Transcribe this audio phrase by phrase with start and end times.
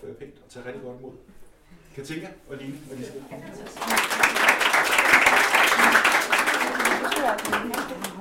[0.00, 1.12] opføre pænt og tage rigtig godt imod.
[1.94, 3.12] Katinka og Line og Lise.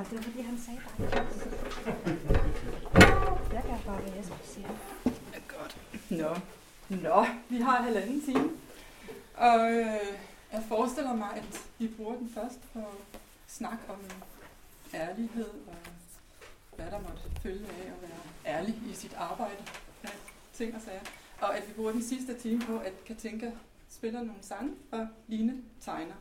[0.09, 1.25] Det var fordi, han sagde bare
[3.53, 4.67] Jeg bare, hvad jeg sige.
[5.47, 5.77] Godt.
[6.09, 6.35] Nå.
[6.89, 8.49] Nå, vi har halvanden time.
[9.33, 9.85] Og øh,
[10.53, 12.79] jeg forestiller mig, at vi bruger den først på
[13.47, 13.99] snak om
[14.93, 15.75] ærlighed og
[16.75, 19.63] hvad der måtte følge af at være ærlig i sit arbejde.
[20.03, 20.09] Ja,
[20.53, 21.01] ting og sager.
[21.41, 23.51] Og at vi bruger den sidste time på, at Katinka
[23.89, 26.15] spiller nogle sange, og Line tegner.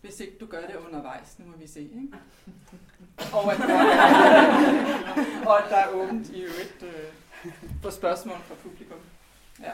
[0.00, 1.80] Hvis ikke du gør det undervejs, nu må vi se.
[1.80, 2.08] Ikke?
[3.34, 8.54] Og, at der er, og at der er åbent i øvrigt øh, for spørgsmål fra
[8.54, 8.98] publikum.
[9.60, 9.72] Ja.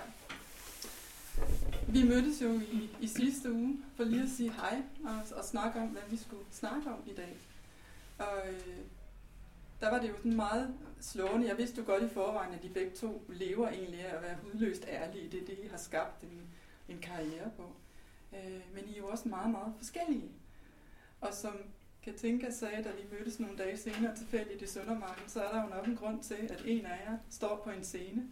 [1.88, 5.80] Vi mødtes jo i, i sidste uge for lige at sige hej og, og snakke
[5.80, 7.36] om, hvad vi skulle snakke om i dag.
[8.18, 8.76] Og øh,
[9.80, 11.48] der var det jo sådan meget slående.
[11.48, 14.36] Jeg vidste jo godt i forvejen, at de begge to lever egentlig af at være
[14.42, 15.30] hudløst ærlige.
[15.30, 16.42] Det er det, I har skabt en,
[16.88, 17.72] en karriere på.
[18.32, 20.30] Øh, men I er jo også meget, meget forskellige.
[21.20, 21.56] Og som
[22.02, 25.68] Katinka sagde, da vi mødtes nogle dage senere tilfældigt i Søndermarken, så er der jo
[25.68, 28.28] nok en grund til, at en af jer står på en scene,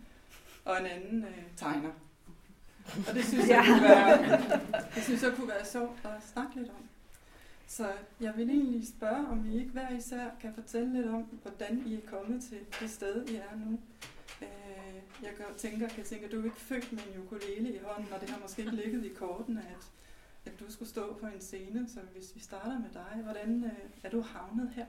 [0.64, 1.90] og en anden øh, tegner.
[3.08, 4.38] Og det synes, jeg kunne være,
[4.94, 6.88] det synes jeg kunne være sjovt at snakke lidt om.
[7.66, 11.82] Så jeg vil egentlig spørge, om I ikke hver især kan fortælle lidt om, hvordan
[11.86, 13.78] I er kommet til det sted, I er nu.
[14.42, 18.12] Øh, jeg tænker, kan tænke, at du er ikke født med en ukulele i hånden,
[18.12, 19.86] og det har måske ikke ligget i kortene, at,
[20.52, 21.88] at du skulle stå på en scene.
[21.88, 23.70] Så hvis vi starter med dig, hvordan øh,
[24.02, 24.86] er du havnet her?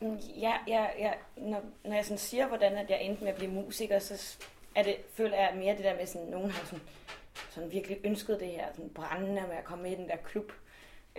[0.00, 1.12] Mm, ja, ja, ja.
[1.36, 4.36] Når, når jeg sådan siger, hvordan at jeg endte med at blive musiker, så
[4.74, 6.84] er det, føler jeg mere det der med, at nogen har sådan,
[7.50, 10.52] sådan virkelig ønsket det her, sådan brændende med at komme med i den der klub.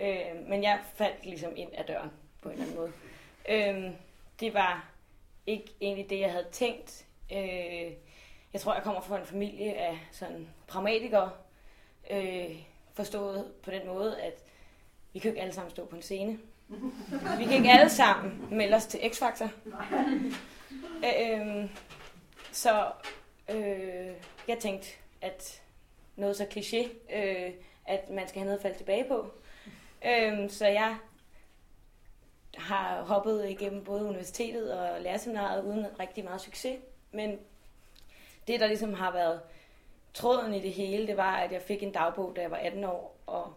[0.00, 2.10] Øh, men jeg faldt ligesom ind ad døren
[2.42, 2.92] på en eller anden måde.
[3.48, 3.92] Øh,
[4.40, 4.90] det var
[5.46, 7.06] ikke egentlig det, jeg havde tænkt.
[7.32, 7.92] Øh,
[8.52, 11.30] jeg tror, jeg kommer fra en familie af sådan pragmatikere,
[12.10, 12.56] øh,
[12.94, 14.42] forstået på den måde, at
[15.12, 16.38] vi kan ikke alle sammen stå på en scene.
[17.38, 19.48] Vi kan ikke alle sammen melde os til X-Factor.
[21.04, 21.70] Øh,
[22.52, 22.86] så
[23.50, 24.12] øh,
[24.48, 24.88] jeg tænkte,
[25.20, 25.62] at
[26.16, 27.52] noget så kliché, øh,
[27.86, 29.32] at man skal have noget at falde tilbage på.
[30.04, 30.96] Øhm, så jeg
[32.54, 36.78] har hoppet igennem både universitetet og lærerseminaret uden rigtig meget succes.
[37.12, 37.38] Men
[38.46, 39.40] det, der ligesom har været
[40.14, 42.84] tråden i det hele, det var, at jeg fik en dagbog, da jeg var 18
[42.84, 43.54] år, og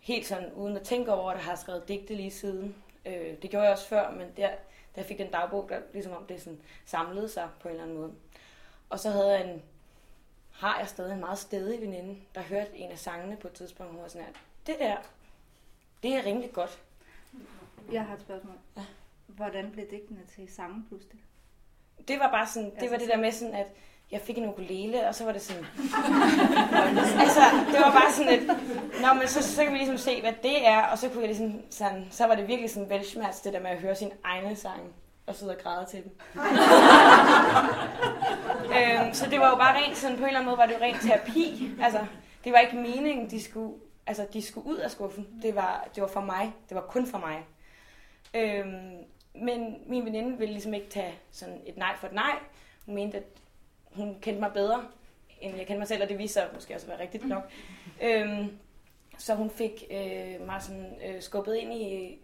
[0.00, 2.76] helt sådan uden at tænke over det, har jeg skrevet digte lige siden.
[3.06, 4.48] Øh, det gjorde jeg også før, men der,
[4.94, 7.84] da jeg fik den dagbog, der ligesom om det sådan samlede sig på en eller
[7.84, 8.12] anden måde.
[8.90, 9.62] Og så havde jeg en,
[10.52, 13.92] har jeg stadig en meget stedig veninde, der hørte en af sangene på et tidspunkt,
[13.92, 14.34] hun var sådan, at
[14.66, 14.96] det der,
[16.02, 16.78] det er rimelig godt.
[17.92, 18.54] Jeg har et spørgsmål.
[18.76, 18.82] Ja.
[19.26, 21.20] Hvordan blev digtene til sange pludselig?
[22.08, 23.66] Det var bare sådan, det altså, var det der med sådan, at
[24.10, 25.62] jeg fik en ukulele, og så var det sådan...
[27.24, 27.40] altså,
[27.72, 28.46] det var bare sådan et...
[29.02, 31.28] Nå, men så, så kan vi ligesom se, hvad det er, og så kunne jeg
[31.28, 32.06] ligesom sådan...
[32.10, 34.80] Så var det virkelig sådan velschmerz, det der med at høre sin egne sang
[35.26, 36.12] og sidde og græde til dem.
[38.76, 40.74] øhm, så det var jo bare rent sådan, på en eller anden måde var det
[40.74, 41.70] jo rent terapi.
[41.82, 42.06] Altså,
[42.44, 43.74] det var ikke meningen, de skulle,
[44.06, 45.40] altså, de skulle ud af skuffen.
[45.42, 46.52] Det var, det var for mig.
[46.68, 47.44] Det var kun for mig.
[48.34, 52.38] Øhm, men min veninde ville ligesom ikke tage sådan et nej for et nej.
[52.86, 53.24] Hun mente, at
[53.92, 54.84] hun kendte mig bedre,
[55.40, 57.50] end jeg kendte mig selv, og det viste sig måske også at være rigtigt nok.
[58.02, 58.58] Øhm,
[59.18, 62.18] så hun fik øh, mig sådan, øh, skubbet ind i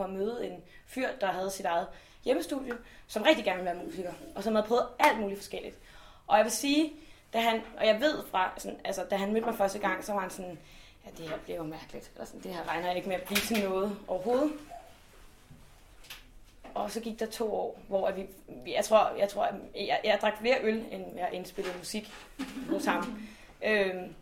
[0.00, 1.86] at møde en fyr, der havde sit eget
[2.24, 2.72] hjemmestudie,
[3.06, 5.78] som rigtig gerne ville være musiker, og som havde prøvet alt muligt forskelligt.
[6.26, 6.92] Og jeg vil sige,
[7.32, 10.12] da han, og jeg ved fra, sådan, altså, da han mødte mig første gang, så
[10.12, 10.58] var han sådan,
[11.06, 13.22] ja, det her bliver jo mærkeligt, eller sådan, det her regner jeg ikke med at
[13.22, 14.52] blive til noget overhovedet.
[16.74, 18.26] Og så gik der to år, hvor vi,
[18.66, 22.12] jeg tror, jeg, tror, jeg, jeg drak flere øl, end jeg indspillede musik
[22.70, 23.22] hos ham.
[23.64, 24.14] Øhm,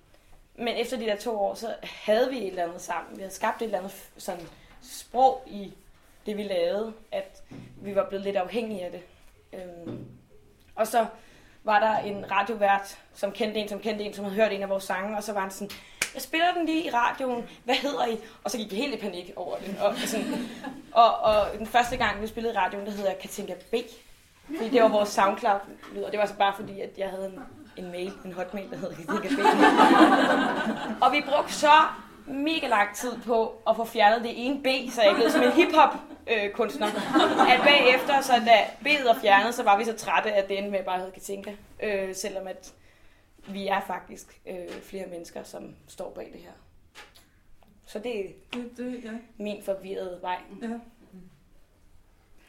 [0.57, 3.17] men efter de der to år, så havde vi et eller andet sammen.
[3.17, 4.47] Vi havde skabt et eller andet sådan
[4.83, 5.73] sprog i
[6.27, 7.43] det, vi lavede, at
[7.77, 9.03] vi var blevet lidt afhængige af det.
[9.53, 10.07] Øhm,
[10.75, 11.07] og så
[11.65, 14.69] var der en radiovært, som kendte en, som kendte en, som havde hørt en af
[14.69, 15.71] vores sange, og så var han sådan,
[16.15, 18.19] jeg spiller den lige i radioen, hvad hedder I?
[18.45, 19.77] Og så gik vi helt i panik over det.
[19.83, 20.49] Og, sådan,
[20.93, 23.75] og, og den første gang, vi spillede i radioen, der hedder Katinka B.
[24.57, 27.41] Fordi det var vores SoundCloud-lyd, og det var så bare fordi, at jeg havde en,
[27.85, 29.39] en mail, en hotmail, der hed Katinka B.
[31.03, 31.73] og vi brugte så
[32.27, 35.53] mega lang tid på at få fjernet det ene B, så jeg blev som en
[35.53, 35.95] hiphop
[36.27, 36.87] øh, kunstner.
[37.49, 40.85] At bagefter, så da B'et var fjernet, så var vi så trætte, af det med
[40.85, 41.53] bare hed Katinka.
[41.83, 42.73] Øh, selvom at
[43.53, 46.53] vi er faktisk øh, flere mennesker, som står bag det her.
[47.87, 49.13] Så det er det, det, ja.
[49.37, 50.39] min forvirrede vej.
[50.63, 50.79] Ja.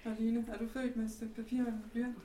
[0.06, 2.18] Og Line, er du født med et stykke papir og blyant?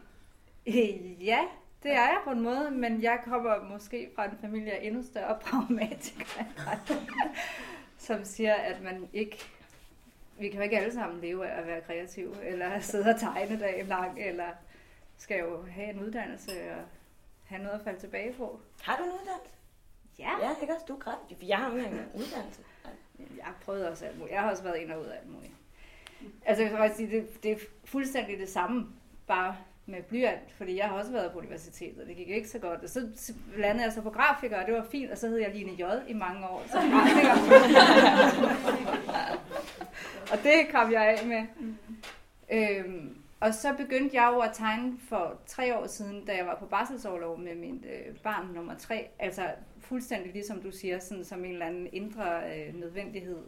[0.66, 1.40] Øh, ja,
[1.82, 5.02] Det er jeg på en måde, men jeg kommer måske fra en familie af endnu
[5.02, 6.46] større pragmatikere,
[7.98, 9.38] som siger, at man ikke
[10.40, 13.60] vi kan jo ikke alle sammen leve af at være kreative, eller sidde og tegne
[13.60, 14.48] dagen lang, eller
[15.16, 16.82] skal jo have en uddannelse og
[17.50, 18.60] have noget at falde tilbage på.
[18.82, 19.54] Har du en uddannelse?
[20.18, 20.30] Ja.
[20.42, 20.86] Ja, kan også.
[20.88, 21.36] Du er.
[21.38, 22.60] For jeg har jo ikke en uddannelse.
[23.18, 24.32] Jeg har prøvet også alt muligt.
[24.32, 25.52] Jeg har også været ind og ud af alt muligt.
[26.46, 28.86] Altså, jeg kan faktisk sige, det, det er fuldstændig det samme,
[29.26, 29.56] bare
[29.86, 32.80] med blyant, fordi jeg har også været på universitetet, og det gik ikke så godt.
[32.82, 33.08] Og så
[33.56, 36.10] landede jeg så på grafiker, og det var fint, og så hed jeg Line J
[36.10, 37.34] i mange år som grafiker.
[40.32, 41.46] og det kom jeg af med.
[42.52, 46.56] Øhm, og så begyndte jeg jo at tegne for tre år siden, da jeg var
[46.58, 49.08] på barselsårlov med min øh, barn nummer tre.
[49.18, 53.38] Altså fuldstændig ligesom du siger, sådan som en eller anden indre øh, nødvendighed,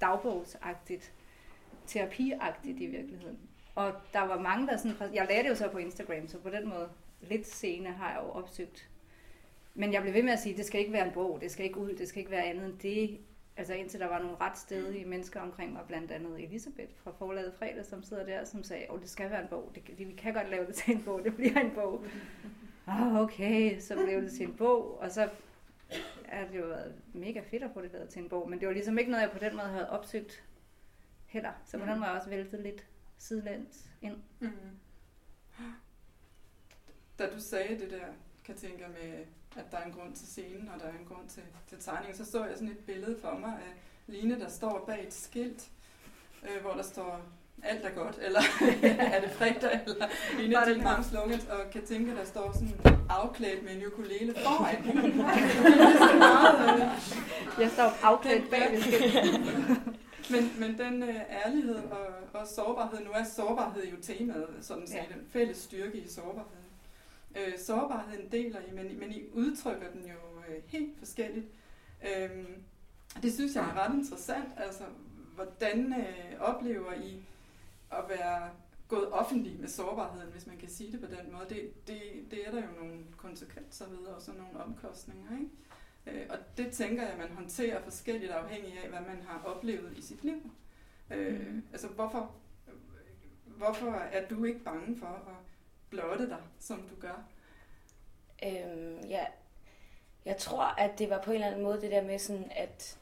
[0.00, 1.12] dagbogsagtigt,
[1.86, 3.38] terapiagtigt i virkeligheden.
[3.74, 6.50] Og der var mange, der sådan, jeg lagde det jo så på Instagram, så på
[6.50, 6.88] den måde
[7.20, 8.88] lidt senere har jeg jo opsøgt.
[9.74, 11.50] Men jeg blev ved med at sige, at det skal ikke være en bog, det
[11.50, 13.18] skal ikke ud, det skal ikke være andet end det.
[13.56, 17.54] Altså indtil der var nogle ret stedige mennesker omkring mig, blandt andet Elisabeth fra forlaget
[17.54, 20.12] Fredag, som sidder der, som sagde, at det skal være en bog, det, det, vi
[20.12, 22.04] kan godt lave det til en bog, det bliver en bog.
[22.86, 25.30] Oh, okay, så blev det til en bog, og så
[26.24, 28.68] er det jo været mega fedt at få det lavet til en bog, men det
[28.68, 30.44] var ligesom ikke noget, jeg på den måde havde opsøgt
[31.26, 31.52] heller.
[31.64, 32.86] Så på den måde også væltet lidt
[33.18, 34.16] sidelæns ind.
[34.40, 34.50] Mm.
[37.18, 38.06] Da du sagde det der,
[38.44, 39.24] kan tænke med,
[39.56, 42.16] at der er en grund til scenen, og der er en grund til, til tegningen,
[42.16, 43.72] så så jeg sådan et billede for mig af
[44.06, 45.68] Line, der står bag et skilt,
[46.42, 47.20] øh, hvor der står
[47.62, 48.40] alt er godt, eller
[49.14, 50.06] er det fredag, eller
[50.40, 52.74] en af dine mange slogans, og kan tænke, der står sådan
[53.08, 54.86] afklædt med en ukulele foran.
[57.60, 59.40] jeg står afklædt bag et skilt.
[60.30, 64.94] Men, men den øh, ærlighed og, og sårbarhed, nu er sårbarhed jo temaet, sådan set,
[64.94, 65.00] ja.
[65.00, 66.63] en fælles styrke i sårbarheden.
[67.36, 71.46] Øh, sårbarheden deler I, men, men I udtrykker den jo øh, helt forskelligt.
[72.02, 72.44] Øh,
[73.22, 74.84] det synes jeg er ret interessant, altså
[75.34, 77.24] hvordan øh, oplever I
[77.90, 78.50] at være
[78.88, 81.46] gået offentlig med sårbarheden, hvis man kan sige det på den måde.
[81.48, 82.00] Det, det,
[82.30, 85.50] det er der jo nogle konsekvenser ved, og sådan nogle omkostninger, ikke?
[86.06, 89.98] Øh, og det tænker jeg, at man håndterer forskelligt afhængig af, hvad man har oplevet
[89.98, 90.50] i sit liv.
[91.10, 91.62] Øh, mm.
[91.72, 92.34] Altså hvorfor,
[93.46, 95.34] hvorfor er du ikke bange for at
[95.94, 97.24] blotte dig, som du gør?
[98.46, 99.24] Øhm, ja,
[100.24, 102.98] jeg tror, at det var på en eller anden måde det der med sådan, at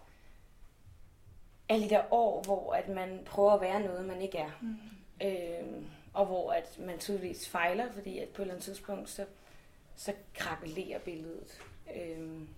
[1.69, 4.50] alle de der år, hvor at man prøver at være noget, man ikke er.
[4.61, 4.77] Mm.
[5.27, 9.27] Øhm, og hvor at man tydeligvis fejler, fordi at på et eller andet tidspunkt, så,
[9.97, 11.62] så krakelerer billedet.
[11.97, 12.49] Øhm,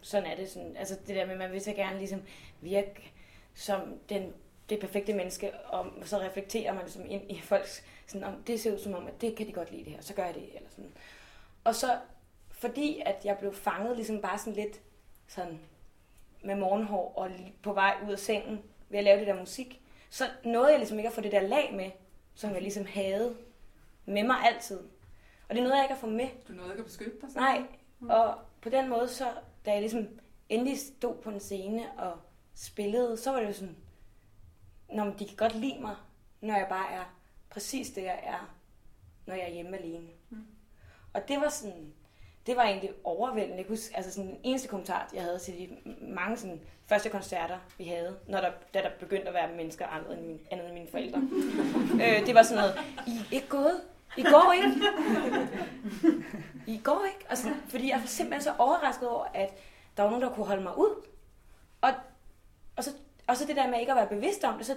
[0.00, 0.50] sådan er det.
[0.50, 2.22] Sådan, altså det der med, at man vil så gerne ligesom
[2.60, 3.12] virke
[3.54, 4.32] som den,
[4.68, 8.72] det perfekte menneske, og så reflekterer man ligesom ind i folks, sådan, om det ser
[8.72, 10.56] ud som om, at det kan de godt lide det her, så gør jeg det,
[10.56, 10.92] eller sådan.
[11.64, 11.98] Og så,
[12.50, 14.80] fordi at jeg blev fanget ligesom bare sådan lidt
[15.26, 15.60] sådan
[16.44, 17.30] med morgenhår og
[17.62, 20.98] på vej ud af sengen ved at lave det der musik, så nåede jeg ligesom
[20.98, 21.90] ikke at få det der lag med,
[22.34, 23.36] som jeg ligesom havde
[24.06, 24.80] med mig altid.
[25.48, 26.28] Og det nåede jeg ikke at få med.
[26.48, 27.28] Du nåede ikke at beskytte dig?
[27.34, 27.62] Nej,
[28.08, 29.24] og på den måde så
[29.66, 30.08] da jeg ligesom
[30.48, 32.18] endelig stod på en scene og
[32.54, 33.76] spillede, så var det jo sådan,
[34.92, 35.96] når de kan godt lide mig,
[36.40, 37.17] når jeg bare er
[37.50, 38.54] præcis det, jeg er,
[39.26, 40.08] når jeg er hjemme alene.
[40.30, 40.46] Mm.
[41.12, 41.92] Og det var sådan,
[42.46, 43.58] det var egentlig overvældende.
[43.58, 45.68] Jeg huske, altså sådan den eneste kommentar, jeg havde til de
[46.00, 50.18] mange sådan, første koncerter, vi havde, når der, da der begyndte at være mennesker andet
[50.18, 51.22] end, min, andet end mine forældre.
[52.02, 53.80] øh, det var sådan noget, I er ikke gået?
[54.16, 54.68] I går ikke?
[56.66, 57.26] I går ikke?
[57.28, 59.58] Altså, fordi jeg var simpelthen så overrasket over, at
[59.96, 61.04] der var nogen, der kunne holde mig ud.
[61.80, 61.90] Og,
[62.76, 62.90] og, så,
[63.26, 64.76] og så det der med ikke at være bevidst om det, så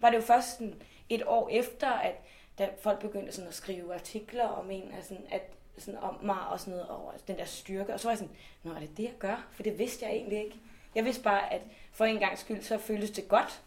[0.00, 0.74] var det jo først sådan
[1.08, 2.14] et år efter, at
[2.58, 5.42] da folk begyndte sådan at skrive artikler om en, altså, at,
[5.78, 7.94] sådan om mig og sådan noget, og den der styrke.
[7.94, 9.46] Og så var jeg sådan, nå er det det, jeg gør?
[9.52, 10.60] For det vidste jeg egentlig ikke.
[10.94, 13.62] Jeg vidste bare, at for en gang skyld, så føltes det godt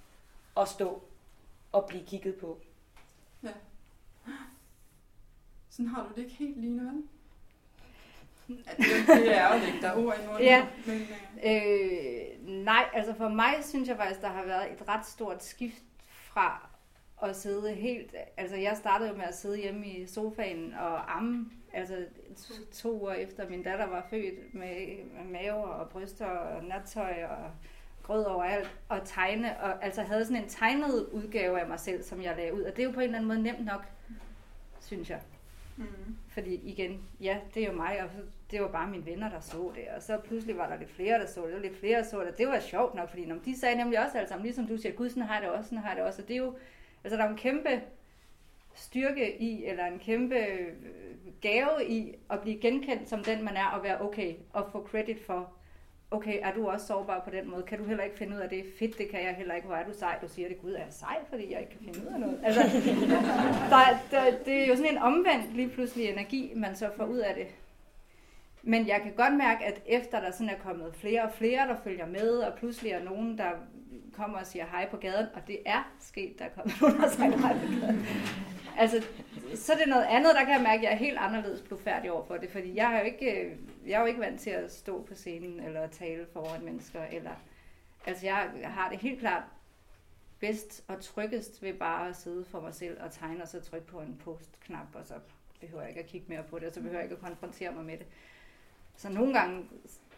[0.58, 1.02] at stå
[1.72, 2.60] og blive kigget på.
[3.44, 3.50] Ja.
[5.70, 7.04] Sådan har du det ikke helt lige nu, vel?
[9.08, 10.44] det, er jo ikke, der er ord i munden.
[10.44, 10.68] Ja.
[10.86, 11.10] Men, øh...
[11.44, 15.84] Øh, nej, altså for mig synes jeg faktisk, der har været et ret stort skift
[16.10, 16.69] fra
[17.24, 18.16] at sidde helt...
[18.38, 21.96] Altså jeg startede med at sidde hjemme i sofaen og amme, altså
[22.38, 24.76] to, to uger efter min datter var født med,
[25.14, 27.52] med mave og bryster og nattøj og
[28.04, 32.22] grød overalt, og tegne, og altså havde sådan en tegnet udgave af mig selv, som
[32.22, 33.86] jeg lagde ud, og det er jo på en eller anden måde nemt nok,
[34.80, 35.22] synes jeg.
[35.78, 35.86] Mm.
[36.30, 38.10] Fordi igen, ja, det er jo mig, og
[38.52, 39.84] det var bare mine venner, der så det.
[39.96, 42.24] Og så pludselig var der lidt flere, der så det, og lidt flere, der så
[42.24, 42.38] det.
[42.38, 44.96] Det var sjovt nok, fordi når de sagde nemlig også alle sammen, ligesom du siger,
[44.96, 46.22] gud, sådan har det også, sådan har det også.
[46.22, 46.56] Og det er jo,
[47.04, 47.82] altså der er jo en kæmpe
[48.76, 50.74] styrke i, eller en kæmpe øh,
[51.42, 55.26] gave i at blive genkendt som den, man er, og være okay, og få credit
[55.26, 55.50] for,
[56.12, 57.64] okay, er du også sårbar på den måde?
[57.64, 58.64] Kan du heller ikke finde ud af det?
[58.80, 59.68] Fedt, det kan jeg heller ikke.
[59.68, 60.18] Hvor er du sej?
[60.22, 62.40] Du siger det, gud, er jeg sej, fordi jeg ikke kan finde ud af noget?
[62.44, 62.62] Altså,
[63.72, 63.80] der,
[64.12, 67.36] der, det er jo sådan en omvendt lige pludselig energi, man så får ud af
[67.36, 67.48] det.
[68.64, 71.76] Men jeg kan godt mærke, at efter der sådan er kommet flere og flere, der
[71.84, 73.52] følger med, og pludselig er nogen, der
[74.20, 77.10] kommer og siger hej på gaden, og det er sket, der er kommet nogen, der
[77.10, 78.06] sagt hej på gaden.
[78.78, 79.04] Altså,
[79.56, 82.12] så er det noget andet, der kan jeg mærke, at jeg er helt anderledes blufærdig
[82.12, 83.58] over for det, fordi jeg, er jo ikke, øh,
[83.88, 87.32] jeg er jo ikke vant til at stå på scenen eller tale foran mennesker, eller,
[88.06, 89.44] altså jeg har det helt klart
[90.40, 93.88] bedst og tryggest ved bare at sidde for mig selv og tegne, og så trykke
[93.88, 95.14] på en post-knap, og så
[95.60, 97.72] behøver jeg ikke at kigge mere på det, og så behøver jeg ikke at konfrontere
[97.72, 98.06] mig med det.
[98.96, 99.66] Så nogle gange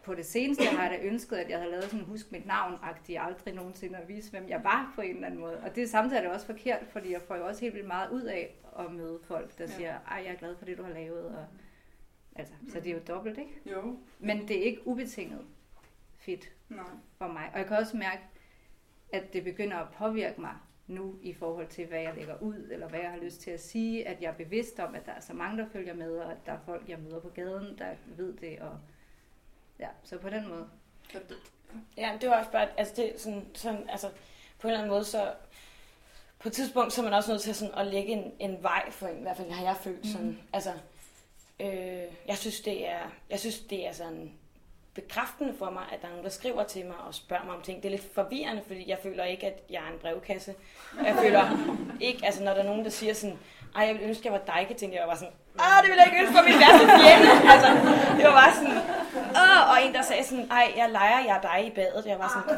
[0.03, 3.20] på det seneste har jeg da ønsket, at jeg havde lavet sådan husk mit navn-agtig,
[3.20, 5.60] aldrig nogensinde at vise, hvem jeg var på en eller anden måde.
[5.60, 8.22] Og det er samtidig også forkert, fordi jeg får jo også helt vildt meget ud
[8.22, 9.70] af at møde folk, der ja.
[9.70, 11.25] siger, ej, jeg er glad for det, du har lavet.
[11.25, 11.46] Og,
[12.36, 13.62] altså, så det er jo dobbelt, ikke?
[13.65, 14.00] Jo.
[14.20, 15.41] Men det er ikke ubetinget
[16.17, 16.86] fedt Nej.
[17.17, 17.50] for mig.
[17.53, 18.22] Og jeg kan også mærke,
[19.13, 20.55] at det begynder at påvirke mig
[20.88, 23.60] nu i forhold til, hvad jeg lægger ud, eller hvad jeg har lyst til at
[23.60, 26.31] sige, at jeg er bevidst om, at der er så mange, der følger med, og
[26.31, 28.79] at der er folk, jeg møder på gaden, der ved det, og
[29.81, 30.67] ja, så på den måde.
[31.97, 34.09] Ja, det var også bare, altså det sådan, sådan, altså
[34.59, 35.33] på en eller anden måde, så
[36.39, 38.91] på et tidspunkt, så er man også nødt til sådan at lægge en, en vej
[38.91, 40.38] for en, i hvert fald har jeg følt sådan, mm.
[40.53, 40.71] altså,
[41.59, 44.31] øh, jeg synes det er, jeg synes det er sådan
[44.93, 47.61] bekræftende for mig, at der er nogen, der skriver til mig og spørger mig om
[47.61, 47.83] ting.
[47.83, 50.55] Det er lidt forvirrende, fordi jeg føler ikke, at jeg er en brevkasse.
[51.05, 51.75] Jeg føler
[52.07, 53.39] ikke, altså når der er nogen, der siger sådan,
[53.75, 56.08] ej, jeg ville ønske, jeg var dig, tænkte jeg bare sådan, ah, det vil jeg
[56.10, 57.29] ikke ønske for min værste fjende.
[57.53, 57.70] altså,
[58.17, 58.77] det var bare sådan,
[59.36, 62.05] Åh, og en, der sagde sådan, ej, jeg leger, jeg er dig i badet.
[62.05, 62.58] Jeg var sådan,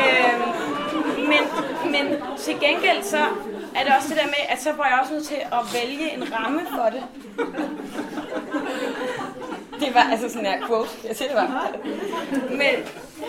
[0.00, 0.42] øhm,
[1.30, 1.42] men,
[1.92, 3.18] men til gengæld så
[3.74, 6.12] er det også det der med, at så var jeg også nødt til at vælge
[6.12, 7.02] en ramme for det.
[9.80, 11.70] Det var altså sådan her quote, jeg siger det var.
[12.50, 12.74] Men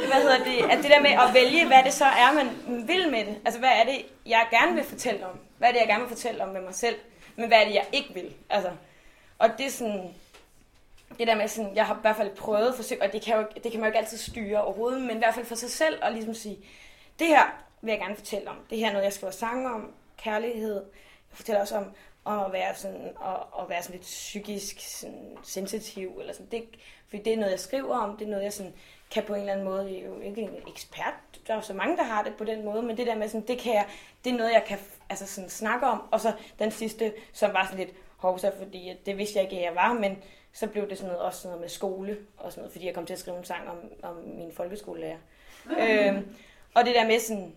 [0.08, 2.48] hvad hedder det, at det der med at vælge, hvad det så er, man
[2.88, 3.42] vil med det.
[3.46, 5.40] Altså hvad er det, jeg gerne vil fortælle om?
[5.58, 6.96] Hvad er det, jeg gerne vil fortælle om med mig selv?
[7.36, 8.34] Men hvad er det, jeg ikke vil?
[8.50, 8.72] Altså,
[9.38, 10.14] og det er sådan,
[11.18, 13.46] det der med sådan, jeg har i hvert fald prøvet, forsøg, og det kan, jo,
[13.64, 16.00] det kan man jo ikke altid styre overhovedet, men i hvert fald for sig selv,
[16.04, 16.58] og ligesom sige,
[17.20, 17.44] det her
[17.82, 18.58] vil jeg gerne fortælle om.
[18.70, 20.76] Det her er noget, jeg skriver sange om, kærlighed.
[21.32, 21.86] Jeg fortæller også om,
[22.26, 26.48] om at være sådan, at, at være sådan lidt psykisk sådan, sensitiv, eller sådan.
[26.52, 26.64] Det,
[27.10, 28.74] fordi det er noget, jeg skriver om, det er noget, jeg sådan,
[29.12, 31.14] kan på en eller anden måde, jeg er jo ikke en ekspert,
[31.48, 33.30] der er jo så mange, der har det på den måde, men det der med
[33.30, 33.86] sådan, det kan jeg,
[34.24, 34.78] det er noget, jeg kan
[35.10, 39.18] altså sådan snakke om, og så den sidste, som var sådan lidt hovsa, fordi det
[39.18, 40.18] vidste jeg ikke, at jeg var, men
[40.54, 42.94] så blev det sådan noget, også sådan noget med skole, og sådan noget, fordi jeg
[42.94, 45.18] kom til at skrive en sang om, om min folkeskolelærer.
[45.80, 46.36] øhm,
[46.74, 47.56] og det der med sådan,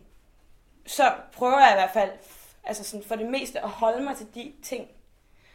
[0.87, 2.11] så prøver jeg i hvert fald,
[2.65, 4.89] altså sådan for det meste, at holde mig til de ting.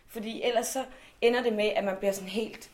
[0.07, 0.85] Fordi ellers så
[1.21, 2.69] ender det med, at man bliver sådan helt,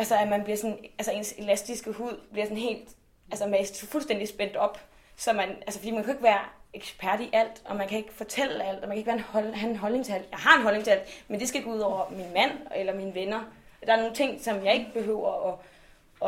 [0.00, 2.88] altså at man bliver sådan, altså ens elastiske hud bliver sådan helt,
[3.30, 4.80] altså mast fuldstændig spændt op.
[5.16, 8.12] Så man, altså fordi man kan ikke være ekspert i alt, og man kan ikke
[8.12, 10.28] fortælle alt, og man kan ikke være en hold, have en holdning til alt.
[10.30, 12.94] Jeg har en holdning til alt, men det skal gå ud over min mand eller
[12.94, 13.42] mine venner.
[13.86, 15.58] Der er nogle ting, som jeg ikke behøver at,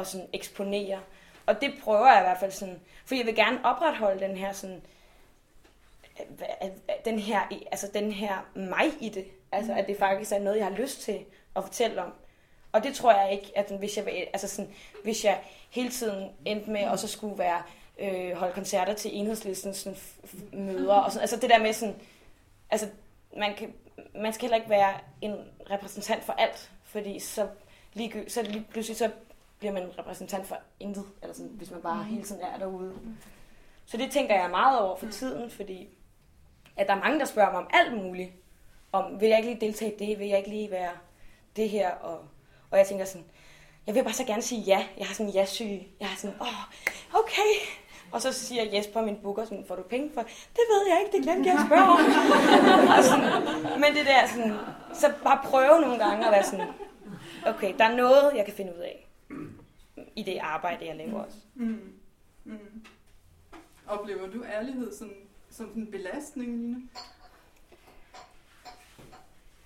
[0.00, 1.00] at sådan eksponere.
[1.46, 4.52] Og det prøver jeg i hvert fald sådan, for jeg vil gerne opretholde den her
[4.52, 4.82] sådan,
[7.04, 9.26] den her, altså den her mig i det.
[9.52, 11.24] Altså at det faktisk er noget, jeg har lyst til
[11.56, 12.12] at fortælle om.
[12.72, 14.70] Og det tror jeg ikke, at hvis jeg, altså sådan,
[15.04, 17.62] hvis jeg hele tiden endte med, og så skulle være
[17.98, 19.98] øh, holde koncerter til enhedslistens sådan,
[20.52, 20.94] møder.
[20.94, 21.20] Og sådan.
[21.20, 21.94] Altså det der med sådan,
[22.70, 22.88] altså
[23.36, 23.74] man, kan,
[24.14, 25.36] man skal heller ikke være en
[25.70, 27.48] repræsentant for alt, fordi så
[27.94, 29.10] lige, så lige pludselig så
[29.58, 32.10] bliver man en repræsentant for intet, eller sådan, hvis man bare mm.
[32.10, 32.94] hele tiden er derude.
[33.86, 35.88] Så det tænker jeg meget over for tiden, fordi
[36.76, 38.32] at der er mange, der spørger mig om alt muligt.
[38.92, 40.18] Om, vil jeg ikke lige deltage i det?
[40.18, 40.92] Vil jeg ikke lige være
[41.56, 41.90] det her?
[41.90, 42.24] Og,
[42.72, 43.24] og jeg tænker sådan,
[43.86, 44.86] jeg vil bare så gerne sige ja.
[44.98, 45.88] Jeg har sådan en ja-syge.
[46.00, 47.52] Jeg har sådan, åh, oh, okay,
[48.12, 50.22] og så siger Jesper, min booker, sådan, får du penge for?
[50.22, 51.98] Det ved jeg ikke, det glemte jeg at spørge om.
[53.10, 54.56] sådan, men det der, sådan,
[54.94, 56.66] så bare prøve nogle gange at være sådan,
[57.46, 59.08] okay, der er noget, jeg kan finde ud af
[60.16, 61.38] i det arbejde, jeg laver også.
[61.54, 61.92] Mm.
[62.44, 62.84] Mm.
[63.86, 65.12] Oplever du ærlighed som,
[65.50, 66.88] som en belastning, Line?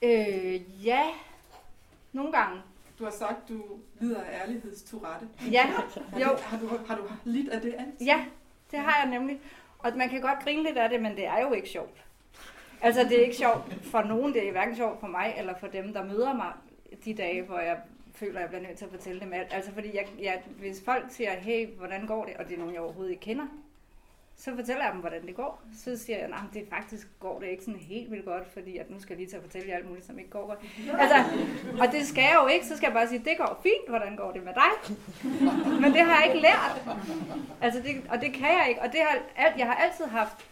[0.02, 1.04] Øh, ja,
[2.12, 2.62] nogle gange.
[2.98, 3.62] Du har sagt, du
[4.00, 5.28] lider af ærlighedsturette.
[5.52, 5.66] Ja,
[6.12, 6.36] jo.
[6.42, 8.06] Har du, har du lidt af det altid?
[8.06, 8.24] Ja,
[8.70, 9.40] det har jeg nemlig.
[9.78, 12.04] Og man kan godt grine lidt af det, men det er jo ikke sjovt.
[12.80, 14.32] Altså, det er ikke sjovt for nogen.
[14.32, 16.52] Det er hverken sjovt for mig, eller for dem, der møder mig
[17.04, 17.78] de dage, hvor jeg
[18.14, 19.54] føler, at jeg bliver nødt til at fortælle dem alt.
[19.54, 22.36] Altså, fordi jeg, jeg, hvis folk siger, hey, hvordan går det?
[22.36, 23.46] Og det er nogen, jeg overhovedet ikke kender.
[24.38, 25.62] Så fortæller jeg dem, hvordan det går.
[25.84, 28.90] Så siger jeg, at det faktisk går det ikke sådan helt vildt godt, fordi at
[28.90, 30.58] nu skal jeg lige til at fortælle jer alt muligt, som ikke går godt.
[30.98, 31.16] Altså,
[31.80, 34.16] og det skal jeg jo ikke, så skal jeg bare sige, det går fint, hvordan
[34.16, 34.96] går det med dig?
[35.80, 36.96] Men det har jeg ikke lært.
[37.60, 38.82] Altså, det, og det kan jeg ikke.
[38.82, 40.46] Og det har, alt, jeg har altid haft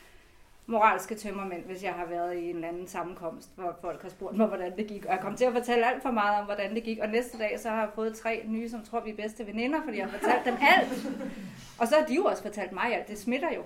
[0.66, 4.36] moralske tømmermænd, hvis jeg har været i en eller anden sammenkomst, hvor folk har spurgt
[4.36, 5.04] mig, hvordan det gik.
[5.06, 6.98] Og jeg kom til at fortælle alt for meget om, hvordan det gik.
[6.98, 9.82] Og næste dag, så har jeg fået tre nye, som tror, vi er bedste veninder,
[9.84, 11.06] fordi jeg har fortalt dem alt.
[11.78, 13.08] Og så har de jo også fortalt mig alt.
[13.08, 13.62] Det smitter jo.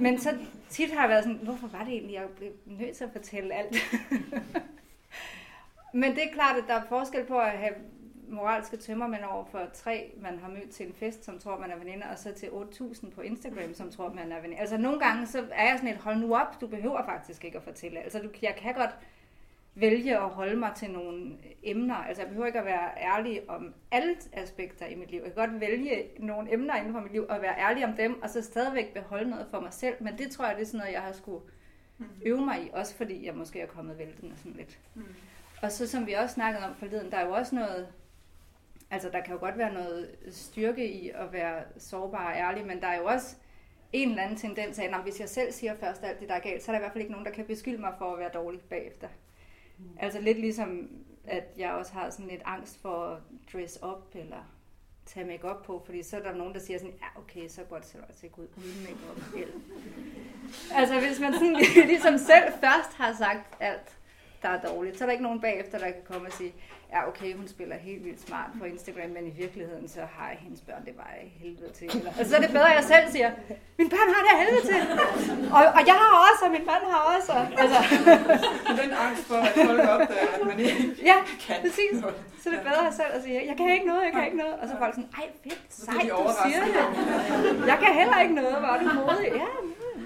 [0.00, 0.34] Men så
[0.68, 3.54] tit har jeg været sådan, hvorfor var det egentlig, jeg blev nødt til at fortælle
[3.54, 3.76] alt?
[5.92, 7.74] Men det er klart, at der er forskel på at have
[8.28, 11.78] moralske tømmermænd over for tre, man har mødt til en fest, som tror, man er
[11.78, 14.60] veninder, og så til 8.000 på Instagram, som tror, man er veninder.
[14.60, 17.56] Altså nogle gange, så er jeg sådan et, hold nu op, du behøver faktisk ikke
[17.56, 18.00] at fortælle.
[18.00, 18.94] Altså du, jeg kan godt
[19.74, 21.32] vælge at holde mig til nogle
[21.62, 21.94] emner.
[21.94, 25.20] Altså jeg behøver ikke at være ærlig om alle aspekter i mit liv.
[25.24, 28.22] Jeg kan godt vælge nogle emner inden for mit liv og være ærlig om dem,
[28.22, 29.94] og så stadigvæk beholde noget for mig selv.
[30.00, 31.40] Men det tror jeg, det er sådan noget, jeg har skulle
[32.22, 34.78] øve mig i, også fordi jeg måske er kommet væltende sådan lidt.
[34.94, 35.04] Mm.
[35.62, 37.88] Og så som vi også snakkede om forleden, der er jo også noget
[38.90, 42.80] Altså, der kan jo godt være noget styrke i at være sårbar og ærlig, men
[42.80, 43.36] der er jo også
[43.92, 46.40] en eller anden tendens af, at hvis jeg selv siger først alt det, der er
[46.40, 48.18] galt, så er der i hvert fald ikke nogen, der kan beskylde mig for at
[48.18, 49.08] være dårlig bagefter.
[49.78, 49.84] Mm.
[50.00, 50.90] Altså lidt ligesom,
[51.24, 53.18] at jeg også har sådan lidt angst for at
[53.52, 54.58] dress up, eller
[55.06, 57.62] tage make op på, fordi så er der nogen, der siger sådan, ja okay, så
[57.62, 59.16] går det selv også ikke ud uden make-up.
[60.74, 61.56] altså hvis man sådan
[61.92, 63.98] ligesom selv først har sagt alt,
[64.42, 66.54] der er dårligt, så er der ikke nogen bagefter, der kan komme og sige,
[66.92, 70.38] ja okay, hun spiller helt vildt smart på Instagram, men i virkeligheden så har jeg
[70.40, 71.88] hendes børn det bare helvede til.
[71.96, 73.30] Eller, altså, så er det bedre, at jeg selv siger,
[73.78, 74.80] min børn har det helvede til.
[75.56, 77.32] Og, og jeg har også, og min mand har også.
[77.62, 77.80] Altså.
[78.82, 81.16] Den angst for, at folk opdager, at man ikke ja,
[81.46, 81.94] kan præcis.
[82.40, 84.40] Så er det bedre at selv at sige, jeg kan ikke noget, jeg kan ikke
[84.44, 84.54] noget.
[84.60, 86.74] Og så er folk sådan, ej fedt, sejt, du siger det.
[87.70, 89.30] Jeg kan heller ikke noget, er du modig.
[89.44, 89.50] Ja,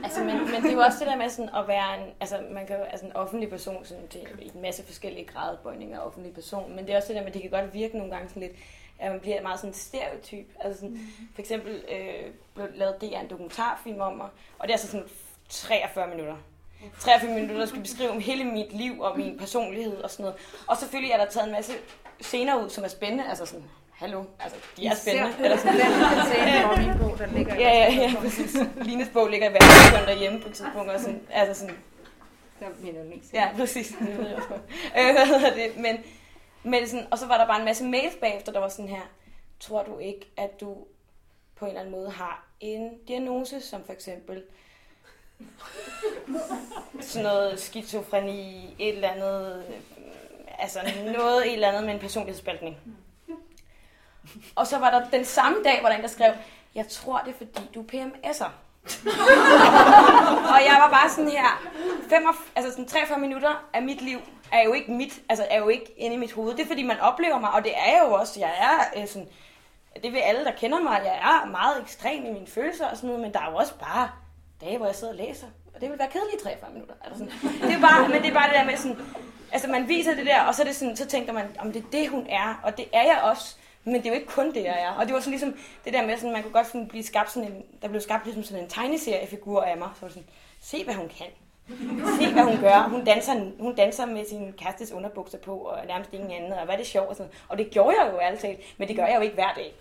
[0.04, 2.36] Altså, men, men det er jo også det der med sådan at være en, altså
[2.50, 6.34] man kan altså en offentlig person, sådan, det er en masse forskellige gradbøjninger af offentlig
[6.34, 8.28] person, men det er også det der med, at det kan godt virke nogle gange
[8.28, 8.52] sådan lidt,
[8.98, 10.46] at man bliver meget sådan stereotyp.
[10.60, 11.28] Altså sådan, mm.
[11.34, 15.06] for eksempel øh, blev lavet det en dokumentarfilm om mig, og det er altså sådan
[15.48, 16.36] 43 minutter.
[17.00, 20.38] 43 minutter, der skal beskrive om hele mit liv og min personlighed og sådan noget.
[20.68, 21.72] Og selvfølgelig er der taget en masse
[22.20, 23.64] scener ud, som er spændende, altså sådan
[24.02, 25.44] hallo, altså, de er spændende.
[25.44, 25.74] Eller sådan.
[25.74, 28.56] Den scene, hvor min bog, den ligger Ja, ja, ja, præcis.
[28.82, 31.76] Lines bog ligger i verdenskøn derhjemme på et tidspunkt, og sådan, altså sådan,
[32.58, 33.32] det er min yndlings.
[33.32, 33.88] Ja, præcis.
[33.88, 34.62] Det ved jeg også godt.
[34.98, 35.76] Øh, det?
[35.76, 35.98] Men,
[36.62, 39.10] men sådan, og så var der bare en masse mails bagefter, der var sådan her,
[39.60, 40.76] tror du ikke, at du
[41.56, 44.42] på en eller anden måde har en diagnose, som for eksempel
[47.00, 49.64] sådan noget skizofreni, et eller andet,
[50.58, 52.76] altså noget et eller andet med en personlighedsspaltning.
[54.54, 56.32] Og så var der den samme dag, hvor der en, der skrev,
[56.74, 58.50] jeg tror det er fordi, du er PMS'er.
[60.54, 61.62] og jeg var bare sådan her,
[62.08, 64.18] 45, altså sådan 43 minutter af mit liv
[64.52, 66.54] er jo ikke mit, altså er jo ikke inde i mit hoved.
[66.54, 68.40] Det er fordi, man oplever mig, og det er jo også.
[68.40, 69.28] Jeg er øh, sådan,
[70.02, 73.08] det vil alle, der kender mig, jeg er meget ekstrem i mine følelser og sådan
[73.08, 74.10] noget, men der er jo også bare
[74.60, 76.94] dage, hvor jeg sidder og læser, og det vil være kedeligt i 43 minutter.
[77.04, 77.68] Altså sådan.
[77.68, 78.98] Det er bare, men det er bare det der med sådan,
[79.52, 81.82] altså man viser det der, og så, er det sådan, så tænker man, om det
[81.82, 83.56] er det, hun er, og det er jeg også.
[83.84, 84.90] Men det er jo ikke kun det, jeg er.
[84.90, 87.32] Og det var sådan ligesom det der med, sådan, man kunne godt sådan blive skabt
[87.32, 89.88] sådan en, der blev skabt ligesom sådan en tegneseriefigur af mig.
[90.00, 90.24] Så sådan,
[90.60, 91.26] se hvad hun kan.
[92.18, 92.88] Se hvad hun gør.
[92.88, 96.74] Hun danser, hun danser med sin kærestes underbukser på, og nærmest ingen andet, og hvad
[96.74, 97.32] er det sjovt og sådan.
[97.48, 99.74] Og det gjorde jeg jo altid, men det gør jeg jo ikke hver dag.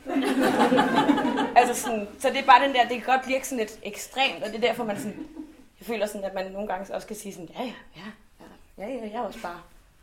[1.59, 4.43] altså sådan, så det er bare den der, det kan godt virke sådan lidt ekstremt,
[4.43, 5.27] og det er derfor, man sådan,
[5.79, 8.93] jeg føler sådan, at man nogle gange også kan sige sådan, ja, ja, ja, ja,
[8.93, 9.61] ja, jeg er også bare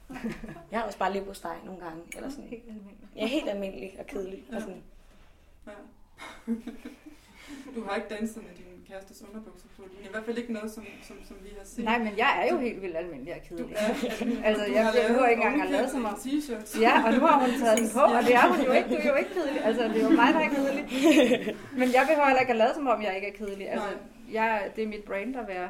[0.70, 2.02] jeg har også bare steg nogle gange.
[2.16, 2.44] Eller sådan.
[2.44, 3.07] Helt almindelig.
[3.18, 4.44] Ja, helt almindelig og kedelig.
[4.50, 4.56] Ja.
[4.56, 4.82] Og sådan.
[5.66, 5.72] Ja.
[7.74, 9.82] du har ikke danset med din kærestes underbukser på.
[9.82, 11.84] Det er i hvert fald ikke noget, som, som, som vi har set.
[11.84, 13.68] Nej, men jeg er jo helt vildt almindelig og kedelig.
[13.68, 16.16] Du er, altså, du jeg behøver ikke engang at lade som om...
[16.80, 18.88] Ja, og nu har hun taget den på, og det er hun jo ikke.
[18.88, 19.64] Du er jo ikke kedelig.
[19.64, 20.84] Altså, det er jo mig, der er kedelig.
[21.80, 23.70] Men jeg behøver heller ikke at lade som om, jeg ikke er kedelig.
[23.70, 23.88] Altså,
[24.32, 25.68] jeg, det er mit brain, der er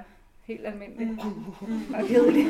[0.49, 1.95] helt almindelig mm.
[1.97, 2.47] og kedelig.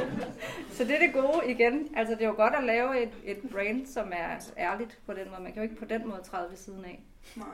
[0.76, 1.88] så det er det gode igen.
[1.96, 5.30] Altså det er jo godt at lave et, et brand, som er ærligt på den
[5.30, 5.42] måde.
[5.42, 7.02] Man kan jo ikke på den måde træde ved siden af.
[7.36, 7.46] Nej.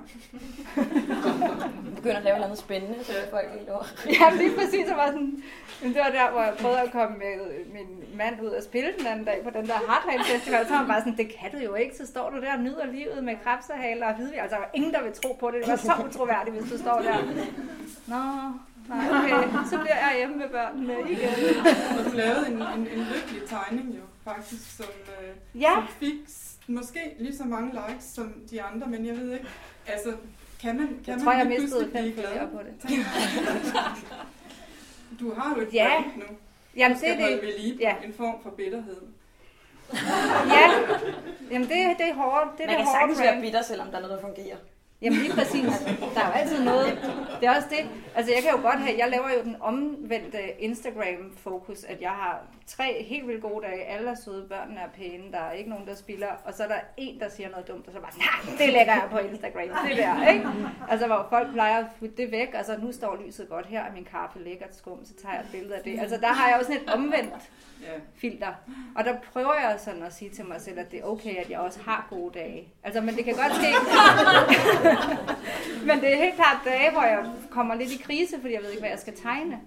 [1.97, 3.85] begynder at lave noget spændende, så folk helt over.
[4.21, 4.87] ja, lige præcis.
[4.87, 5.43] Det var, sådan,
[5.83, 7.35] det var der, hvor jeg prøvede at komme med
[7.73, 10.67] min mand ud og spille den anden dag på den der Hardline Festival.
[10.67, 11.97] Så var han bare sådan, det kan du jo ikke.
[11.97, 14.41] Så står du der og nyder livet med krabsehaler og hvidvig.
[14.41, 15.61] Altså, der var ingen, der vil tro på det.
[15.61, 17.17] Det var så utroværdigt, hvis du står der.
[18.07, 18.53] Nå,
[18.88, 19.48] Nej, okay.
[19.70, 21.29] Så bliver jeg hjemme med børnene igen.
[22.05, 24.87] Du lavede en, en, en lykkelig tegning jo, faktisk, som,
[25.20, 25.70] øh, ja.
[25.74, 26.14] som fik
[26.66, 29.46] måske lige så mange likes som de andre, men jeg ved ikke,
[29.87, 30.12] altså,
[30.61, 32.48] Kan man, kan Jeg man tror, jeg mistede fem følgere glad?
[32.48, 32.88] på det.
[35.20, 36.01] Du har jo et Ja.
[36.16, 36.22] nu.
[36.77, 37.42] Jamen, det er det.
[37.42, 37.94] ved lige Ja.
[38.05, 39.01] en form for bitterhed.
[40.46, 40.70] Ja,
[41.51, 42.59] jamen det, det er hårdt.
[42.59, 44.57] Det er Man det kan hårde sagtens være bitter, selvom der er noget, der fungerer.
[45.03, 45.73] Jamen lige præcis.
[46.15, 46.99] Der er jo altid noget.
[47.41, 47.91] Det er også det.
[48.15, 52.41] Altså jeg kan jo godt have, jeg laver jo den omvendte Instagram-fokus, at jeg har
[52.67, 53.85] tre helt vildt gode dage.
[53.85, 56.27] Alle er søde, børnene er pæne, der er ikke nogen, der spiller.
[56.45, 58.93] Og så er der en, der siger noget dumt, og så bare, nej, det lægger
[58.95, 59.69] jeg på Instagram.
[59.89, 60.47] Det der, ikke?
[60.89, 63.93] Altså hvor folk plejer at putte det væk, altså nu står lyset godt her, og
[63.95, 66.01] min kaffe lækkert skum, så tager jeg et billede af det.
[66.01, 67.35] Altså der har jeg også sådan et omvendt
[67.83, 67.87] Ja.
[68.17, 68.49] filter.
[68.97, 71.51] Og der prøver jeg sådan at sige til mig selv, at det er okay, at
[71.51, 72.69] jeg også har gode dage.
[72.85, 73.67] Altså, men det kan godt ske
[75.87, 78.70] men det er helt klart dage, hvor jeg kommer lidt i krise, fordi jeg ved
[78.70, 79.61] ikke, hvad jeg skal tegne.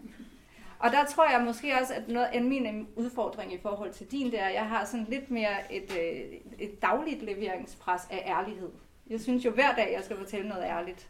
[0.79, 4.31] Og der tror jeg måske også, at noget af min udfordring i forhold til din,
[4.31, 8.69] det er, at jeg har sådan lidt mere et, øh, et dagligt leveringspres af ærlighed.
[9.09, 11.09] Jeg synes jo hver dag, jeg skal fortælle noget ærligt.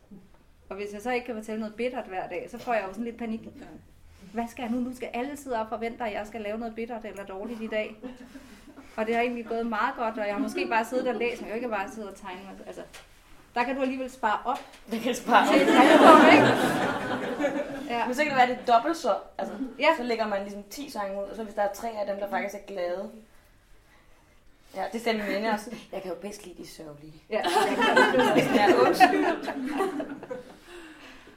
[0.70, 2.94] Og hvis jeg så ikke kan fortælle noget bittert hver dag, så får jeg jo
[2.94, 3.42] sådan lidt panik.
[4.34, 4.80] Hvad skal jeg nu?
[4.80, 7.62] Nu skal alle sidde op og forvente, at jeg skal lave noget bittert eller dårligt
[7.62, 7.96] i dag.
[8.96, 11.42] Og det har egentlig gået meget godt, og jeg har måske bare siddet og læst,
[11.42, 12.64] men jeg har ikke bare siddet og tegnet.
[12.68, 12.82] Altså,
[13.56, 14.60] der kan du alligevel spare op
[14.92, 15.56] Det kan spare.
[15.56, 16.48] et album, ikke?
[17.90, 18.06] Ja.
[18.06, 19.16] Men så kan det være, at det er dobbelt så.
[19.38, 19.88] Altså, Ja.
[19.98, 22.18] Så lægger man ligesom 10 sange ud, og så hvis der er tre af dem,
[22.20, 23.12] der faktisk er glade.
[24.76, 25.76] Ja, det stemmer min veninde også.
[25.92, 27.14] Jeg kan jo bedst lide de sørgelige.
[27.30, 27.42] ja.
[28.62, 29.92] Er.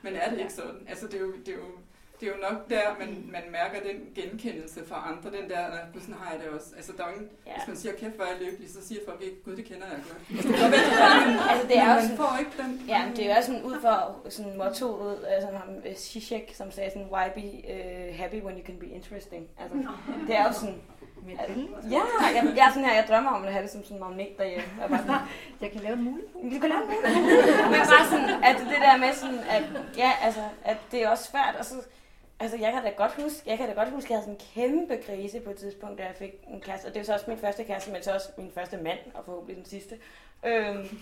[0.02, 0.86] Men er det ikke sådan?
[0.88, 1.64] Altså, det er jo, det er jo,
[2.24, 5.38] det er jo nok der, man, man mærker den genkendelse fra andre.
[5.38, 5.62] Den der,
[5.94, 6.68] "Nå, sådan har jeg det også.
[6.76, 7.52] Altså, der er ingen, Ja.
[7.56, 9.86] Hvis man siger, kæft, hvor er jeg lykkelig, så siger folk ikke, gud, det kender
[9.86, 10.22] jeg godt.
[10.40, 12.70] Altså, det er, Altså, det er jo man sådan- får ikke den...
[12.88, 13.94] Ja, men det er jo også sådan ud fra
[14.30, 18.64] sådan mottoet, altså ham øh, Zizek, som sagde sådan, why be uh, happy when you
[18.66, 19.48] can be interesting.
[19.60, 19.76] Altså,
[20.28, 20.80] det er jo sådan,
[21.90, 22.00] ja,
[22.36, 24.28] jeg, jeg, er sådan her, jeg drømmer om at have det som sådan en magnet
[24.38, 24.64] derhjemme.
[24.80, 25.14] Jeg bare sådan,
[25.60, 26.28] Jeg kan lave en mulighed.
[26.54, 26.98] Du kan lave det.
[27.72, 29.62] Men bare sådan, at det der med sådan, at
[29.96, 31.74] ja, altså, at det er også svært, og så,
[32.44, 34.68] altså, jeg kan da godt huske, jeg kan da godt huske, at jeg havde sådan
[34.68, 37.12] en kæmpe krise på et tidspunkt, da jeg fik en kæreste, og det var så
[37.12, 39.98] også min første kæreste, men så også min første mand, og forhåbentlig den sidste,
[40.44, 40.98] øhm,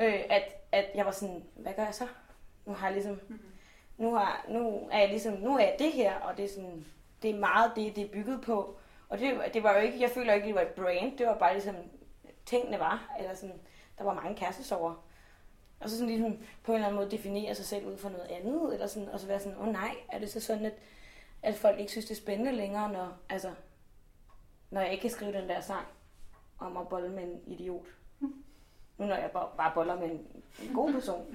[0.00, 2.06] øh, at, at jeg var sådan, hvad gør jeg så?
[2.66, 3.20] Nu har jeg ligesom,
[3.98, 6.86] nu, har, nu er jeg ligesom, nu er jeg det her, og det er sådan,
[7.22, 10.10] det er meget det, det er bygget på, og det, det var jo ikke, jeg
[10.10, 11.76] føler ikke, det var et brand, det var bare ligesom,
[12.46, 13.60] tingene var, eller sådan,
[13.98, 15.04] der var mange kærestesover.
[15.80, 18.26] Og så sådan ligesom på en eller anden måde definere sig selv ud fra noget
[18.30, 20.72] andet, eller sådan, og så være sådan, åh oh, nej, er det så sådan, at,
[21.42, 23.50] at folk ikke synes, det er spændende længere, når, altså,
[24.70, 25.86] når jeg ikke kan skrive den der sang
[26.58, 27.86] om at bolle med en idiot.
[28.98, 30.26] Nu når jeg bare, bare boller med en,
[30.62, 31.26] en god person.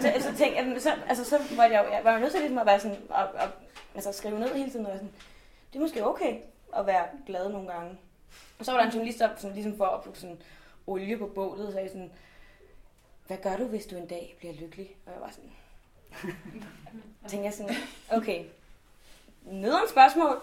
[0.00, 2.66] så, så tænk, så, altså, så var jeg, jeg var jo nødt til ligesom at
[2.66, 3.48] være sådan, og, og,
[3.94, 5.12] altså skrive ned hele tiden, og sådan,
[5.72, 6.40] det er måske okay
[6.76, 7.98] at være glad nogle gange.
[8.58, 10.42] Og så var der en journalist, der sådan, ligesom for at putte sådan
[10.86, 12.12] olie på bålet, og sagde sådan,
[13.26, 14.96] hvad gør du, hvis du en dag bliver lykkelig?
[15.06, 15.52] Og jeg var sådan,
[17.28, 17.74] tænkte jeg sådan,
[18.10, 18.44] okay,
[19.42, 20.42] nederen spørgsmål.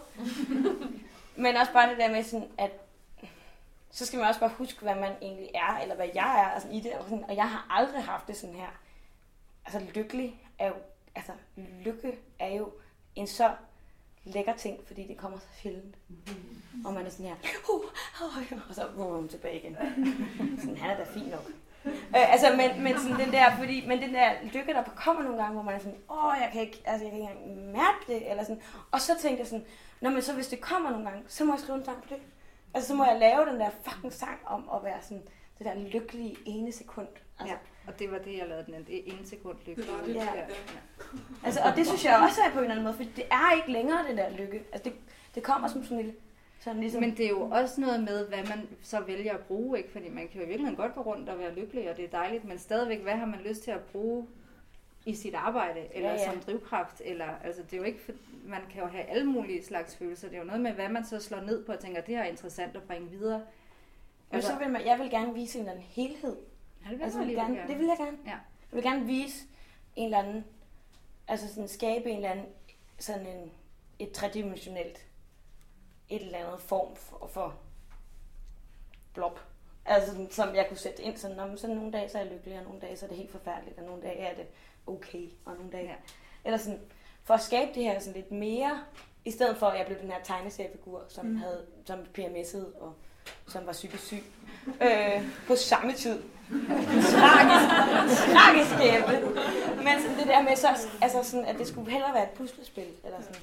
[1.36, 2.72] Men også bare det der med sådan, at
[3.92, 6.70] så skal man også bare huske, hvad man egentlig er, eller hvad jeg er altså,
[6.72, 6.94] i det.
[6.94, 8.80] Og, sådan, og jeg har aldrig haft det sådan her.
[9.66, 10.74] Altså lykkelig er jo,
[11.16, 12.72] altså lykke er jo
[13.16, 13.56] en så
[14.24, 15.96] lækker ting, fordi det kommer så sjældent.
[16.86, 17.36] Og man er sådan her,
[17.74, 17.86] uh,
[18.22, 19.78] uh, og så vågner man tilbage igen.
[20.60, 21.52] Sådan, han er da fin nok.
[21.86, 25.38] Øh, altså, men, men sådan den der, fordi, men den der lykke, der kommer nogle
[25.38, 28.02] gange, hvor man er sådan, åh, jeg kan ikke, altså, jeg kan ikke engang mærke
[28.08, 28.62] det, eller sådan.
[28.92, 29.66] Og så tænkte jeg sådan,
[30.02, 32.08] Nå, men så hvis det kommer nogle gange, så må jeg skrive en sang på
[32.10, 32.18] det.
[32.74, 35.24] Altså, så må jeg lave den der fucking sang om at være sådan,
[35.58, 37.08] det der lykkelige ene sekund.
[37.40, 38.86] Altså, Ja, og det var det, jeg lavede den.
[38.88, 39.84] Det er en sekund lykke.
[40.08, 40.24] Ja.
[40.24, 40.44] Ja.
[41.46, 43.56] altså, og det synes jeg også er på en eller anden måde, for det er
[43.56, 44.64] ikke længere det der lykke.
[44.74, 44.94] Altså, det,
[45.36, 46.20] det kommer som sådan en lille,
[46.64, 49.78] sådan ligesom, Men det er jo også noget med, hvad man så vælger at bruge,
[49.78, 49.92] ikke?
[49.92, 52.46] Fordi man kan jo virkelig godt gå rundt og være lykkelig, og det er dejligt,
[52.46, 54.28] men stadigvæk, hvad har man lyst til at bruge
[55.06, 58.12] i sit arbejde, eller Ja, ja, som drivkraft, eller, altså det er jo ikke, for,
[58.46, 61.06] man kan jo have alle mulige slags følelser, det er jo noget med, hvad man
[61.06, 63.42] så slår ned på, og tænker, det her er interessant at bringe videre.
[64.32, 66.38] men så vil man, jeg vil gerne vise en eller anden helhed.
[66.86, 67.70] Ja, det Altså, vil gerne, gerne.
[67.72, 68.18] det vil jeg gerne.
[68.26, 68.32] Ja.
[68.32, 68.40] Jeg
[68.72, 69.46] vil gerne vise
[69.96, 70.46] en eller anden,
[71.28, 72.46] altså sådan skabe en eller anden,
[73.00, 73.52] sådan en,
[74.00, 75.06] et tredimensionelt,
[76.12, 77.56] et eller andet form for, for
[79.14, 79.40] blob.
[79.86, 82.22] Altså sådan, som jeg kunne sætte ind sådan, "Nå, men så nogle dage så er
[82.22, 84.46] jeg lykkelig, og nogle dage så er det helt forfærdeligt, og nogle dage er det
[84.88, 85.86] okay, og nogle dage...
[85.86, 85.96] Ja.
[86.46, 86.80] Eller sådan,
[87.24, 88.84] for at skabe det her sådan lidt mere,
[89.26, 91.36] i stedet for at jeg blev den her tegneseriefigur, som mm.
[91.38, 92.94] havde, som PMS'ede, og
[93.48, 94.24] som var psykisk syg,
[94.82, 96.22] øh, på samme tid.
[97.14, 99.22] tragisk, tragisk skæbne.
[99.78, 100.68] Men sådan det der med, så,
[101.02, 103.42] altså sådan, at det skulle hellere være et puslespil, eller sådan.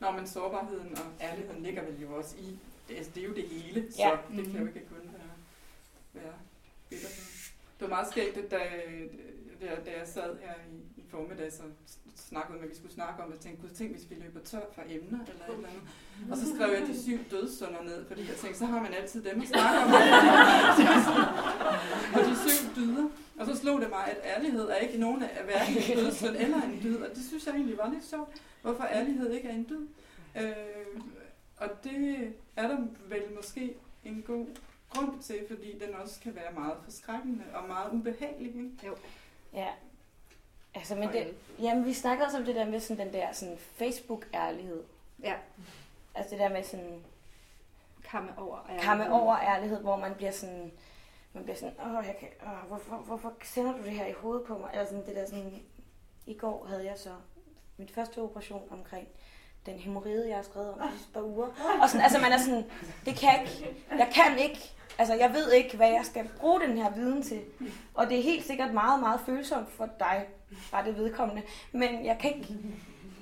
[0.00, 3.34] Nå, men sårbarheden og ærligheden ligger vel jo også i, det, altså, det er jo
[3.34, 4.16] det hele, så Ja.
[4.36, 6.32] det kan jo ikke kun være, være
[6.88, 7.16] bitterhed.
[7.80, 8.58] Det var meget skægt, da,
[9.60, 11.62] da, da jeg sad her i, i formiddag, så
[12.16, 14.40] snakkede med, at vi skulle snakke om, at tænke, tænkte, gud, tænk, hvis vi løber
[14.40, 15.82] tør for emner eller et eller andet.
[16.30, 19.22] Og så skrev jeg de syv dødssunder ned, fordi jeg tænkte, så har man altid
[19.22, 19.92] dem at snakke om.
[22.14, 23.08] og de syv dyder.
[23.38, 26.62] Og så slog det mig, at ærlighed er ikke nogen af hverken en dødssynd eller
[26.62, 26.96] en dyd.
[26.96, 29.86] Og det synes jeg egentlig var lidt sjovt, hvorfor ærlighed ikke er en dyd.
[30.36, 31.02] Øh,
[31.56, 34.46] og det er der vel måske en god
[34.90, 38.48] grund til, fordi den også kan være meget forskrækkende og meget ubehagelig.
[38.48, 38.70] Ikke?
[38.86, 38.96] Jo.
[39.56, 39.68] Ja.
[40.74, 43.58] Altså, men det, jamen, vi snakker også om det der med sådan den der sådan
[43.58, 44.84] Facebook-ærlighed.
[45.22, 45.34] Ja.
[46.14, 47.04] Altså det der med sådan
[48.04, 48.58] Kamme over.
[48.64, 48.82] ærlighed.
[48.82, 50.72] kamme over ærlighed, hvor man bliver sådan,
[51.32, 54.46] man bliver sådan, åh, jeg kan, åh hvorfor, hvorfor sender du det her i hovedet
[54.46, 54.70] på mig?
[54.72, 55.62] Eller sådan det der sådan,
[56.26, 57.14] i går havde jeg så
[57.76, 59.08] min første operation omkring
[59.66, 61.46] den hemorrhide, jeg har skrevet om de sidste par uger.
[61.82, 62.64] Og sådan, altså man er sådan,
[63.04, 66.60] det kan jeg ikke, jeg kan ikke, altså jeg ved ikke, hvad jeg skal bruge
[66.60, 67.40] den her viden til.
[67.94, 70.26] Og det er helt sikkert meget, meget følsomt for dig,
[70.72, 71.42] bare det vedkommende.
[71.72, 72.56] Men jeg kan ikke,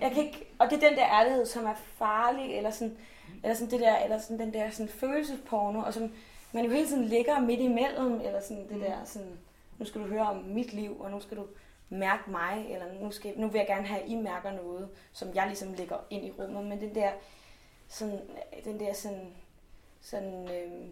[0.01, 2.97] jeg kan ikke, og det er den der ærlighed, som er farlig, eller sådan,
[3.43, 6.13] eller sådan det der, eller sådan den der sådan følelsesporno, og som
[6.53, 9.39] man jo hele tiden ligger midt imellem, eller sådan det der sådan,
[9.79, 11.47] nu skal du høre om mit liv, og nu skal du
[11.89, 15.35] mærke mig, eller nu, skal, nu vil jeg gerne have, at I mærker noget, som
[15.35, 17.11] jeg ligesom lægger ind i rummet, men den der,
[17.89, 18.21] sådan,
[18.65, 19.35] den der sådan,
[20.01, 20.87] sådan, øh,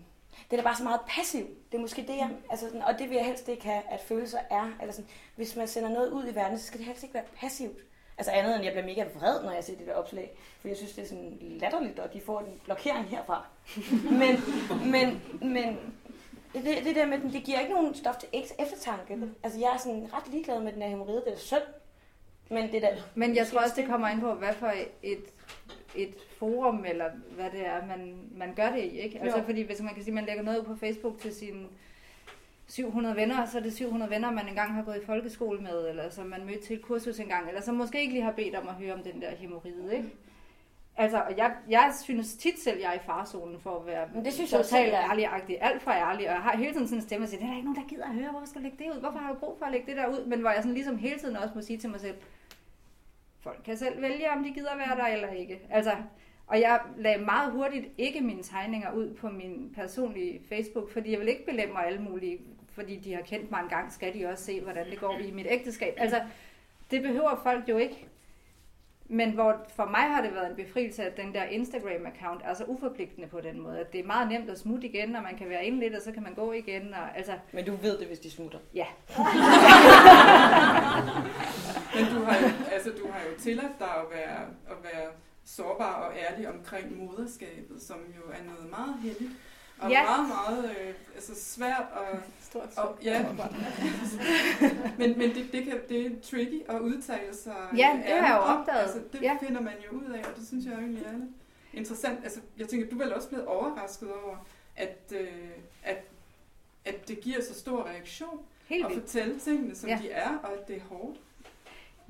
[0.51, 1.47] det er da bare så meget passiv.
[1.73, 4.01] Det er måske det, jeg, altså sådan, og det vil jeg helst ikke have, at
[4.01, 7.03] følelser er, eller sådan, hvis man sender noget ud i verden, så skal det helst
[7.03, 7.79] ikke være passivt.
[8.19, 10.31] Altså andet end, jeg bliver mega vred, når jeg ser det der opslag.
[10.61, 13.47] For jeg synes, det er sådan latterligt, og de får en blokering herfra.
[14.21, 14.41] men,
[14.91, 15.79] men, men
[16.55, 19.19] det, det der med den, det giver ikke nogen stof til eftertanke.
[19.43, 21.63] Altså jeg er sådan ret ligeglad med den her hemorrhide, det er synd.
[22.51, 25.19] Men det der, Men jeg tror også, det kommer ind på, hvad for et,
[25.95, 28.99] et forum, eller hvad det er, man, man gør det i.
[29.01, 29.21] Ikke?
[29.21, 29.45] Altså, Jo.
[29.45, 31.67] fordi hvis man kan sige, man lægger noget ud på Facebook til sine
[32.69, 36.11] 700 venner, så er det 700 venner, man engang har gået i folkeskole med, eller
[36.11, 38.69] som man mødte til et kursus engang, eller som måske ikke lige har bedt om
[38.69, 39.97] at høre om den der hemorrhide.
[39.97, 40.09] Ikke?
[40.97, 44.33] Altså, jeg, jeg synes tit selv, jeg er i farzonen for at være Men det
[44.33, 46.99] synes jeg selv, totalt jeg ærlig-agtig, alt for ærlig, og jeg har hele tiden sådan
[46.99, 48.63] en stemme og siger, det er der ikke nogen, der gider at høre, hvorfor skal
[48.63, 50.41] jeg lægge det ud, hvorfor har du brug for at lægge det der ud, men
[50.41, 52.17] hvor jeg sådan ligesom hele tiden også må sige til mig selv,
[53.41, 55.61] folk kan selv vælge, om de gider være der eller ikke.
[55.71, 55.97] Altså,
[56.47, 61.21] og jeg lagde meget hurtigt ikke mine tegninger ud på min personlige Facebook, fordi jeg
[61.21, 62.39] vil ikke belemre alle mulige,
[62.73, 65.31] fordi de har kendt mig en gang, skal de også se, hvordan det går i
[65.31, 65.95] mit ægteskab.
[65.97, 66.23] Altså,
[66.91, 68.09] det behøver folk jo ikke.
[69.13, 72.65] Men hvor for mig har det været en befrielse, at den der Instagram-account er så
[72.65, 75.49] uforpligtende på den måde, at det er meget nemt at smutte igen, og man kan
[75.49, 76.95] være inde lidt, og så kan man gå igen.
[76.95, 78.59] Og, altså, men du ved det, hvis de smutter.
[78.75, 78.87] ja,
[81.95, 85.09] Men du har, jo, altså, du har jo tilladt dig at være, at være
[85.45, 89.31] sårbar og ærlig omkring moderskabet, som jo er noget meget heldigt.
[89.83, 90.03] Og Ja.
[90.05, 93.27] meget, meget øh, altså svært og, stort og ja,
[94.99, 98.37] men, men det, det, kan, det er tricky at udtale sig Ja, det har jeg
[98.37, 98.81] jo opdaget.
[98.81, 99.37] Altså, det Ja.
[99.47, 101.31] finder man jo ud af, og det synes jeg egentlig er lidt
[101.73, 102.19] interessant.
[102.25, 104.37] Altså, jeg tænker, du er vel også blevet overrasket over,
[104.77, 105.29] at, øh,
[105.83, 105.97] at,
[106.85, 109.03] at det giver så stor reaktion helt at vildt.
[109.03, 109.99] fortælle tingene, som Ja.
[110.03, 111.17] de er, og at det er hårdt.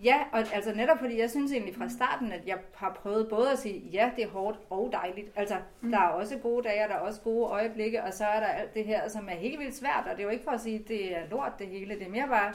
[0.02, 3.52] Ja, og altså netop fordi jeg synes egentlig fra starten, at jeg har prøvet både
[3.52, 5.32] at sige, ja, det er hårdt og dejligt.
[5.36, 5.90] Altså, mm.
[5.90, 8.46] der er også gode dage, og der er også gode øjeblikke, og så er der
[8.46, 10.60] alt det her, som er helt vildt svært, og det er jo ikke for at
[10.60, 12.52] sige, at det er lort det hele, det er mere bare,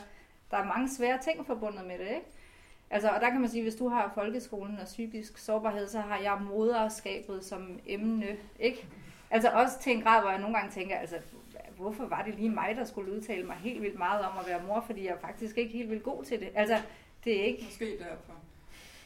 [0.52, 2.28] der er mange svære ting forbundet med det, ikke?
[2.90, 6.20] Altså, og der kan man sige, hvis du har folkeskolen og psykisk sårbarhed, så har
[6.20, 8.88] jeg moderskabet som emne, ikke?
[9.32, 11.16] Altså også til en grad, hvor jeg nogle gange tænker, altså,
[11.78, 14.62] hvorfor var det lige mig, der skulle udtale mig helt vildt meget om at være
[14.68, 16.50] mor, fordi jeg faktisk ikke helt vildt god til det.
[16.56, 16.78] Altså,
[17.28, 17.64] det er ikke...
[17.64, 18.34] Måske derfor.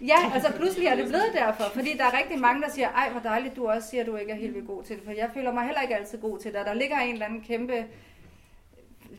[0.02, 3.10] Ja, altså pludselig er det blevet derfor, fordi der er rigtig mange, der siger, ej
[3.10, 5.12] hvor dejligt, du også siger, at du ikke er helt vildt god til det, for
[5.12, 7.42] jeg føler mig heller ikke altid god til det, og der ligger en eller anden
[7.42, 7.86] kæmpe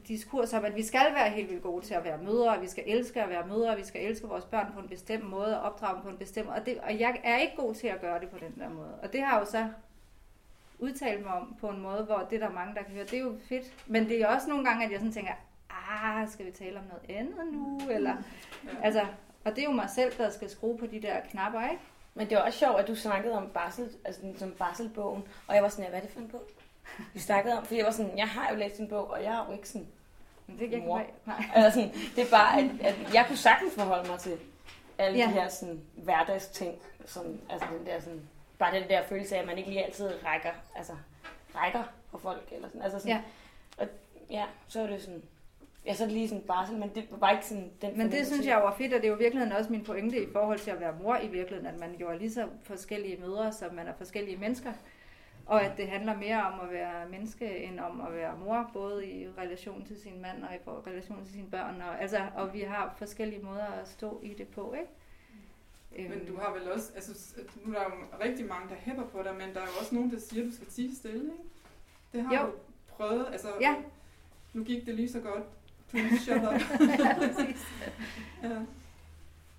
[0.08, 2.68] diskurs om, at vi skal være helt vildt gode til at være mødre, og vi
[2.68, 5.60] skal elske at være mødre, og vi skal elske vores børn på en bestemt måde,
[5.60, 7.86] og opdrage dem på en bestemt måde, og, det, og jeg er ikke god til
[7.86, 8.94] at gøre det på den der måde.
[9.02, 9.68] Og det har jo så
[10.78, 13.14] udtalt mig om på en måde, hvor det er der mange, der kan høre, det
[13.14, 13.72] er jo fedt.
[13.86, 15.32] Men det er også nogle gange, at jeg sådan tænker,
[15.92, 17.80] ah, skal vi tale om noget andet nu?
[17.90, 18.16] Eller,
[18.64, 18.70] Ja.
[18.82, 19.06] altså,
[19.44, 21.82] og det er jo mig selv, der skal skrue på de der knapper, ikke?
[22.14, 25.62] Men det var også sjovt, at du snakkede om barsel, altså som barselbogen, og jeg
[25.62, 26.42] var sådan, ja, hvad er det for en bog?
[27.14, 29.32] Vi snakkede om, fordi jeg var sådan, jeg har jo læst en bog, og jeg
[29.34, 29.86] er jo ikke sådan,
[30.46, 31.00] Men det kan jeg Mor.
[31.00, 31.44] ikke Nej.
[31.54, 34.38] altså sådan, det er bare, at, at jeg kunne sagtens forholde mig til
[34.98, 35.24] alle ja.
[35.24, 35.28] Ja.
[35.30, 38.20] de her sådan, hverdagsting, som, altså den der sådan,
[38.58, 40.92] bare den der følelse af, at man ikke lige altid rækker, altså
[41.56, 43.20] rækker for folk, eller sådan, altså sådan, Ja.
[43.78, 43.88] og
[44.30, 45.22] ja, så er det sådan,
[45.86, 48.46] ja, så lige sådan barsel, men det var bare ikke sådan den Men det synes
[48.46, 50.70] jeg var fedt, og det er jo i virkeligheden også min pointe i forhold til
[50.70, 53.86] at være mor i virkeligheden, at man jo er lige så forskellige mødre, som man
[53.86, 54.72] er forskellige mennesker.
[55.46, 59.06] Og at det handler mere om at være menneske, end om at være mor, både
[59.06, 61.82] i relation til sin mand og i relation til sine børn.
[61.82, 66.08] Og, altså, og vi har forskellige måder at stå i det på, ikke?
[66.08, 69.22] Men du har vel også, altså nu er der jo rigtig mange, der hæpper på
[69.22, 71.44] dig, men der er jo også nogen, der siger, at du skal tige stille, ikke?
[72.12, 72.46] Det har Jo.
[72.46, 72.52] du
[72.88, 73.74] prøvet, altså Ja.
[74.52, 75.42] nu gik det lige så godt.
[75.92, 76.60] Please shut up.
[78.42, 78.48] ja.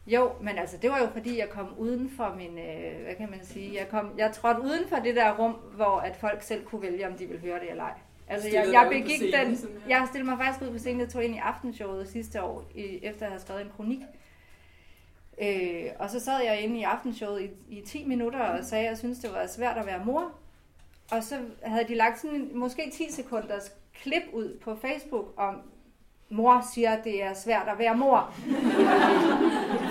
[0.07, 3.29] Jo, men altså, det var jo fordi, jeg kom uden for min, øh, hvad kan
[3.29, 6.65] man sige, jeg, kom, jeg trådte uden for det der rum, hvor at folk selv
[6.65, 7.99] kunne vælge, om de ville høre det eller ej.
[8.27, 9.91] Altså, jeg, jeg begik scenen, den, simpelthen.
[9.91, 12.99] jeg stillede mig faktisk ud på scenen, jeg tog ind i aftenshowet sidste år, i,
[13.03, 13.99] efter at have skrevet en kronik.
[15.41, 18.89] Øh, og så sad jeg inde i aftenshowet i, i 10 minutter og sagde, at
[18.89, 20.31] jeg synes det var svært at være mor.
[21.11, 25.61] Og så havde de lagt sådan en, måske 10 sekunders klip ud på Facebook om,
[26.33, 28.33] mor siger, at det er svært at være mor.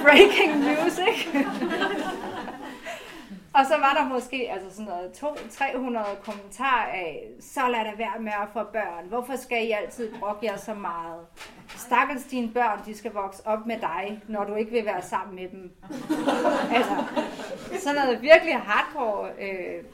[0.04, 1.46] Breaking news, ikke?
[3.54, 8.20] Og så var der måske altså sådan noget 200-300 kommentarer af, så lad det være
[8.20, 9.08] med at få børn.
[9.08, 11.20] Hvorfor skal I altid brokke jer så meget?
[11.68, 15.36] Stakkels dine børn, de skal vokse op med dig, når du ikke vil være sammen
[15.36, 15.72] med dem.
[16.76, 17.04] Altså,
[17.84, 19.28] sådan noget virkelig hardcore.
[19.40, 19.84] Øh,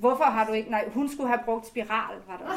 [0.00, 0.70] hvorfor har du ikke...
[0.70, 2.46] Nej, hun skulle have brugt spiral, var der.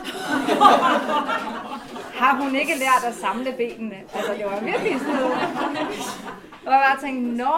[2.22, 3.96] har hun ikke lært at samle benene?
[4.14, 5.38] Altså, det var virkelig sådan noget.
[6.66, 7.56] Og jeg bare tænkte, nå,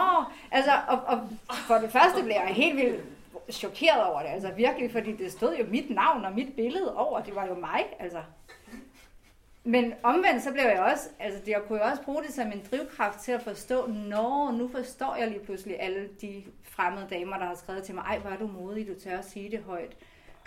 [0.51, 3.01] altså, og, og for det første blev jeg helt vildt
[3.51, 7.19] chokeret over det, altså virkelig, fordi det stod jo mit navn og mit billede over,
[7.19, 8.17] det var jo mig, altså.
[9.63, 12.61] Men omvendt så blev jeg også, altså jeg kunne jo også bruge det som en
[12.71, 17.45] drivkraft til at forstå, når nu forstår jeg lige pludselig alle de fremmede damer, der
[17.45, 19.97] har skrevet til mig, ej, hvor er du modig, du tør at sige det højt.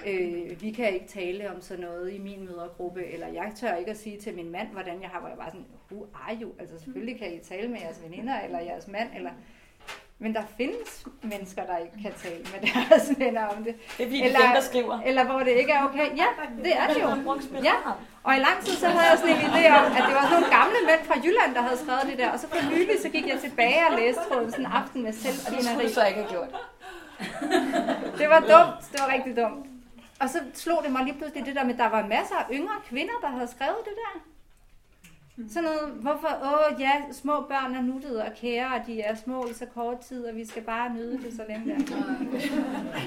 [0.07, 3.91] Øh, vi kan ikke tale om sådan noget i min mødergruppe, eller jeg tør ikke
[3.91, 6.53] at sige til min mand, hvordan jeg har, hvor jeg bare sådan, who are you?
[6.59, 9.31] Altså selvfølgelig kan I tale med jeres veninder, eller jeres mand, eller...
[10.19, 13.75] Men der findes mennesker, der ikke kan tale med deres venner om det.
[13.97, 15.01] Det er fordi, Eller- dem, der skriver.
[15.09, 16.07] Eller hvor det ikke er okay.
[16.17, 16.29] Ja,
[16.65, 17.09] det er det jo.
[17.65, 17.75] Ja,
[18.23, 20.41] og i lang tid så havde jeg sådan en idé om, at det var sådan
[20.41, 22.31] nogle gamle mænd fra Jylland, der havde skrevet det der.
[22.31, 25.13] Og så for nylig, så gik jeg tilbage og læste tråden sådan en aften med
[25.13, 26.51] selv og Det skulle du så ikke have gjort.
[28.21, 28.81] Det var dumt.
[28.93, 29.67] Det var rigtig dumt.
[30.21, 32.45] Og så slog det mig lige pludselig det der med, at der var masser af
[32.53, 34.13] yngre kvinder, der havde skrevet det der.
[35.49, 39.47] Sådan noget, hvorfor, åh ja, små børn er nuttede og kære, og de er små
[39.47, 41.95] i så kort tid, og vi skal bare nyde det så længe der.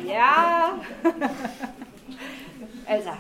[0.13, 0.63] Ja.
[2.95, 3.11] altså,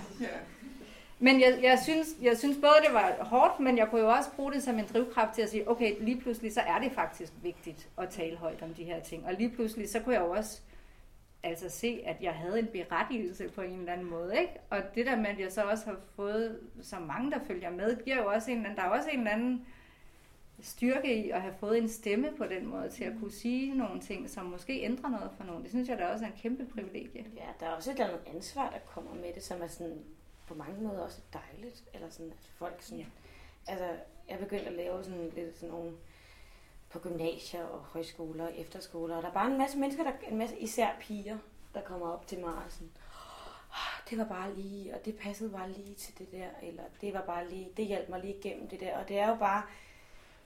[1.19, 4.31] men jeg, jeg, synes, jeg synes både, det var hårdt, men jeg kunne jo også
[4.35, 7.33] bruge det som en drivkraft til at sige, okay, lige pludselig så er det faktisk
[7.43, 9.25] vigtigt at tale højt om de her ting.
[9.25, 10.61] Og lige pludselig så kunne jeg jo også
[11.43, 14.39] altså se, at jeg havde en berettigelse på en eller anden måde.
[14.39, 14.53] Ikke?
[14.69, 18.03] Og det der med, at jeg så også har fået så mange, der følger med,
[18.03, 19.65] giver jo også en, eller anden- der er også en eller anden
[20.61, 24.01] styrke i at have fået en stemme på den måde, til at kunne sige nogle
[24.01, 25.63] ting, som måske ændrer noget for nogen.
[25.63, 27.25] Det synes jeg da også er en kæmpe privilegie.
[27.35, 30.03] Ja, der er også et eller andet ansvar, der kommer med det, som er sådan
[30.47, 31.83] på mange måder også dejligt.
[31.93, 33.05] Eller sådan, at folk sådan...
[33.67, 33.87] Altså,
[34.29, 35.91] jeg begyndte at lave sådan lidt sådan nogle
[36.89, 39.15] på gymnasier og højskoler og efterskoler.
[39.15, 41.37] Og der er bare en masse mennesker, der, en masse især piger,
[41.73, 42.91] der kommer op til mig og sådan,
[43.71, 47.13] "Åh, det var bare lige, og det passede bare lige til det der, eller det
[47.13, 48.97] var bare lige, det hjalp mig lige igennem det der.
[48.97, 49.63] Og det er jo bare,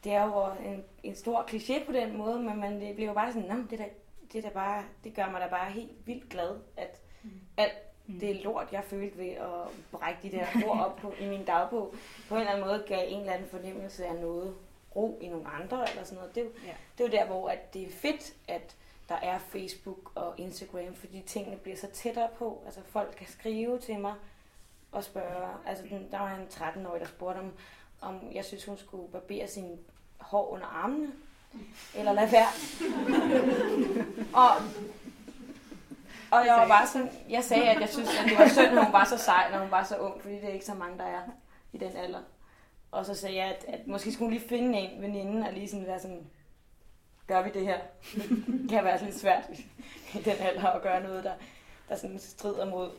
[0.03, 3.13] det er jo en, en stor kliché på den måde, men man, det bliver jo
[3.13, 3.85] bare sådan, "Nå, men det, der,
[4.33, 7.01] det, der bare, det gør mig da bare helt vildt glad, at
[7.57, 7.73] alt
[8.21, 11.93] det lort, jeg følte ved at brække de der ord op på, i min dagbog,
[12.29, 14.55] på en eller anden måde gav en eller anden fornemmelse af noget
[14.95, 16.35] ro i nogle andre, eller sådan noget.
[16.35, 16.73] Det, er jo- Ja.
[16.97, 18.75] det er jo der, hvor at det er fedt, at
[19.09, 22.61] der er Facebook og Instagram, fordi tingene bliver så tættere på.
[22.65, 24.13] Altså folk kan skrive til mig
[24.91, 25.47] og spørge.
[25.65, 27.51] Altså den, der var en 13-årig, der spurgte om,
[28.01, 29.79] om jeg synes, hun skulle barbere sin
[30.19, 31.11] hår under armene.
[31.95, 32.47] Eller lade være.
[34.43, 34.49] og,
[36.31, 38.83] og jeg var bare sådan, jeg sagde, at jeg synes, at det var synd, at
[38.85, 40.97] hun var så sej, når hun var så ung, fordi det er ikke så mange,
[40.97, 41.21] der er
[41.73, 42.19] i den alder.
[42.91, 45.69] Og så sagde jeg, at, at måske skulle hun lige finde en veninde og lige
[45.69, 46.25] sådan være sådan,
[47.27, 47.79] gør vi det her?
[48.13, 49.49] det kan være lidt svært
[50.13, 51.33] i den alder at gøre noget, der,
[51.89, 52.91] der sådan strider mod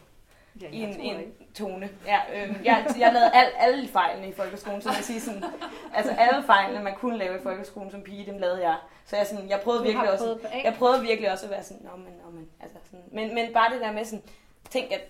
[0.61, 1.91] Ja, i en, en tone.
[2.07, 5.45] Ja, øh, jeg, jeg lavede al, alle fejlene i folkeskolen, så jeg sige sådan,
[5.95, 8.77] altså alle fejlene, man kunne lave i folkeskolen som pige, dem lavede jeg.
[9.05, 11.97] Så jeg, sådan, jeg prøvede virkelig også, jeg prøvede virkelig også at være sådan, nå,
[11.97, 14.23] men, nå, men, altså sådan, men, men bare det der med sådan,
[14.71, 15.01] tænk at,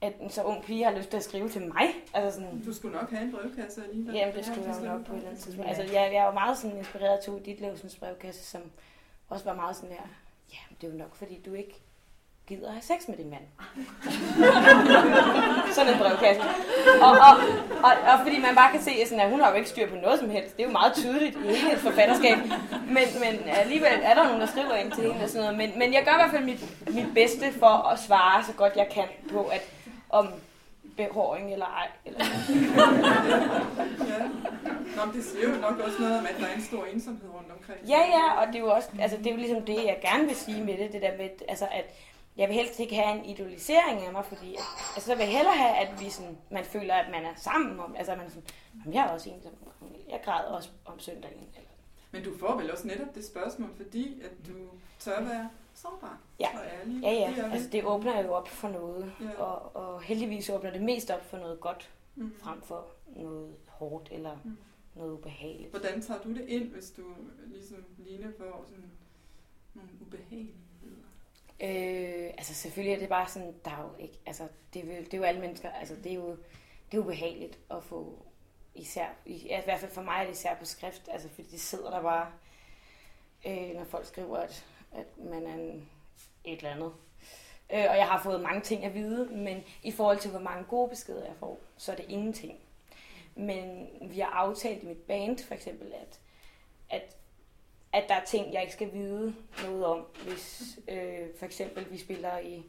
[0.00, 1.94] at en så ung pige har lyst til at skrive til mig.
[2.14, 4.14] Altså sådan, Du skulle nok have en brevkasse alligevel.
[4.14, 5.68] Jamen, det skulle jeg jo nok på et eller andet tidspunkt.
[5.68, 8.60] Altså, jeg, jeg var meget sådan inspireret af Tove Ditlevsens brevkasse, som
[9.28, 10.06] også var meget sådan her,
[10.52, 11.80] ja, det er jo nok, fordi du ikke
[12.46, 13.42] gider have sex med din mand.
[15.76, 16.42] sådan en brevkasse.
[17.02, 17.34] Og, og,
[17.86, 19.96] og, og fordi man bare kan se, sådan, at hun har jo ikke styr på
[19.96, 20.56] noget som helst.
[20.56, 22.38] Det er jo meget tydeligt i hele et forfatterskab.
[22.96, 25.56] Men, men alligevel er der nogen, der skriver ind til hende og sådan noget.
[25.58, 26.60] Men, men jeg gør i hvert fald mit,
[26.94, 29.62] mit bedste for at svare så godt jeg kan på, at
[30.10, 30.28] om
[30.96, 31.88] behåring eller ej.
[32.04, 32.24] Eller
[34.10, 34.28] ja.
[34.96, 37.30] Nå, men det siger jo nok også noget om, at der er en stor ensomhed
[37.34, 37.88] rundt omkring.
[37.88, 40.24] Ja, ja, og det er jo også, altså det er jo ligesom det, jeg gerne
[40.24, 41.94] vil sige med det, det der med, altså at
[42.36, 44.56] jeg vil helst ikke have en idolisering af mig, fordi
[44.94, 47.80] altså, så vil jeg hellere have, at vi sådan, man føler, at man er sammen
[47.80, 48.42] om, altså man sådan,
[48.80, 49.52] jamen, jeg er også en, som,
[50.08, 51.48] jeg græder også om søndagen.
[51.56, 51.70] Eller.
[52.10, 54.52] Men du får vel også netop det spørgsmål, fordi at du
[54.98, 55.48] tør være
[55.82, 56.48] sårbar ja.
[56.58, 57.02] og ærlig.
[57.02, 59.42] Ja, ja, det altså det åbner jo op for noget, Ja.
[59.42, 62.34] og, og heldigvis åbner det mest op for noget godt, Mm.
[62.42, 64.56] frem for noget hårdt eller Mm.
[64.94, 65.70] noget ubehageligt.
[65.70, 67.02] Hvordan tager du det ind, hvis du
[67.46, 68.90] ligesom Line får sådan
[69.74, 70.54] nogle ubehageligheder?
[71.60, 75.02] Øh, altså selvfølgelig er det bare sådan, der er jo ikke, altså det er jo,
[75.04, 76.36] det er jo alle mennesker, altså det er jo,
[76.92, 78.22] det er ubehageligt at få,
[78.74, 81.60] især, i, i hvert fald for mig er det især på skrift, altså fordi det
[81.60, 82.26] sidder der bare,
[83.46, 85.88] øh, når folk skriver, at, at man er en,
[86.44, 86.92] et eller andet.
[87.72, 90.64] Øh, og jeg har fået mange ting at vide, men i forhold til hvor mange
[90.64, 92.58] gode beskeder jeg får, så er det ingenting.
[93.34, 96.20] Men vi har aftalt i mit band for eksempel, at,
[96.90, 97.16] at
[97.92, 99.34] at der er ting, jeg ikke skal vide
[99.64, 102.62] noget om, hvis øh, for eksempel vi spiller i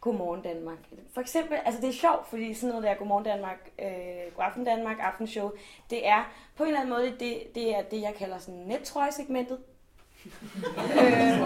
[0.00, 0.78] Godmorgen Danmark.
[1.12, 4.96] For eksempel, altså det er sjovt, fordi sådan noget der Godmorgen Danmark, øh, Godaften Danmark,
[5.00, 5.50] aftenshow,
[5.90, 9.58] det er på en eller anden måde, det, det er det, jeg kalder sådan nettrøjesegmentet
[11.02, 11.40] øh,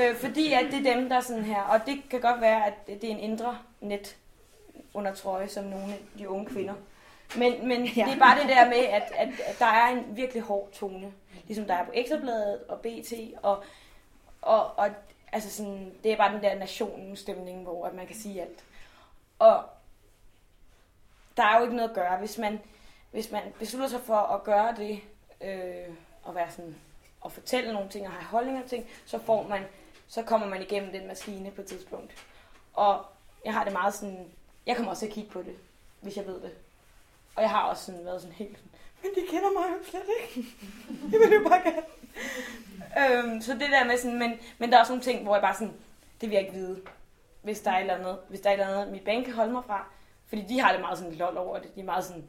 [0.00, 2.66] øh, fordi at det er dem, der er sådan her, og det kan godt være,
[2.66, 4.16] at det er en indre net
[4.94, 6.74] under trøje, som nogle af de unge kvinder.
[7.36, 8.04] Men, men ja.
[8.04, 11.12] det er bare det der med, at, at, at der er en virkelig hård tone.
[11.46, 13.12] Ligesom der er på Ekstrabladet og BT.
[13.42, 13.64] Og,
[14.42, 14.90] og, og
[15.32, 18.64] altså sådan, det er bare den der nationens stemning, hvor at man kan sige alt.
[19.38, 19.64] Og
[21.36, 22.18] der er jo ikke noget at gøre.
[22.18, 22.60] Hvis man,
[23.10, 25.00] hvis man beslutter sig for at gøre det,
[25.40, 26.76] øh, og være sådan,
[27.26, 29.62] og fortælle nogle ting og have holdninger til ting, så får man,
[30.08, 32.12] så kommer man igennem den maskine på et tidspunkt.
[32.74, 33.04] Og
[33.44, 34.30] jeg har det meget sådan,
[34.66, 35.56] jeg kommer også til at kigge på det,
[36.00, 36.52] hvis jeg ved det.
[37.36, 38.70] Og jeg har også sådan været sådan helt sådan,
[39.02, 40.48] men de kender mig jo slet ikke.
[41.12, 41.82] Jeg vil jo bare gerne.
[43.18, 45.42] øhm, så det der med sådan, men, men der er også nogle ting, hvor jeg
[45.42, 45.74] bare sådan,
[46.20, 46.82] det vil jeg ikke vide,
[47.42, 49.34] hvis der er et eller andet, hvis der er et eller andet, mit bank kan
[49.34, 49.86] holde mig fra.
[50.28, 51.74] Fordi de har det meget sådan lol over det.
[51.74, 52.28] De er meget sådan,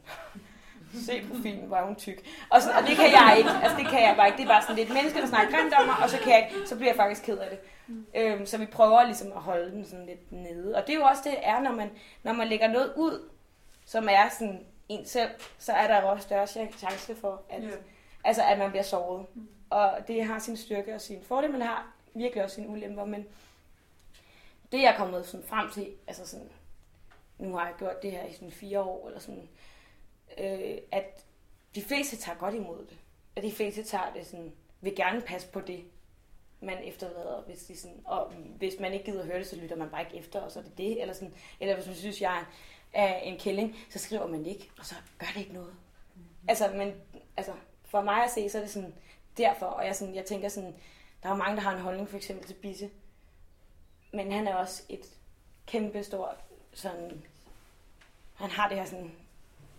[0.94, 2.26] se på filmen, hvor er hun tyk.
[2.50, 3.50] Og, sådan, og det kan jeg ikke.
[3.62, 4.36] Altså det kan jeg bare ikke.
[4.36, 6.50] Det er bare sådan lidt mennesker, der snakker grimt om mig, og så, kan jeg
[6.50, 7.58] ikke, så bliver jeg faktisk ked af det.
[8.14, 10.76] Øhm, så vi prøver ligesom at holde den sådan lidt nede.
[10.76, 11.90] Og det er jo også det, det er, når man,
[12.22, 13.28] når man lægger noget ud,
[13.84, 17.68] som er sådan en selv, så er der jo også større chance for, at, Ja.
[18.24, 19.26] altså, at man bliver såret.
[19.34, 19.48] Mm.
[19.70, 23.04] Og det har sin styrke og sin fordel, men har virkelig også sine ulemper.
[23.04, 23.26] Men
[24.72, 26.48] det jeg er kommet sådan frem til, altså sådan,
[27.38, 29.48] nu har jeg gjort det her i sådan fire år, eller sådan,
[30.38, 31.24] øh, at
[31.74, 32.98] de fleste tager godt imod det.
[33.36, 35.84] At de fleste tager det sådan, vil gerne passe på det,
[36.60, 39.76] man efterlader, hvis de sådan, og hvis man ikke gider at høre det, så lytter
[39.76, 42.20] man bare ikke efter, og så er det det, eller sådan, eller hvis man synes,
[42.20, 42.44] jeg
[42.92, 45.74] er en kælling, så skriver man ikke, og så gør det ikke noget.
[46.48, 46.94] Altså, men,
[47.36, 47.52] altså,
[47.84, 48.94] for mig at se, så er det sådan,
[49.36, 50.74] derfor, og jeg, sådan, jeg tænker sådan,
[51.22, 52.90] der er jo mange, der har en holdning for eksempel til Bisse,
[54.12, 55.06] men han er også et
[55.66, 56.36] kæmpe stort,
[56.72, 57.24] sådan,
[58.34, 59.12] han har det her sådan,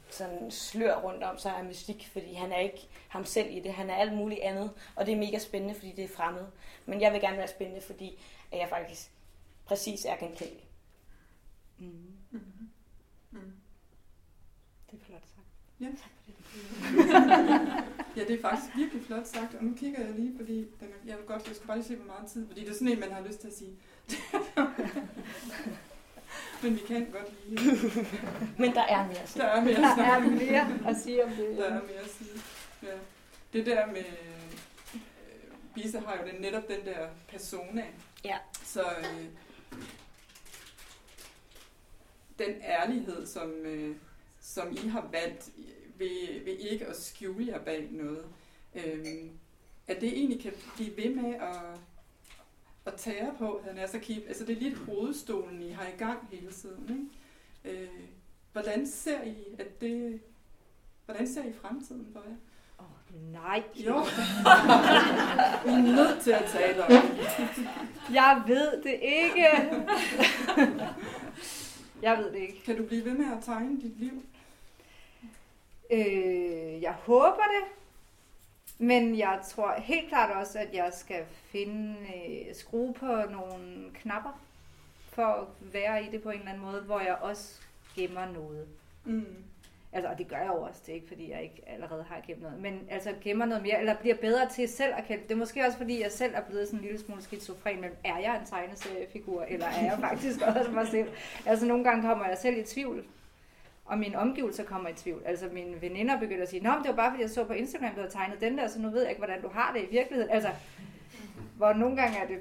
[0.09, 3.73] sådan slør rundt om sig af mystik, fordi han er ikke ham selv i det,
[3.73, 6.45] han er alt muligt andet, og det er mega spændende, fordi det er fremmed.
[6.85, 9.11] Men jeg vil gerne være spændende, fordi at jeg faktisk
[9.65, 10.63] præcis er genkendelig.
[11.77, 12.13] Mm.
[12.31, 12.41] Mm.
[13.31, 13.53] Mm.
[14.91, 15.47] Det er flot sagt.
[15.79, 15.87] Ja.
[18.21, 21.05] ja, det er faktisk virkelig flot sagt, og nu kigger jeg lige, fordi den er,
[21.05, 22.87] jeg vil godt, jeg skal bare lige se, hvor meget tid, fordi det er sådan
[22.87, 23.75] en, man har lyst til at sige.
[26.63, 28.05] Men vi kan godt lide.
[28.61, 29.41] Men der er mere at sige.
[29.43, 31.57] Der er mere at Der er mere at sige om det.
[31.57, 32.41] Der er mere at sige.
[32.83, 32.97] Ja.
[33.53, 33.97] Det der med...
[33.97, 34.59] Øh,
[35.75, 37.85] Bise har jo den, netop den der persona.
[38.25, 38.37] Ja.
[38.63, 39.25] Så øh,
[42.39, 43.95] den ærlighed, som, øh,
[44.41, 45.49] som I har valgt
[45.97, 48.25] ved, ved ikke at skjule jer bag noget,
[48.75, 49.05] øh,
[49.87, 51.79] at det egentlig kan blive ved med at,
[52.93, 54.23] at tære på, han er så keep.
[54.27, 57.09] Altså det er lidt hovedstolen, I har i gang hele tiden.
[57.63, 57.81] Ikke?
[57.81, 57.89] Øh,
[58.51, 60.19] hvordan ser I, at det...
[61.05, 62.35] Hvordan ser I fremtiden for jer?
[62.77, 63.63] Oh, nej.
[63.75, 63.95] Jo.
[65.65, 67.29] Vi er nødt til at tale om det.
[68.13, 69.47] Jeg ved det ikke.
[72.01, 72.63] jeg ved det ikke.
[72.65, 74.23] Kan du blive ved med at tegne dit liv?
[75.91, 77.63] Øh, jeg håber det.
[78.81, 84.41] Men jeg tror helt klart også, at jeg skal finde, øh, skrue på nogle knapper,
[85.09, 87.61] for at være i det på en eller anden måde, hvor jeg også
[87.95, 88.67] gemmer noget.
[89.05, 89.43] Mm.
[89.93, 92.21] Altså, og det gør jeg jo også, det er ikke fordi, jeg ikke allerede har
[92.27, 92.59] gemt noget.
[92.59, 95.23] Men altså, gemmer noget mere, eller bliver bedre til selv at kende.
[95.23, 97.89] Det er måske også fordi, jeg selv er blevet sådan en lille smule skizofren, men
[98.03, 101.09] er jeg en tegneseriefigur, eller er jeg faktisk også mig selv?
[101.45, 103.05] Altså, nogle gange kommer jeg selv i tvivl,
[103.89, 105.21] og mine omgivelser kommer i tvivl.
[105.25, 107.53] Altså, mine veninder begynder at sige, Nå, men det var bare fordi, jeg så på
[107.53, 109.83] Instagram, du havde tegnet den der, så nu ved jeg ikke, hvordan du har det
[109.83, 110.31] i virkeligheden.
[110.31, 110.49] Altså,
[111.57, 112.39] hvor nogle gange er det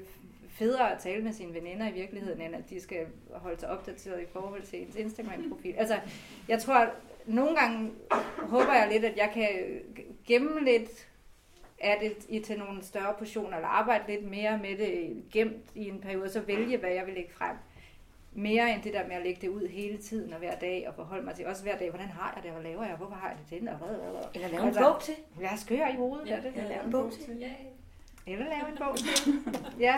[0.49, 4.21] federe at tale med sine veninder i virkeligheden, end at de skal holde sig opdateret
[4.21, 5.75] i forhold til ens Instagram-profil.
[5.77, 5.99] Altså,
[6.47, 6.89] jeg tror, at
[7.25, 7.91] nogle gange
[8.37, 9.49] håber jeg lidt, at jeg kan
[10.27, 11.07] gemme lidt
[11.81, 15.87] af det i til nogle større portioner, eller arbejde lidt mere med det gemt i
[15.87, 17.55] en periode, og så vælge, hvad jeg vil lægge frem.
[18.33, 20.95] Mere end det der med at lægge det ud hele tiden og hver dag, og
[20.95, 23.27] forholde mig til også hver dag, hvordan har jeg det, hvad laver jeg, hvorfor har
[23.29, 24.21] jeg det den, og hvad, hvad, hvad.
[24.33, 25.13] Eller lave en Altså, bog til.
[25.41, 27.43] Jeg er skør i hovedet, ja, det Eller lave en bog til.
[28.27, 29.33] eller lave en bog til.
[29.79, 29.95] ja.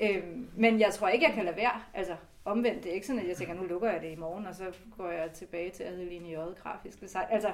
[0.04, 1.80] øhm, men jeg tror ikke, jeg kan lade være.
[1.94, 2.16] Altså,
[2.50, 4.54] omvendt, det er ikke sådan, at jeg tænker, nu lukker jeg det i morgen, og
[4.54, 4.64] så
[4.96, 6.34] går jeg tilbage til Adeline J.
[6.62, 7.24] grafisk design.
[7.30, 7.48] Altså,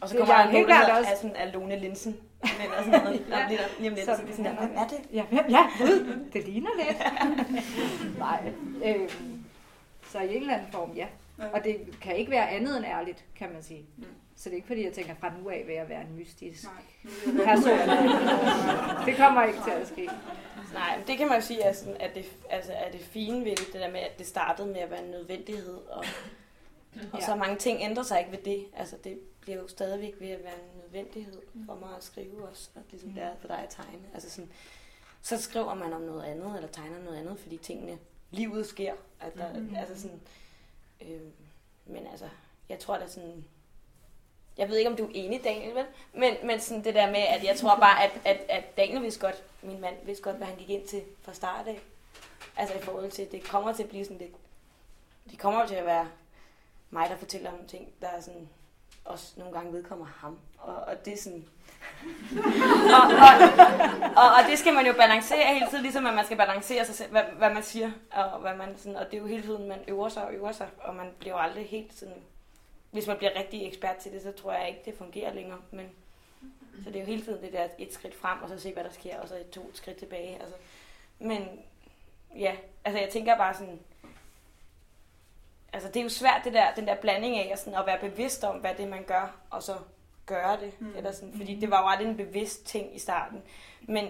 [0.00, 2.16] Og så Det kommer er der en helt klart også- af sådan Alone Linsen.
[2.42, 2.50] Men
[2.84, 3.24] sådan noget.
[3.30, 3.46] Ja.
[3.48, 4.98] lige, lige om lidt, så er det sådan, han hvad er det?
[5.12, 5.66] ja, ja, ja
[6.32, 6.98] det ligner lidt.
[8.18, 8.52] Nej.
[8.84, 9.08] Øhm,
[10.10, 11.06] så i en eller anden form, ja.
[11.52, 13.86] Og det kan ikke være andet end ærligt, kan man sige.
[13.96, 14.04] Mm.
[14.36, 16.64] Så det er ikke fordi, jeg tænker, fra nu af vil jeg være en mystisk
[17.26, 17.44] Nej.
[17.44, 17.78] person.
[19.06, 20.08] Det kommer ikke til at ske.
[20.72, 23.50] Nej, det kan man jo sige, er, sådan, at, det, altså, er det fine ved
[23.56, 26.04] det, det der med, at det startede med at være en nødvendighed, og,
[27.12, 27.26] og Ja.
[27.26, 28.66] så mange ting ændrer sig ikke ved det.
[28.76, 32.70] Altså, det bliver jo stadigvæk ved at være en nødvendighed for mig at skrive også,
[32.74, 34.02] og ligesom det er for dig at tegne.
[34.14, 34.50] Altså sådan,
[35.22, 37.98] så skriver man om noget andet, eller tegner noget andet, fordi tingene,
[38.30, 38.92] livet sker.
[39.20, 39.74] At der, Mhm.
[39.76, 40.20] altså sådan,
[41.00, 41.20] øh,
[41.86, 42.28] men altså,
[42.68, 43.44] jeg tror, der er sådan,
[44.58, 45.84] jeg ved ikke, om du er enig, Daniel, vel?
[46.12, 49.20] Men, men sådan det der med, at jeg tror bare, at, at, at Daniel vidste
[49.20, 51.80] godt, min mand vidste godt, hvad han gik ind til fra start af.
[52.56, 54.32] Altså i forhold til, det kommer til at blive sådan lidt,
[55.30, 56.08] det kommer til at være
[56.90, 58.48] mig, der fortæller om ting, der er sådan,
[59.04, 60.38] også nogle gange vedkommer ham.
[60.58, 61.44] Og, og det er sådan...
[62.96, 63.34] og, og,
[64.16, 66.94] og, og, det skal man jo balancere hele tiden, ligesom at man skal balancere sig
[66.94, 69.68] selv, hvad, hvad man siger, og, hvad man sådan, og det er jo hele tiden,
[69.68, 72.22] man øver sig og øver sig, og man bliver jo aldrig helt sådan...
[72.92, 75.90] Hvis man bliver rigtig ekspert til det, så tror jeg ikke, det fungerer længere, men...
[76.84, 78.84] Så det er jo hele tiden det der et skridt frem, og så se, hvad
[78.84, 80.40] der sker, og så et to skridt tilbage.
[80.40, 80.54] Altså.
[81.18, 81.48] Men
[82.36, 83.80] ja, altså jeg tænker bare sådan,
[85.72, 88.44] altså det er jo svært det der, den der blanding af sådan, at være bevidst
[88.44, 89.76] om, hvad det man gør, og så
[90.26, 90.80] gøre det.
[90.80, 90.86] Mm.
[90.86, 90.96] Mm.
[90.96, 93.42] Eller sådan, fordi det var jo aldrig en bevidst ting i starten.
[93.80, 94.08] Men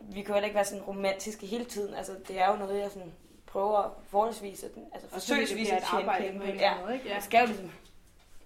[0.00, 1.94] vi kan jo heller ikke være sådan romantiske hele tiden.
[1.94, 3.12] Altså det er jo noget, jeg sådan
[3.46, 6.84] prøver forholdsvis, at, altså det forsøgsvis at et tjene arbejde på en Ja, eller anden
[6.84, 7.10] måde, ikke?
[7.10, 7.70] jeg skal jo ligesom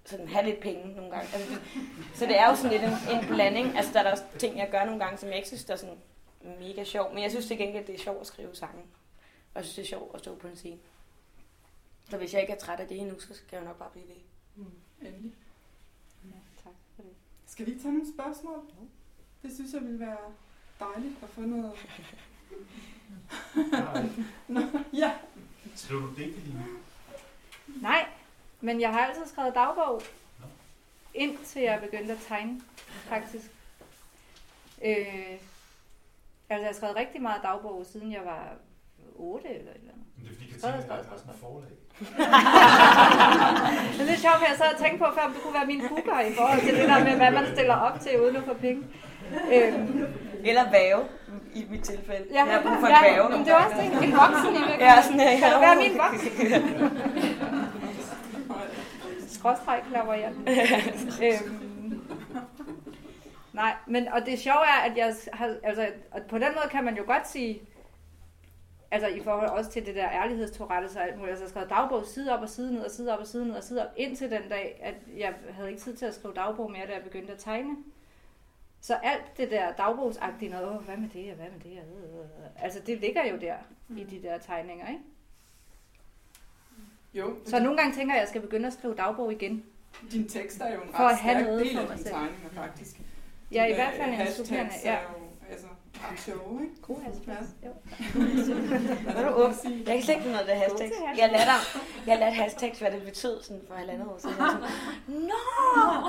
[0.09, 1.35] sådan have lidt penge nogle gange.
[1.35, 1.61] Altså, det,
[2.15, 3.77] så det er jo sådan lidt en, en blanding.
[3.77, 5.73] Altså der er der også ting, jeg gør nogle gange, som jeg ikke synes, der
[5.73, 5.99] er sådan
[6.43, 7.15] mega sjov.
[7.15, 8.83] Men jeg synes til gengæld, det er sjovt at skrive sange.
[9.55, 10.79] Og jeg synes, det er sjovt at stå på en scene.
[12.11, 14.07] Så hvis jeg ikke er træt af det endnu, så skal jeg nok bare blive
[14.09, 14.67] ved.
[15.09, 15.33] Endelig.
[16.25, 17.13] Ja, tak for det.
[17.47, 18.61] Skal vi tage nogle spørgsmål?
[19.43, 20.19] Det synes jeg ville være
[20.81, 21.73] dejligt at få noget.
[24.49, 24.61] Nå,
[24.93, 25.13] ja.
[25.75, 26.65] Skriver du digte lige
[27.67, 28.09] Nej,
[28.61, 30.03] men jeg har altid skrevet dagbog,
[31.15, 32.61] indtil jeg begyndte at tegne,
[33.09, 33.45] faktisk.
[34.85, 34.97] Øh,
[36.51, 38.49] altså, jeg har skrevet rigtig meget dagbog, siden jeg var
[39.17, 40.05] 8 eller et eller andet.
[40.17, 41.73] Men det er fordi, Katrine har også en forlag.
[43.93, 45.67] Det er lidt sjovt, at jeg sad og tænkte på, før, om det kunne være
[45.67, 48.45] min booker i forhold til det der med, hvad man stiller op til, uden at
[48.45, 48.83] få penge.
[49.55, 50.07] Øhm,
[50.45, 51.03] Eller væve,
[51.55, 52.27] i mit tilfælde.
[52.31, 53.29] ja, jeg har brug for en ja, væve.
[53.31, 53.85] men det er også det.
[54.09, 54.81] En voksen i virkeligheden.
[54.81, 55.39] Ja, sådan her.
[55.41, 56.31] Kan du være min voksen?
[59.39, 60.37] Skråstræk klaverjant.
[61.25, 62.03] øhm,
[63.53, 66.85] nej, men og det sjove er, at jeg har, altså, og på den måde kan
[66.85, 67.61] man jo godt sige,
[68.91, 71.71] altså i forhold også til det der ærlighedstourette, så alt muligt, altså jeg har skrevet
[71.71, 73.93] dagbog side op og side ned og side op og side ned og side op,
[73.97, 77.03] indtil den dag, at jeg havde ikke tid til at skrive dagbog mere, da jeg
[77.03, 77.77] begyndte at tegne.
[78.81, 82.21] Så alt det der dagbogsagtige noget, åh, hvad med det, og hvad med det, øh,
[82.21, 83.55] øh, altså det ligger jo der
[83.97, 85.01] i de der tegninger, ikke?
[87.19, 89.63] Jo, Så nogle gange tænker jeg, at jeg skal begynde at skrive dagbog igen.
[90.13, 91.47] din tekst er jo en ret stærk del
[91.79, 93.01] af dine tegninger, faktisk.
[93.53, 94.73] Ja, i hvert fald en hashtags supplerende.
[94.85, 94.99] er Ja.
[94.99, 95.09] jo
[95.51, 95.67] altså,
[96.63, 96.83] ikke?
[96.83, 97.49] God hashtags.
[97.67, 97.71] Jo.
[99.17, 99.55] Er du ung.
[99.87, 100.93] Jeg kan slet ikke noget af det hashtags.
[101.19, 101.51] Jeg lærte,
[102.07, 104.35] jeg lærte hashtags, hvad det betød sådan for halvandet år siden.
[104.39, 105.41] Jeg var sådan, Nå!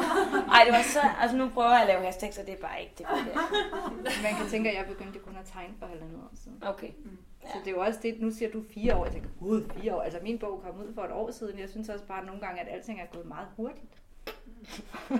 [0.56, 1.02] Ej, det var så...
[1.22, 3.06] Altså, nu prøver jeg at lave hashtags, og det er bare ikke det.
[4.06, 4.12] det.
[4.24, 6.58] Man kan tænke, at jeg begyndte kun at tegne for halvandet år siden.
[6.66, 6.90] Okay.
[7.42, 9.04] Så det er jo også det, nu siger du fire år.
[9.06, 10.02] Jeg tænker, gud, fire år.
[10.02, 11.60] Altså min bog kom ud for et år siden.
[11.60, 13.94] Jeg synes også bare nogle gange, at alting er gået meget hurtigt.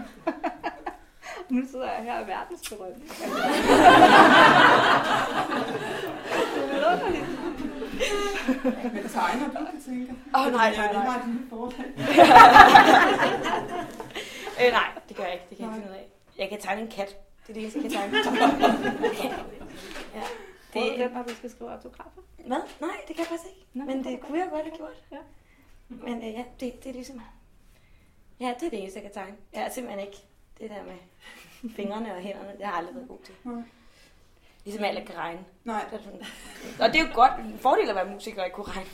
[1.50, 3.04] nu sidder jeg her og er verdensberømt.
[3.04, 3.26] Altså.
[6.56, 7.26] det er vidunderligt.
[8.94, 10.14] Men tegner du, Katinka?
[10.36, 11.06] Åh, oh, nej, nej, nej.
[11.06, 11.88] har et lille forslag.
[14.62, 15.46] øh, nej, det gør jeg ikke.
[15.50, 16.08] Det kan jeg ikke finde ud af.
[16.38, 17.08] Jeg kan tegne en kat.
[17.08, 17.16] Det
[17.50, 18.40] er det eneste, jeg kan tegne.
[20.16, 20.22] ja.
[20.74, 22.22] Det er bare, du skal skrive autografer.
[22.38, 22.62] hvad?
[22.82, 23.68] Nej, det kan jeg faktisk ikke.
[23.74, 25.04] Nå, Men det kunne jeg godt have gjort.
[25.12, 25.18] Ja.
[25.90, 27.22] Men øh, ja, det, det er ligesom...
[28.40, 29.38] Ja, det er det eneste, jeg kan tegne.
[29.54, 30.18] Jeg er simpelthen ikke
[30.60, 30.98] det der med
[31.76, 32.52] fingrene og hænderne.
[32.58, 33.36] Det har jeg aldrig været god til.
[33.44, 33.62] Nej.
[34.70, 35.40] Ligesom alle kan regne.
[35.66, 36.26] Nej, Det er sådan-
[36.82, 38.90] Og det er jo godt en fordel at være musiker og ikke kunne regne.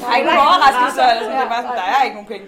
[0.00, 1.38] Der er ikke nogen overraskelser, eller sådan.
[1.38, 2.46] Det er bare sådan, der er ikke nogen penge.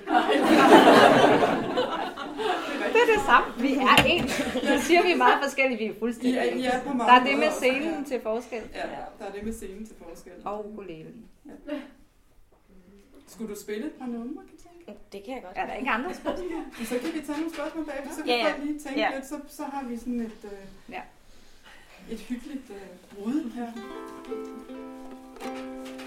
[2.95, 3.47] Det er det samme.
[3.65, 4.23] Vi er en.
[4.71, 5.79] Det siger vi meget forskelligt.
[5.81, 6.67] Vi er fuldstændig ens.
[6.67, 8.63] er på mange Der er det med scenen til forskel.
[8.75, 10.33] Ja, ja, der er det med scenen til forskel.
[10.45, 11.15] Og ukulelen.
[13.29, 14.43] Skulle du spille et par numre?
[15.13, 15.57] Det kan jeg godt.
[15.57, 16.51] Er der ikke andre spørgsmål?
[16.89, 18.51] Så kan vi tage nogle spørgsmål bagefter, så kan Ja, vi ja.
[18.51, 19.11] godt lige tænke Ja.
[19.15, 21.01] lidt, så, så har vi sådan et, øh, Ja.
[22.11, 23.67] et hyggeligt øh, brud her.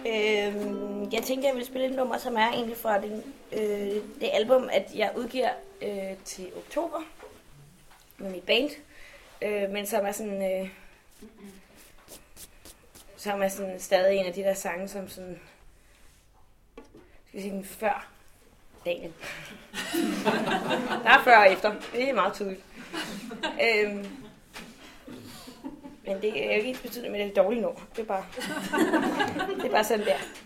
[0.07, 3.23] Øhm, jeg tænker, jeg vil spille et nummer, som er egentlig fra det,
[3.53, 5.49] øh, det album, at jeg udgiver
[5.81, 6.99] øh, til oktober
[8.17, 8.69] med mit band.
[9.41, 10.61] Øh, men som er sådan...
[10.61, 10.69] Øh,
[13.17, 15.39] som er sådan stadig en af de der sange, som sådan...
[17.27, 18.11] Skal vi sige den før
[18.85, 19.11] Daniel.
[21.03, 21.73] der er før og efter.
[21.93, 22.61] Det er meget tydeligt.
[23.43, 24.07] Øhm,
[26.07, 27.79] men det er jo ikke ens betydende med, det dårlige dårligt nummer.
[27.95, 28.25] Det er bare...
[29.55, 30.44] Det er bare sådan der.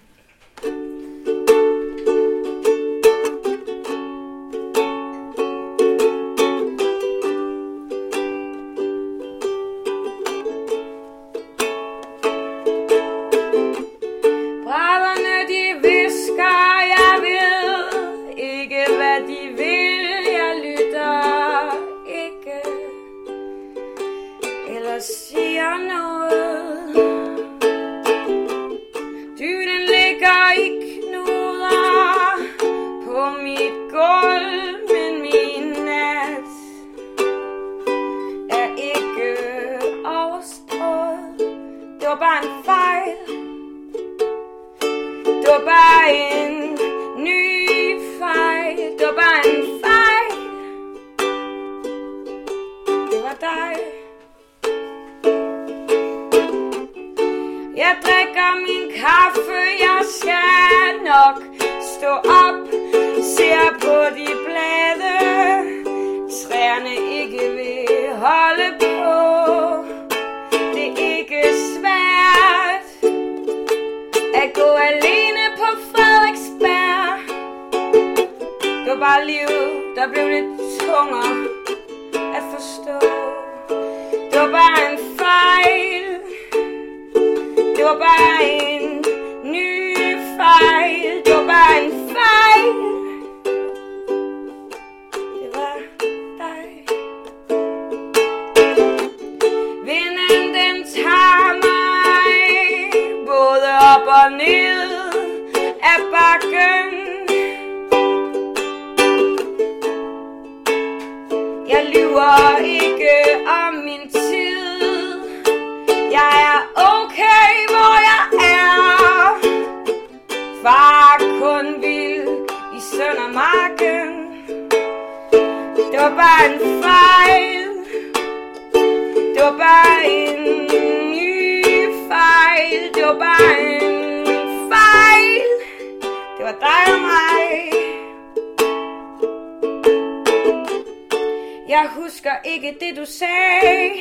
[141.70, 143.92] Jeg husker ikke det du sagde.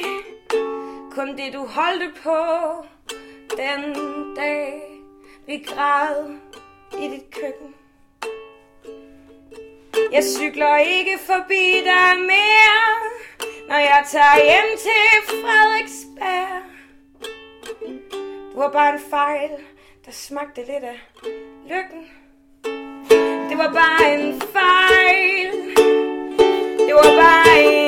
[1.11, 2.37] Kun det du holdte på
[3.57, 3.95] Den
[4.37, 4.83] dag
[5.47, 6.35] vi græd
[7.03, 7.75] i dit køkken.
[10.13, 12.89] Jeg cykler ikke forbi dig mere
[13.69, 16.63] Når jeg tager hjem til Frederiksberg.
[18.53, 19.51] Du var bare en fejl
[20.07, 21.01] Der smagte lidt af
[21.65, 22.11] lykken.
[23.49, 25.48] Det var bare en fejl
[27.03, 27.88] det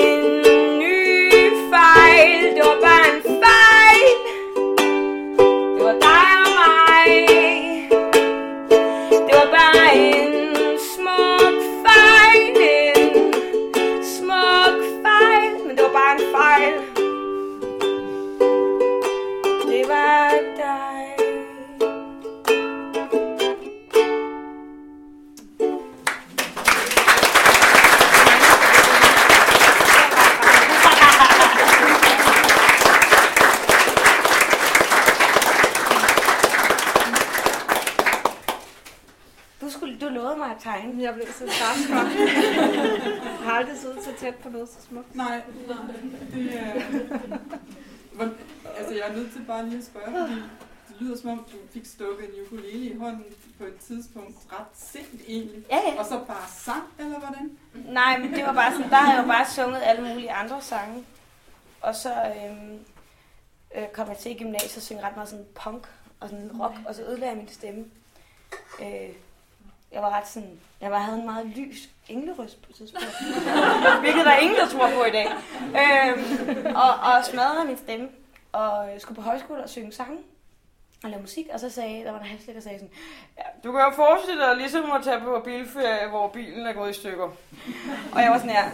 [44.51, 45.15] på noget så smukt.
[45.15, 45.43] Nej,
[46.33, 46.83] det er...
[48.17, 48.29] Hvor,
[48.79, 50.41] altså, jeg er nødt til bare lige at spørge, fordi
[50.89, 53.25] det lyder som om, du fik stukket en ukulele i hånden
[53.59, 55.65] på et tidspunkt ret sent egentlig.
[55.71, 55.99] Ja, ja.
[55.99, 57.59] Og så bare sang, eller hvordan?
[57.75, 60.63] Nej, men det var bare sådan, der har jeg jo bare sunget alle mulige andre
[60.63, 61.05] sange.
[61.81, 62.79] Og så øhm,
[63.77, 65.87] øh, kom jeg til i gymnasiet og synge ret meget sådan punk
[66.21, 67.85] og sådan rock, og så ødelagde jeg min stemme.
[68.83, 69.15] Øh,
[69.93, 73.07] jeg var ret sådan, jeg var, havde en meget lys englerøst på tidspunkt.
[74.01, 75.27] Hvilket der er ingen, der tror på i dag.
[75.61, 78.09] Øhm, og, og smadrede min stemme,
[78.53, 80.19] og skulle på højskole og synge sange
[81.05, 82.95] og lave musik, og så sagde, der var en halslæg, der sagde sådan,
[83.39, 86.91] ja, du kan jo forestille dig ligesom at tage på bilferie, hvor bilen er gået
[86.91, 87.25] i stykker.
[88.13, 88.65] Og jeg var sådan her,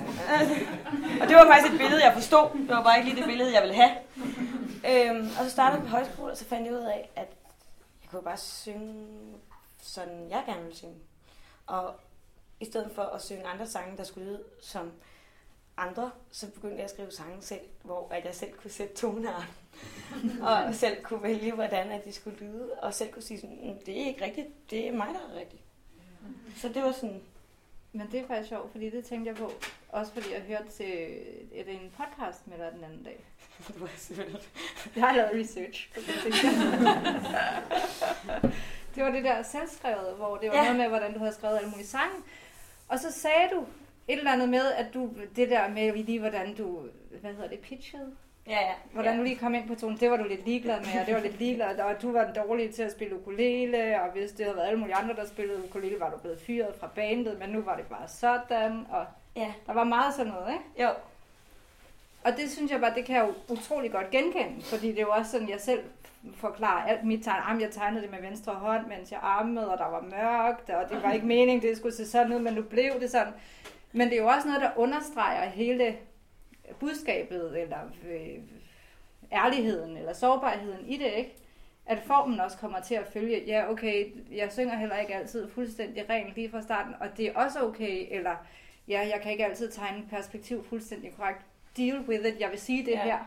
[1.21, 2.59] og det var faktisk et billede, jeg forstod.
[2.59, 3.93] Det var bare ikke lige det billede, jeg ville have.
[4.91, 7.29] Øhm, og så startede jeg på højskole, og så fandt jeg ud af, at
[8.03, 9.07] jeg kunne bare synge
[9.87, 10.95] sådan, jeg gerne ville synge.
[11.67, 11.95] Og
[12.61, 14.93] i stedet for at synge andre sange, der skulle lyde som
[15.77, 19.45] andre, så begyndte jeg at skrive sange selv, hvor at jeg selv kunne sætte tonart.
[20.69, 23.79] og selv kunne vælge, hvordan at de skulle lyde, og selv kunne sige sådan, "Mm,
[23.87, 25.63] det er ikke rigtigt, det er mig, der er rigtigt.
[26.57, 27.23] Så det var sådan,
[27.93, 29.53] Men det er faktisk sjovt, fordi det tænkte jeg på.
[29.89, 30.87] Også fordi jeg hørte til
[31.53, 33.25] det en podcast med dig den anden dag.
[33.69, 34.41] det var selvfølgelig.
[34.97, 35.91] Jeg har lavet research.
[38.97, 40.63] det var det der selvskrevet, hvor det var Ja.
[40.63, 42.15] noget med, hvordan du havde skrevet alle mulige sange.
[42.89, 43.61] Og så sagde du
[44.09, 46.81] et eller andet med, at du, det der med lige, hvordan du,
[47.21, 48.13] hvad hedder det, pitchede?
[48.47, 48.73] Ja, ja.
[48.93, 49.19] Hvordan ja.
[49.19, 51.21] du lige kom ind på tonen, det var du lidt ligeglad med, og det var
[51.21, 54.67] lidt ligeglad, og du var dårlig til at spille ukulele, og hvis det havde været
[54.67, 57.77] alle mulige andre, der spillede ukulele, var du blevet fyret fra bandet, men nu var
[57.77, 60.83] det bare sådan, og Ja, der var meget sådan noget, ikke?
[60.83, 60.89] jo.
[62.27, 65.03] Og det synes jeg bare, det kan jeg jo utrolig godt genkende, fordi det er
[65.03, 65.81] jo også sådan, jeg selv
[66.35, 67.43] forklarer alt mit tegn.
[67.49, 70.91] Jamen, jeg tegnede det med venstre hånd, mens jeg armede, og der var mørkt, og
[70.91, 73.33] det var ikke meningen, det skulle se sådan ud, men nu blev det sådan.
[73.93, 75.97] Men det er jo også noget, der understreger hele
[76.81, 78.39] budskabet, eller øh,
[79.33, 81.35] ærligheden, eller sårbarheden i det, ikke?
[81.87, 86.11] At formen også kommer til at følge, ja okay, jeg synger heller ikke altid fuldstændig
[86.11, 88.35] rent lige fra starten, og det er også okay, eller
[88.89, 91.41] ja, jeg kan ikke altid tegne perspektiv fuldstændig korrekt.
[91.77, 93.03] Deal with it, jeg vil sige det Ja.
[93.03, 93.19] her.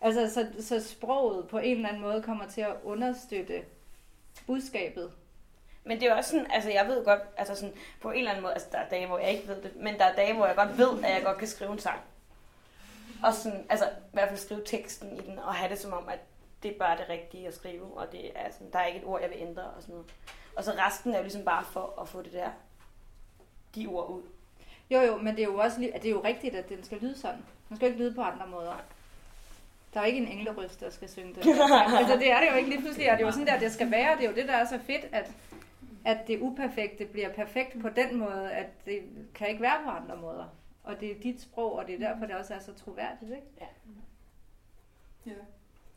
[0.00, 3.64] Altså, så, så sproget på en eller anden måde kommer til at understøtte
[4.46, 5.12] budskabet.
[5.84, 8.42] Men det er også sådan, altså jeg ved godt, altså sådan på en eller anden
[8.42, 10.46] måde, altså der er dage, hvor jeg ikke ved det, men der er dage, hvor
[10.46, 12.00] jeg godt ved, at jeg godt kan skrive en sang.
[13.22, 16.08] Og sådan, altså i hvert fald skrive teksten i den, og have det som om,
[16.08, 16.18] at
[16.62, 19.04] det er bare det rigtige at skrive, og det er sådan, der er ikke et
[19.04, 20.14] ord, jeg vil ændre og sådan noget.
[20.56, 22.48] Og så resten er jo ligesom bare for at få det der,
[23.74, 24.22] de ord ud.
[24.90, 26.98] Jo, jo, men det er jo også li- det er jo rigtigt, at den skal
[26.98, 27.40] lyde sådan.
[27.68, 28.80] Den skal ikke lyde på andre måder.
[29.94, 31.38] Der er ikke en englerøst, der skal synge det.
[31.98, 33.06] altså, det er det jo ikke lige pludselig.
[33.06, 34.16] Er det jo sådan der, det skal være.
[34.16, 35.30] Det er jo det, der er så fedt, at,
[36.04, 39.02] at det uperfekte bliver perfekt på den måde, at det
[39.34, 40.44] kan ikke være på andre måder.
[40.84, 43.46] Og det er dit sprog, og det er derfor, det også er så troværdigt, ikke?
[43.60, 43.66] Ja.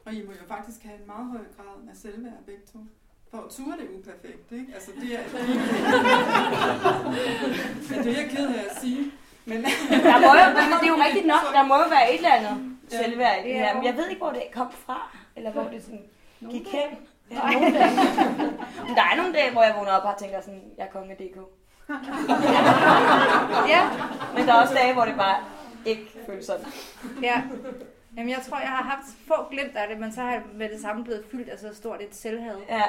[0.05, 2.79] Og I må jo faktisk have en meget høj grad af selvværd begge to.
[3.31, 4.65] For at ture det er uperfekt, ikke?
[4.75, 5.45] Altså, det er, det er,
[7.95, 9.11] ja, det er jeg ked af at sige.
[9.45, 12.17] Men Der må jo, men det er jo rigtigt nok, der må jo være et
[12.17, 13.03] eller andet Ja.
[13.03, 13.73] selvværd i det her.
[13.75, 16.01] Men jeg ved ikke, hvor det kom fra, eller hvor det sådan
[16.51, 16.89] gik hen.
[17.31, 17.53] Ja, Nej.
[17.53, 17.95] nogle dage.
[18.87, 21.11] Men der er nogle dage, hvor jeg vågner op og tænker sådan, jeg er konge
[21.11, 21.37] af DK.
[23.73, 23.89] Ja,
[24.35, 25.35] Men der er også dage, hvor det bare
[25.85, 26.65] ikke føles sådan.
[27.21, 27.41] ja.
[28.17, 30.69] Jamen, jeg tror, jeg har haft få glimt af det, men så har jeg med
[30.69, 32.55] det samme blevet fyldt af så stort et selvhad.
[32.69, 32.81] Ja,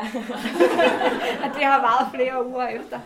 [1.44, 3.00] At det har varet flere uger efter.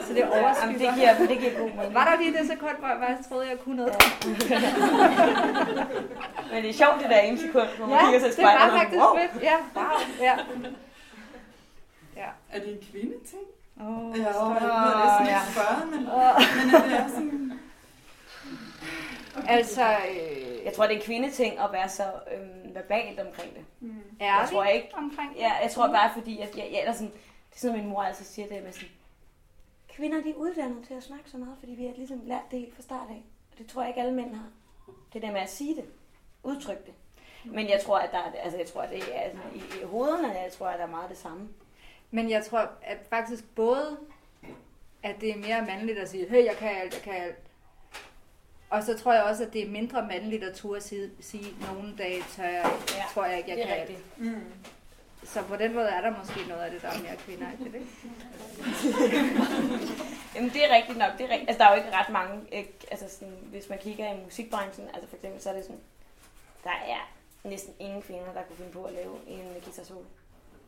[0.00, 0.78] Så det Jamen, overskygger.
[0.78, 1.94] det giver, det giver god mening.
[1.94, 3.94] Var der lige det sekund, hvor jeg faktisk troede, jeg kunne noget?
[6.52, 8.38] Men det er sjovt, det der ene sekund, hvor man Ja, kigger sig i det
[8.38, 8.60] spejlet.
[8.62, 9.16] var og faktisk wow.
[9.18, 9.42] fedt.
[9.42, 9.84] Ja, wow.
[10.20, 10.34] Ja.
[12.16, 12.28] Ja.
[12.52, 13.42] er det en kvindeting?
[13.80, 15.38] Oh, Ja, og oh, det er sådan ja.
[15.38, 16.00] lidt spørget, men,
[16.66, 17.52] men at det er sådan...
[19.48, 23.64] Altså, øh, Jeg tror, det er en kvindeting at være så øhm, verbalt omkring det.
[23.80, 24.02] Mm.
[24.20, 25.40] ærlig tror ikke- omkring det.
[25.40, 27.12] Ja, jeg tror bare, fordi at jeg, jeg, eller sådan,
[27.50, 28.88] det er sådan, min mor altid siger det med sådan,
[29.88, 32.58] kvinder de er uddannet til at snakke så meget, fordi vi har ligesom lært det
[32.58, 33.22] helt fra start af.
[33.52, 34.46] Og det tror jeg ikke alle mænd har.
[35.12, 35.84] Det der med at sige det,
[36.42, 36.94] udtrykke det.
[37.44, 39.84] Men jeg tror, at der er, altså jeg tror, at det er sådan, i, i
[39.84, 41.48] hovederne, jeg tror, at der er meget det samme.
[42.10, 43.96] Men jeg tror at faktisk både,
[45.02, 47.38] at det er mere mandligt at sige, hey, jeg kan alt, jeg kan alt.
[48.70, 51.96] Og så tror jeg også, at det er mindre mandligt at turde sige, sige nogle
[51.98, 54.18] dage tør jeg, Ja, tror jeg ikke, jeg det kan er rigtigt.
[54.18, 54.40] Mm.
[55.24, 57.64] Så på den måde er der måske noget af det, der er mere kvinder i
[57.64, 57.74] det?
[60.34, 61.10] Jamen det er rigtigt nok.
[61.18, 61.48] Det er rigtigt.
[61.50, 62.72] Altså, der er jo ikke ret mange, ikke?
[62.90, 65.80] Altså, sådan, hvis man kigger i musikbranchen, altså for eksempel, så er det sådan,
[66.64, 67.10] der er
[67.44, 70.00] næsten ingen kvinder, der kunne finde på at lave en guitar solo.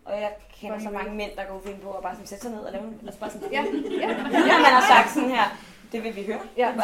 [0.04, 2.50] Og jeg kender så mange mænd, der går finde på at bare sådan sætte sig
[2.52, 3.62] ned og lave en, altså bare sådan, Ja,
[4.02, 4.08] ja.
[4.50, 4.56] ja.
[4.66, 5.44] man har sagt sådan her,
[5.92, 6.40] det vil vi høre.
[6.56, 6.72] Ja.
[6.72, 6.82] Sådan.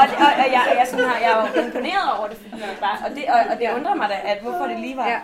[0.00, 2.50] og, det, og, og, jeg, jeg, sådan her, jeg er jo imponeret over det, fordi
[2.62, 5.08] det bare, og, det, og, og det undrer mig da, at hvorfor det lige var.
[5.08, 5.20] Ja.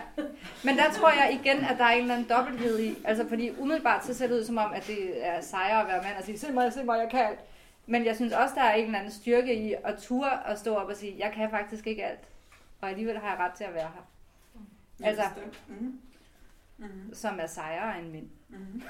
[0.63, 2.95] Men der tror jeg igen, at der er en eller anden dobbelthed i.
[3.05, 6.01] Altså fordi umiddelbart så ser det ud som om, at det er sejere at være
[6.03, 7.39] mand og sige, se mig, se mig, jeg kan alt.
[7.85, 10.75] Men jeg synes også, der er en eller anden styrke i at ture og stå
[10.75, 12.19] op og sige, jeg kan faktisk ikke alt.
[12.81, 15.07] Og alligevel har jeg ret til at være her.
[15.07, 15.23] Altså-
[15.67, 15.99] Mm.
[16.77, 17.13] Mm.
[17.13, 18.27] Som er sejere end mænd.
[18.49, 18.81] Mm.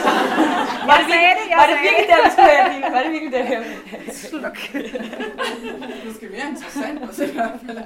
[0.88, 2.92] Var det, sagde det, jeg var det virkelig der, vi skulle have?
[2.94, 3.68] Var det virkelig der, vi
[6.06, 7.78] Det skal mere interessant at se i hvert fald.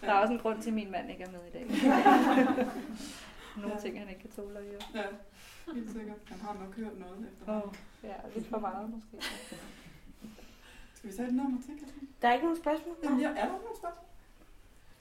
[0.00, 1.64] Der er også en grund til, at min mand ikke er med i dag.
[3.56, 4.80] Nogle ting, han ikke kan tåle at høre.
[4.94, 5.08] Ja,
[5.74, 6.16] helt sikkert.
[6.26, 7.56] Han har nok hørt noget efter.
[7.56, 9.26] Åh, ja, lidt for meget måske.
[10.94, 12.08] Skal vi tage et nummer til, Katrin?
[12.22, 12.96] Der er ikke nogen spørgsmål?
[13.04, 14.04] Jamen, ja, er der nogle spørgsmål?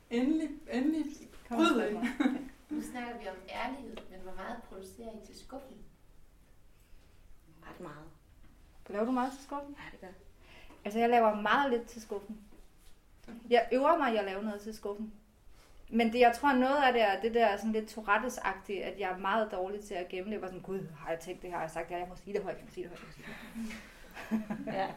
[0.09, 1.05] Endelig, endelig.
[1.47, 1.97] Kom, Bryd ind.
[2.69, 3.97] Nu snakker vi om ærlighed,
[4.29, 5.77] hvor meget producerer I til skuffen?
[7.69, 8.05] Ret meget.
[8.89, 9.75] Laver du meget til skuffen?
[9.79, 10.07] Ja, det gør
[10.85, 12.37] Altså, jeg laver meget lidt til skuffen.
[13.49, 15.13] Jeg øver mig i at lave noget til skuffen.
[15.89, 19.11] Men det, jeg tror, noget af det er det der sådan lidt tourettes at jeg
[19.11, 20.33] er meget dårlig til at gemme det.
[20.33, 22.33] Jeg var sådan, gud, har jeg tænkt det, har jeg sagt det, jeg må sige
[22.33, 23.98] det højt, jeg må sige det højt, jeg må sige det højt.
[24.79, 24.87] Ja.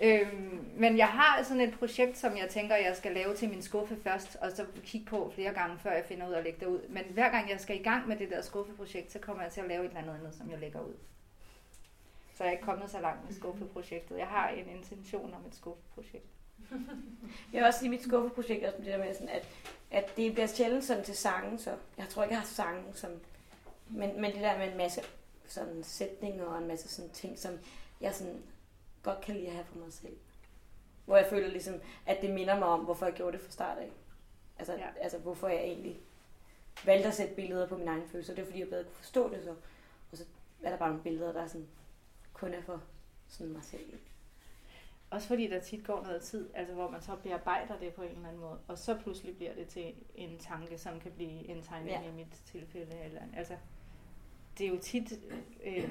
[0.00, 3.62] Øhm, men jeg har sådan et projekt, som jeg tænker, jeg skal lave til min
[3.62, 6.60] skuffe først, og så kigge på flere gange, før jeg finder ud af at lægge
[6.60, 6.88] det ud.
[6.88, 9.60] Men hver gang jeg skal i gang med det der skuffeprojekt, så kommer jeg til
[9.60, 10.94] at lave et eller andet andet, som jeg lægger ud.
[12.34, 14.18] Så jeg er ikke kommet så langt med skuffeprojektet.
[14.18, 16.26] Jeg har en intention om et skuffeprojekt.
[17.52, 19.48] Jeg vil også sige, at mit skuffeprojekt er det der med, sådan, at,
[19.90, 23.10] at det bliver sjældent sådan til sange, så jeg tror ikke, jeg har sange, som,
[23.88, 25.00] men, men det der med en masse
[25.46, 27.58] sådan sætninger og en masse sådan ting, som
[28.00, 28.42] jeg sådan
[29.02, 30.16] godt kan lide at have for mig selv.
[31.04, 31.74] Hvor jeg føler ligesom,
[32.06, 33.90] at det minder mig om, hvorfor jeg gjorde det fra start af.
[34.58, 34.88] Altså, Ja.
[35.00, 36.00] altså hvorfor jeg egentlig
[36.86, 38.34] valgte at sætte billeder på min egen følelser.
[38.34, 39.54] Det er fordi, jeg bedre kunne forstå det så.
[40.12, 40.24] Og så
[40.62, 41.66] er der bare nogle billeder, der er sådan,
[42.32, 42.82] kun er for
[43.28, 43.98] sådan mig selv.
[45.10, 48.08] Også fordi der tit går noget tid, altså hvor man så bearbejder det på en
[48.08, 51.62] eller anden måde, og så pludselig bliver det til en tanke, som kan blive en
[51.62, 51.90] tegning.
[51.90, 52.08] Ja.
[52.08, 52.98] i mit tilfælde.
[53.04, 53.56] Eller, altså,
[54.58, 55.12] det er jo tit
[55.64, 55.90] øh,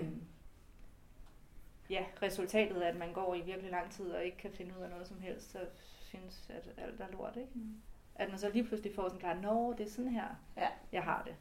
[1.89, 4.83] ja, resultatet af, at man går i virkelig lang tid og ikke kan finde ud
[4.83, 5.59] af noget som helst, så
[5.99, 7.49] synes at alt er lort, ikke?
[7.53, 7.75] Mm.
[8.15, 10.25] At man så lige pludselig får sådan klart, nå, det er sådan her,
[10.57, 10.67] Ja.
[10.91, 11.35] jeg har det.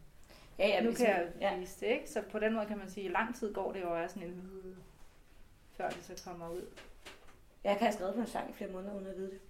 [0.59, 1.59] Ja, ja, nu kan jeg ja.
[1.59, 2.11] vise det, ikke?
[2.11, 4.23] Så på den måde kan man sige, at lang tid går det jo er sådan
[4.23, 4.77] en
[5.77, 6.67] før det så kommer ud.
[7.65, 9.41] Jeg kan have skrevet på en sang i flere måneder, uden at vide det.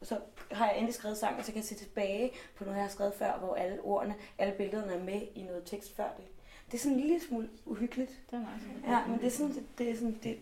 [0.00, 0.20] Og så
[0.52, 2.90] har jeg endelig skrevet sang, og så kan jeg se tilbage på noget, jeg har
[2.90, 6.24] skrevet før, hvor alle ordene, alle billederne er med i noget tekst før det.
[6.70, 8.10] Det er sådan en lille smule uhyggeligt.
[8.30, 8.82] Det er meget sådan.
[8.92, 10.38] Ja, men det er sådan, det, det er sådan, det,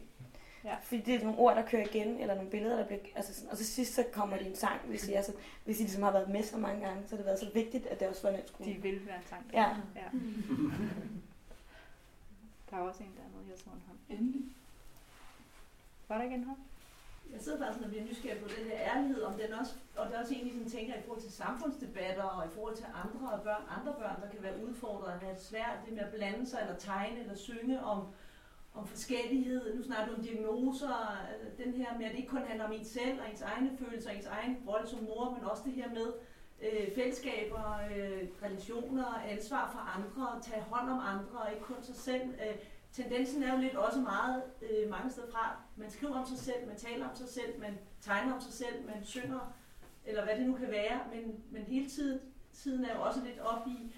[0.65, 0.77] Ja.
[0.83, 3.51] fordi det er nogle ord, der kører igen, eller nogle billeder, der bliver, altså sådan,
[3.51, 5.33] og så sidst så kommer det i en sang, hvis jeg, så,
[5.65, 7.87] hvis I ligesom har været med så mange gange, så har det været så vigtigt,
[7.87, 8.75] at det også var en skulle.
[8.75, 9.51] De vil være en sang.
[9.53, 9.69] Ja.
[9.97, 10.09] ja.
[12.71, 13.99] Der er også en dernede, jeg så en hånd.
[14.21, 14.43] Endelig.
[16.09, 16.59] Var der ikke en hånd?
[17.33, 20.15] Jeg sidder faktisk og bliver nysgerrig på den her ærlighed, om den også, og det
[20.15, 23.43] er også egentlig sådan tænker i forhold til samfundsdebatter og i forhold til andre og
[23.43, 26.59] børn, andre børn, der kan være udfordret og have svært det med at blande sig
[26.61, 28.07] eller tegne eller synge om,
[28.75, 29.77] om forskellighed.
[29.77, 30.97] Nu snakker du om diagnoser,
[31.33, 33.71] øh, den her med, at det ikke kun handler om ens selv og ens egne
[33.79, 36.13] følelser, ens egen rolle som mor, men også det her med
[36.63, 41.97] øh, fællesskaber, øh, relationer, ansvar for andre, tage hånd om andre og ikke kun sig
[41.97, 42.23] selv.
[42.23, 42.57] Øh,
[42.93, 45.57] tendensen er jo lidt også meget øh, mange steder fra.
[45.77, 48.87] Man skriver om sig selv, man taler om sig selv, man tegner om sig selv,
[48.87, 49.55] man synger,
[50.07, 52.21] eller hvad det nu kan være, men, men hele tiden,
[52.53, 53.95] tiden er jo også lidt op i,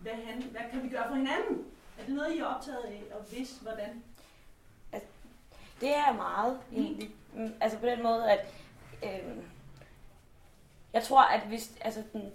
[0.00, 1.64] hvad, han, hvad kan vi gøre for hinanden?
[1.98, 4.02] Er det noget, I er optaget af, og hvis, hvordan?
[5.80, 7.14] Det er meget, egentlig.
[7.34, 8.54] Mm, Altså på den måde, at
[9.02, 9.36] øh,
[10.92, 12.32] jeg tror, at hvis, altså, den,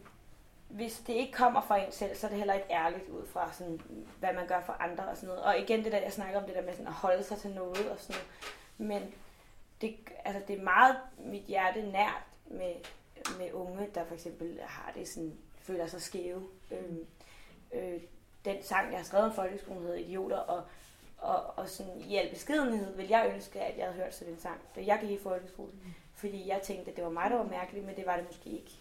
[0.72, 3.54] hvis det ikke kommer fra en selv, så er det heller ikke ærligt ud fra,
[3.54, 3.82] sådan,
[4.20, 5.44] hvad man gør for andre og sådan noget.
[5.44, 7.50] Og igen det der, jeg snakker om det der med sådan, at holde sig til
[7.50, 9.02] noget og sådan noget.
[9.02, 9.14] Men
[9.82, 9.96] det,
[10.26, 12.74] altså, det er meget mit hjerte nært med,
[13.38, 16.48] med unge, der for eksempel har det sådan, føler sig skæve.
[16.72, 16.98] Øh,
[17.74, 18.02] øh,
[18.46, 20.64] den sang, jeg har skrevet om folkeskolen, hedder Idioter, og
[21.22, 24.40] og, og sådan, i al beskedenhed vil jeg ønske, at jeg havde hørt sådan en
[24.40, 25.72] sang, da jeg gik i folkeskole.
[26.14, 28.50] Fordi jeg tænkte, at det var mig, der var mærkelig, men det var det måske
[28.50, 28.72] ikke.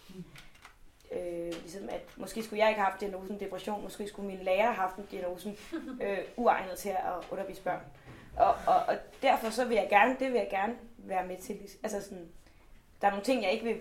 [1.13, 4.63] Øh, ligesom at måske skulle jeg ikke have haft diagnosen depression, måske skulle min lærer
[4.63, 5.57] have haft en diagnosen
[6.05, 7.81] øh, uegnet til at undervise børn.
[8.37, 11.59] Og, og, og derfor så vil jeg gerne, det vil jeg gerne være med til.
[11.83, 12.29] Altså sådan,
[13.01, 13.77] der er nogle ting, jeg ikke vil,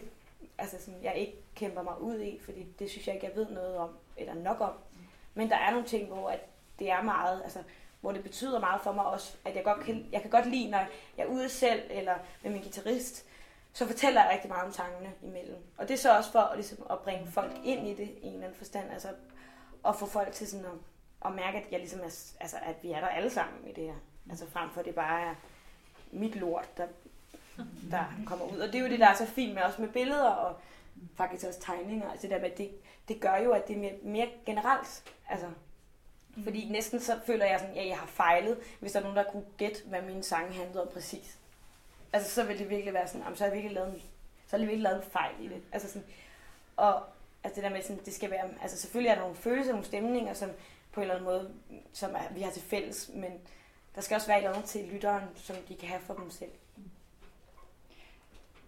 [0.58, 3.50] altså sådan, jeg ikke kæmper mig ud i, fordi det synes jeg ikke, jeg ved
[3.50, 4.72] noget om, eller nok om.
[5.34, 6.40] Men der er nogle ting, hvor at
[6.80, 7.60] det er meget, altså,
[8.02, 10.70] hvor det betyder meget for mig også, at jeg, godt kan, jeg kan godt lide,
[10.70, 10.78] når
[11.18, 13.26] jeg er ude selv, eller med min guitarist,
[13.74, 15.58] så fortæller jeg rigtig meget om tankerne imellem.
[15.78, 18.28] Og det er så også for at, ligesom, at bringe folk ind i det i
[18.28, 18.92] en eller anden forstand.
[18.92, 19.08] Altså
[19.86, 20.72] at få folk til sådan at,
[21.26, 23.84] at mærke, at, jeg ligesom er, altså, at vi er der alle sammen i det
[23.84, 23.96] her.
[24.30, 25.36] Altså frem for at det bare er
[26.12, 26.88] mit lort, der,
[27.92, 28.58] der kommer ud.
[28.58, 30.56] Og det er jo det, der er så fint med også med billeder og
[31.16, 32.12] faktisk også tegninger.
[32.12, 32.72] Altså det der med, det,
[33.08, 35.04] det gør jo, at det er mere, mere generelt.
[35.30, 35.48] Altså,
[36.44, 39.32] fordi næsten så føler jeg sådan, at jeg har fejlet, hvis der er nogen, der
[39.32, 41.39] kunne gætte, hvad mine sange handlede om præcis.
[42.14, 44.02] Altså så vil det virkelig være sådan, så har jeg virkelig lavet en,
[44.48, 45.64] så har jeg virkelig lavet en fejl i det.
[45.72, 46.08] Altså sådan,
[46.78, 47.04] og
[47.44, 49.86] altså det der med sådan, det skal være, altså selvfølgelig er der nogle følelser, nogle
[49.86, 50.50] stemninger, som
[50.92, 51.54] på en eller anden måde,
[51.94, 53.32] som er, vi har til fælles, men
[53.96, 56.30] der skal også være et eller andet til lytteren, som de kan have for dem
[56.30, 56.52] selv.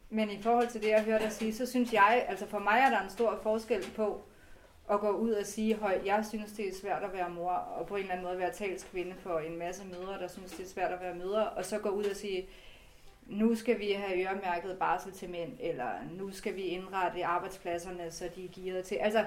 [0.10, 2.80] Men i forhold til det, jeg hørte dig sige, så synes jeg, altså for mig
[2.80, 4.24] er der en stor forskel på
[4.90, 7.88] at gå ud og sige højt, jeg synes, det er svært at være mor, og
[7.88, 10.70] på en eller anden måde være talskvinde for en masse mødre, der synes, det er
[10.70, 12.50] svært at være mødre, og så gå ud og sige,
[13.26, 18.30] nu skal vi have øremærket barsel til mænd, eller nu skal vi indrette arbejdspladserne, så
[18.36, 18.96] de er gearet til.
[18.96, 19.26] Altså,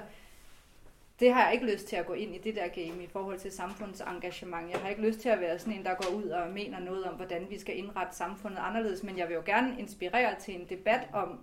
[1.19, 3.39] det har jeg ikke lyst til at gå ind i det der game i forhold
[3.39, 4.71] til samfundsengagement.
[4.71, 7.03] Jeg har ikke lyst til at være sådan en, der går ud og mener noget
[7.03, 10.67] om, hvordan vi skal indrette samfundet anderledes, men jeg vil jo gerne inspirere til en
[10.69, 11.39] debat om,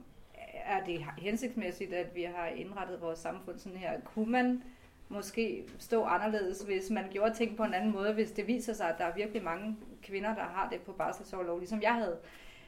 [0.64, 4.00] er det hensigtsmæssigt, at vi har indrettet vores samfund sådan her?
[4.00, 4.62] Kunne man
[5.09, 8.88] måske stå anderledes, hvis man gjorde ting på en anden måde, hvis det viser sig,
[8.88, 12.16] at der er virkelig mange kvinder, der har det på barselsårlov, ligesom jeg havde.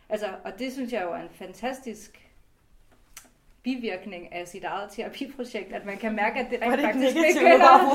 [0.08, 2.24] Altså, og det synes jeg jo er en fantastisk
[3.62, 7.94] bivirkning af sit eget terapiprojekt, at man kan mærke, at det rent faktisk begynder...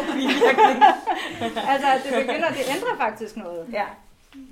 [1.71, 3.67] altså, at det begynder, det ændrer faktisk noget.
[3.71, 3.85] Ja.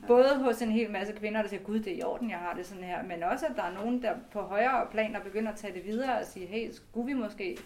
[0.08, 2.54] Både hos en hel masse kvinder, der siger, gud, det er i orden, jeg har
[2.54, 5.52] det sådan her, men også, at der er nogen, der på højere plan, der begynder
[5.52, 7.58] at tage det videre og sige, hey, skulle vi måske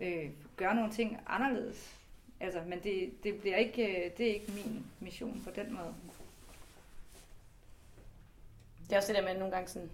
[0.00, 1.94] øh, gøre nogle ting anderledes?
[2.40, 5.94] Altså, men det, det, bliver ikke, øh, det er ikke min mission på den måde.
[8.88, 9.90] Det er også det der med nogle gange sådan,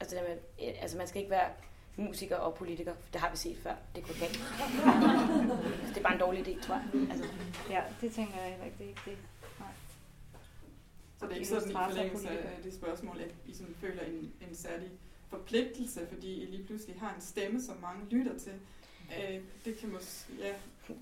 [0.00, 1.50] altså det der med, altså man skal ikke være
[1.96, 2.94] musiker og politiker.
[3.12, 3.74] Det har vi set før.
[3.94, 4.40] Det kunne galt.
[5.88, 7.10] det er bare en dårlig idé, tror jeg.
[7.10, 7.24] Altså.
[7.70, 8.78] Ja, det tænker jeg heller ikke.
[8.78, 9.18] Det er ikke det.
[9.58, 9.68] Nej.
[11.18, 14.32] Så det er ikke sådan i forlængelse af det spørgsmål, at I sådan føler en,
[14.48, 14.90] en særlig
[15.28, 18.52] forpligtelse, fordi I lige pludselig har en stemme, som mange lytter til.
[19.18, 20.52] Øh, det kan måske, ja.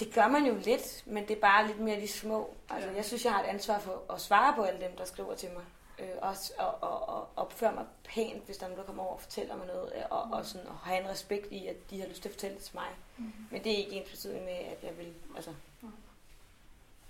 [0.01, 2.55] Det gør man jo lidt, men det er bare lidt mere de små.
[2.71, 2.97] Altså, ja.
[2.97, 5.49] Jeg synes, jeg har et ansvar for at svare på alle dem, der skriver til
[5.55, 5.65] mig
[5.99, 9.15] øh, også og, og, og opføre mig pænt, hvis der er nogen, der kommer over
[9.15, 12.01] og fortæller mig noget, øh, og, og sådan, og have en respekt i, at de
[12.01, 12.89] har lyst til at fortælle det til mig.
[13.17, 13.33] Mm.
[13.51, 15.55] Men det er ikke ens betydning med, at jeg vil, altså,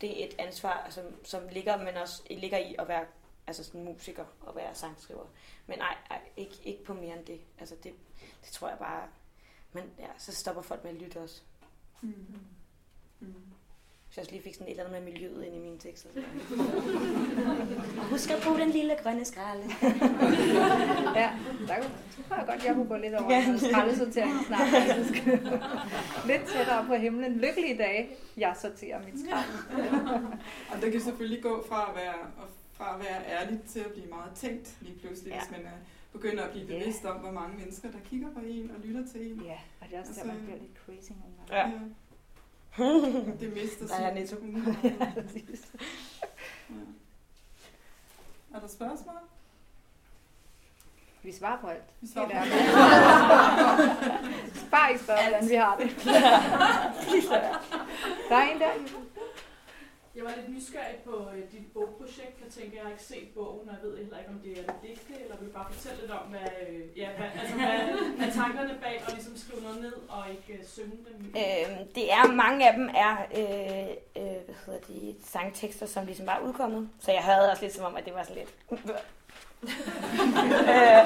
[0.00, 3.06] det er et ansvar, som, som ligger, men også ligger i at være
[3.46, 5.24] altså sådan musiker og være sangskriver.
[5.66, 7.40] Men nej, nej ikke, ikke på mere end det.
[7.58, 7.94] Altså det,
[8.44, 9.08] det tror jeg bare,
[9.72, 11.42] men ja, så stopper folk med at lytte også.
[12.00, 12.40] Mm.
[13.20, 13.34] Mm.
[14.18, 16.08] Så jeg også lige fik sådan et eller andet med miljøet ind i mine tekster.
[18.10, 19.64] Husk at bruge den lille grønne skralde.
[21.20, 21.30] ja,
[21.68, 21.76] der
[22.28, 23.56] tror jeg godt, jeg kunne gå lidt over ja.
[23.56, 24.68] skraldesortering snart.
[24.68, 25.26] Faktisk.
[26.30, 27.32] lidt tættere på himlen.
[27.32, 29.50] Lykkelige dage, jeg sorterer mit skrald.
[30.72, 34.06] og det kan selvfølgelig gå fra at være, fra at være ærlig til at blive
[34.06, 35.38] meget tænkt lige pludselig, ja.
[35.38, 35.78] hvis man er
[36.12, 37.14] begynder at blive bevidst yeah.
[37.14, 39.40] om, hvor mange mennesker, der kigger på en og lytter til en.
[39.40, 41.74] Ja, og det er også altså, der, man bliver lidt crazy nogle gange.
[41.74, 41.80] Ja.
[43.26, 43.96] ja det mister sig.
[44.00, 44.36] Ja, netto.
[44.82, 44.90] ja.
[48.54, 49.14] Er der spørgsmål?
[51.22, 51.84] Vi svarer på alt.
[52.00, 52.52] Vi svarer på alt.
[54.56, 55.96] Spar ikke spørge, hvordan vi har det.
[58.28, 58.70] der er en der.
[60.18, 62.36] Jeg var lidt nysgerrig på uh, dit bogprojekt.
[62.44, 64.62] Jeg tænker, jeg har ikke set bogen, og jeg ved heller ikke, om det er
[64.62, 67.78] det digte, eller vil bare fortælle lidt om, hvad, uh, ja, hvad, altså, hvad
[68.18, 71.16] hvad tankerne bag at ligesom skrive noget ned og ikke uh, synge dem?
[71.42, 73.90] Øhm, det er, mange af dem er øh,
[74.22, 76.90] øh, hvad hedder de, sangtekster, som ligesom var udkommet.
[77.00, 78.52] Så jeg havde også lidt som om, at det var sådan lidt...
[80.72, 81.02] øh,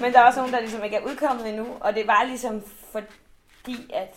[0.00, 2.62] men der er også nogen, der ligesom ikke er udkommet endnu, og det var ligesom
[2.92, 4.14] fordi, at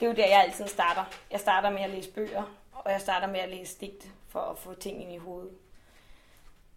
[0.00, 1.04] det er jo der, jeg altid starter.
[1.30, 2.42] Jeg starter med at læse bøger,
[2.84, 5.50] og jeg starter med at læse digte for at få ting ind i hovedet.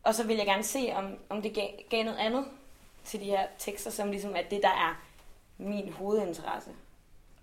[0.04, 2.46] Og så vil jeg gerne se, om, om det gav, gav noget andet
[3.04, 5.02] til de her tekster, som ligesom er det, der er
[5.58, 6.70] min hovedinteresse.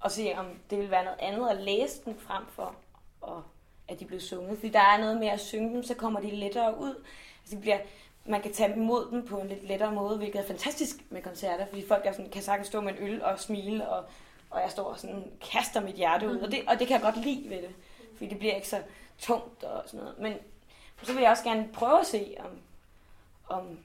[0.01, 2.75] Og se, om det vil være noget andet at læse dem frem for,
[3.21, 3.43] og
[3.89, 4.59] at de blev sunget.
[4.59, 7.05] Fordi der er noget med at synge dem, så kommer de lettere ud.
[7.41, 7.79] Altså, de bliver,
[8.25, 11.67] man kan tage imod dem på en lidt lettere måde, hvilket er fantastisk med koncerter,
[11.67, 14.05] fordi folk er sådan, kan sagtens stå med en øl og smile, og,
[14.51, 17.03] og jeg står og sådan, kaster mit hjerte ud, og det, og det kan jeg
[17.03, 17.75] godt lide ved det
[18.17, 18.83] fordi det bliver ikke så
[19.19, 20.19] tungt og sådan noget.
[20.19, 20.35] Men
[21.03, 22.51] så vil jeg også gerne prøve at se, om,
[23.49, 23.79] om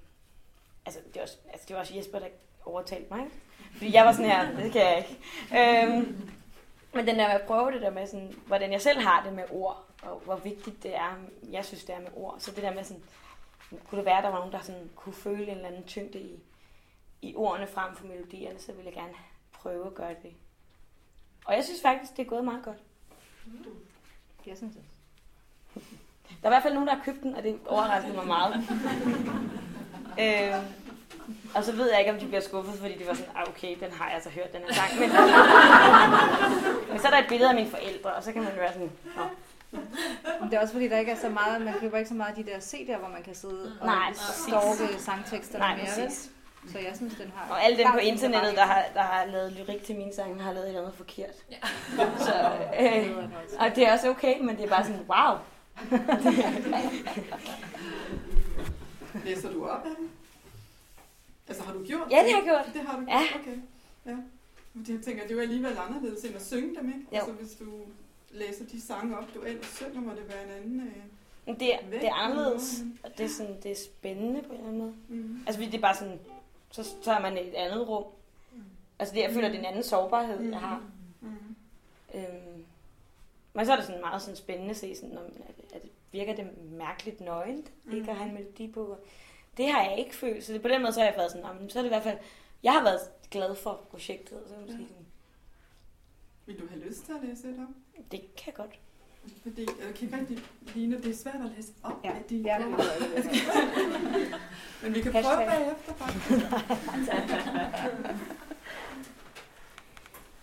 [0.86, 2.28] altså, det var, også, altså det var også Jesper, der
[2.66, 3.28] overtalte mig,
[3.74, 5.20] Fordi jeg var sådan her, det kan jeg ikke.
[5.60, 6.32] Øhm,
[6.94, 9.34] men den der med at prøve det der med, sådan, hvordan jeg selv har det
[9.34, 11.16] med ord, og hvor vigtigt det er,
[11.52, 12.36] jeg synes det er med ord.
[12.40, 13.04] Så det der med sådan,
[13.70, 16.20] kunne det være, at der var nogen, der sådan kunne føle en eller anden tyngde
[16.20, 16.40] i,
[17.22, 19.14] i ordene frem for melodierne, så vil jeg gerne
[19.52, 20.34] prøve at gøre det.
[21.46, 22.78] Og jeg synes faktisk, det er gået meget godt.
[23.46, 23.66] Mm.
[24.48, 24.84] Jeg synes det.
[26.42, 28.54] Der er i hvert fald nogen, der har købt den, og det overraskede mig meget.
[30.22, 30.56] øh,
[31.56, 33.76] og så ved jeg ikke, om de bliver skuffet, fordi de var sådan, ah, okay,
[33.80, 35.00] den har jeg altså hørt, den her sang.
[35.00, 35.10] Men,
[36.90, 38.92] men så er der et billede af mine forældre, og så kan man være sådan,
[39.16, 39.24] Nå.
[40.42, 42.30] Men det er også fordi, der ikke er så meget, man køber ikke så meget
[42.38, 45.86] af de der CD'er, hvor man kan sidde og Nej, stalke sangteksterne Nej, mere.
[45.86, 46.32] præcis.
[46.68, 47.52] Så jeg synes, den har...
[47.54, 50.52] Og alle dem på internettet, der har, der har lavet lyrik til mine sange, har
[50.54, 51.36] lavet et eller andet forkert.
[51.52, 51.58] Ja.
[52.26, 53.18] Så, øh,
[53.60, 55.38] og det er også okay, men det er bare sådan, wow.
[59.26, 60.10] Læser du op af dem?
[61.48, 62.70] Altså har du gjort Ja, det har jeg gjort.
[62.74, 63.20] Det har du Ja.
[63.20, 63.42] gjort?
[63.42, 63.58] Okay.
[64.06, 64.16] Ja.
[64.78, 67.00] Fordi jeg tænker, det er jo alligevel anderledes end at synge dem, ikke?
[67.12, 67.18] Jo.
[67.18, 67.66] Altså hvis du
[68.32, 70.94] læser de sange op, du ellers synger, må det være en anden øh,
[71.46, 74.60] Men det, er- det er anderledes, og det er, sådan, det er spændende på en
[74.60, 74.94] eller anden måde.
[75.08, 75.44] Mm.
[75.48, 76.20] Altså, det er bare sådan,
[76.72, 78.04] så, så er man et andet rum.
[79.00, 80.84] Altså, det, jeg føler, det er en anden sårbarhed, jeg har.
[81.22, 81.56] Mm.
[82.14, 82.66] Øhm,
[83.54, 86.36] men så er det sådan meget sådan spændende at se, sådan, om, at, at virker
[86.36, 87.96] det mærkeligt nøgent, mm.
[87.98, 88.98] ikke at have en melodi på.
[89.58, 91.46] Det har jeg ikke følt, så det, på den måde så har jeg været sådan,
[91.46, 92.18] "Nå, men så er det i hvert fald,
[92.64, 93.00] jeg har været
[93.32, 95.06] glad for projektet, så man sige, sådan,
[96.46, 98.02] Vil du have lyst til at læse et op?
[98.12, 98.80] det kan jeg godt.
[99.44, 100.40] Fordi jeg kan ikke rigtig
[100.76, 102.78] ligne, det er svært at læse op Ja, af de ja, det er
[103.22, 103.42] det.
[104.84, 105.36] Men vi kan Hashtag.
[105.36, 106.30] prøve bagefter faktisk.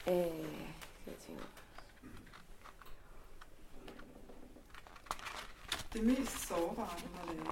[0.09, 0.15] Øh,
[1.07, 1.43] jeg tænker,
[5.93, 7.47] Det mest sårbare, du har lavet.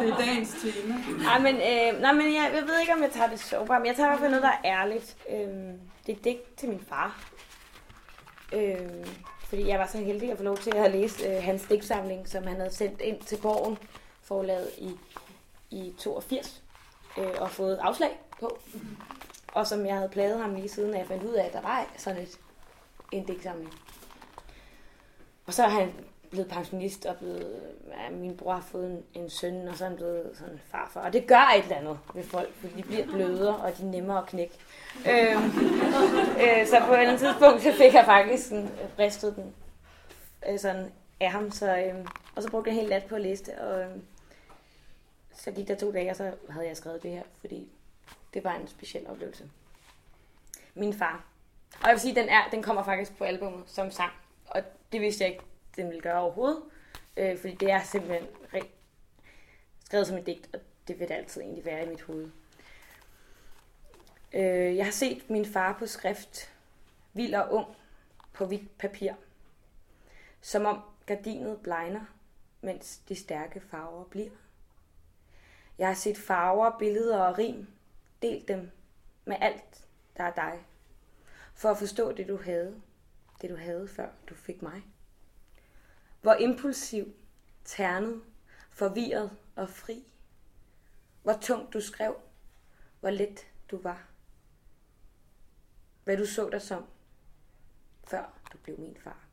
[0.00, 0.94] Det er dagens tema.
[1.28, 3.86] Ej, men, øh, nej, men jeg, jeg ved ikke, om jeg tager det sårbart, men
[3.86, 5.16] jeg tager i hvert fald noget, der er ærligt.
[5.30, 7.20] Øhm, det er digt til min far.
[8.52, 9.06] Øh,
[9.48, 12.46] fordi jeg var så heldig at få lov til at læse øh, hans digtsamling, som
[12.46, 13.78] han havde sendt ind til Borgen
[14.22, 14.90] forlaget i,
[15.70, 16.62] i 82
[17.18, 18.58] øh, og fået afslag på.
[19.52, 21.60] Og som jeg havde plaget ham lige siden, at jeg fandt ud af, at der
[21.60, 22.38] var sådan et,
[23.12, 23.74] en digtsamling.
[25.46, 25.92] Og så har han
[26.32, 29.88] blevet pensionist og blevet, ja, min bror har fået en, en søn, og så er
[29.88, 31.00] han blevet sådan farfar.
[31.00, 33.86] Og det gør et eller andet ved folk, fordi de bliver blødere, og de er
[33.86, 34.54] nemmere at knække.
[34.96, 35.44] øhm,
[36.42, 39.54] øh, så på et eller andet tidspunkt, så fik jeg faktisk sådan, øh, bristet den
[40.48, 41.50] øh, sådan af ham.
[41.50, 42.06] Så, øh,
[42.36, 43.96] og så brugte jeg en hel nat på at læse det, og øh,
[45.34, 47.68] så gik der to dage, og så havde jeg skrevet det her, fordi
[48.34, 49.44] det var en speciel oplevelse.
[50.74, 51.24] Min far.
[51.80, 54.12] Og jeg vil sige, den, er, den kommer faktisk på albumet som sang,
[54.46, 54.62] og
[54.92, 55.44] det vidste jeg ikke,
[55.76, 56.62] den vil gøre overhovedet.
[57.16, 58.68] Øh, fordi det er simpelthen re-
[59.84, 62.30] skrevet som et digt, og det vil det altid egentlig være i mit hoved.
[64.32, 66.52] Øh, jeg har set min far på skrift,
[67.12, 67.76] vild og ung,
[68.32, 69.12] på hvidt papir.
[70.40, 72.04] Som om gardinet blegner,
[72.60, 74.30] mens de stærke farver bliver.
[75.78, 77.66] Jeg har set farver, billeder og rim,
[78.22, 78.70] delt dem
[79.24, 80.66] med alt, der er dig.
[81.54, 82.82] For at forstå det, du havde,
[83.42, 84.82] det du havde, før du fik mig.
[86.22, 87.14] Hvor impulsiv,
[87.64, 88.22] ternet,
[88.70, 90.04] forvirret og fri.
[91.22, 92.16] Hvor tungt du skrev,
[93.00, 94.08] hvor let du var.
[96.04, 96.86] Hvad du så dig som,
[98.04, 99.24] før du blev min far.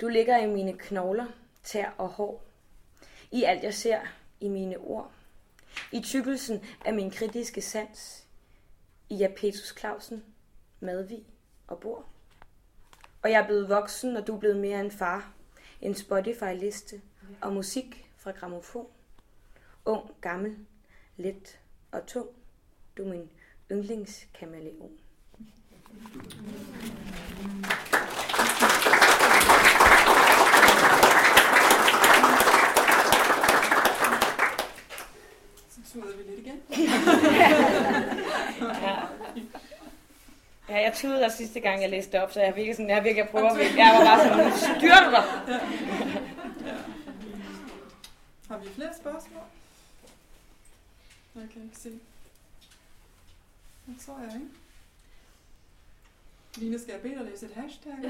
[0.00, 1.26] Du ligger i mine knogler,
[1.62, 2.44] tær og hår.
[3.30, 4.00] I alt jeg ser,
[4.40, 5.12] i mine ord.
[5.92, 8.26] I tykkelsen af min kritiske sans.
[9.08, 10.24] I Japetus Clausen,
[10.80, 11.26] Madvig
[11.66, 12.06] og Bor.
[13.22, 15.32] Og jeg er blevet voksen, og du er blevet mere end far.
[15.80, 17.00] En Spotify-liste
[17.40, 18.86] og musik fra gramofon.
[19.84, 20.56] Ung, gammel,
[21.16, 21.58] let
[21.92, 22.28] og tung.
[22.96, 23.30] Du er min
[23.72, 24.90] yndlingskameleon.
[35.70, 36.62] Så tuder vi lidt igen.
[38.82, 38.96] Ja.
[40.72, 43.28] Ja, jeg tudede også sidste gang, jeg læste op, så jeg virkelig sådan, jeg virkelig
[43.28, 45.24] prøver at Jeg var bare sådan, styr du dig!
[48.48, 49.42] Har vi flere spørgsmål?
[51.34, 51.90] Jeg kan ikke se.
[53.86, 54.46] Det tror jeg ikke.
[56.56, 57.92] Line, skal jeg bede dig læse et hashtag?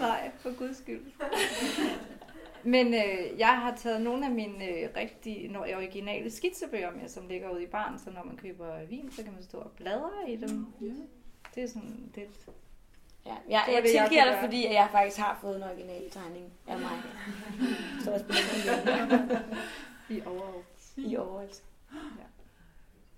[0.00, 1.02] Nej, for guds skyld.
[2.64, 7.28] Men øh, jeg har taget nogle af mine øh, rigtige, når originale skitsebøger med, som
[7.28, 10.30] ligger ude i barn, så når man køber vin, så kan man stå og bladre
[10.30, 10.66] i dem.
[10.80, 10.86] Ja.
[11.54, 12.48] Det er sådan lidt...
[13.26, 16.78] Ja, jeg, Det jeg tilgiver dig, fordi jeg faktisk har fået en original tegning af
[16.78, 17.02] mig.
[18.04, 18.24] Så også
[20.08, 20.64] I overall.
[20.96, 21.62] i år, altså.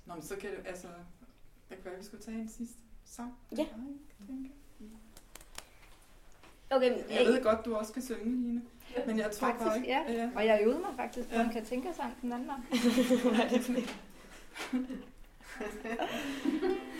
[0.06, 0.88] Nå, men så kan det, altså,
[1.68, 3.38] det kan være, vi skulle tage en sidste sang.
[3.58, 3.66] Ja.
[6.70, 8.62] Okay, Jeg ved godt, du også kan synge, Line.
[9.06, 9.88] Men jeg tror bare Faktisk, ikke...
[10.08, 10.12] ja.
[10.22, 10.28] ja.
[10.36, 11.42] Og jeg øvede mig faktisk på Ja.
[11.42, 12.64] en Katinka-sang den anden gang.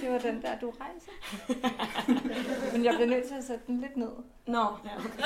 [0.01, 1.13] Det var den der, du rejser.
[2.73, 4.09] Men jeg blev nødt til at sætte den lidt ned.
[4.47, 5.23] Nå, ja, okay.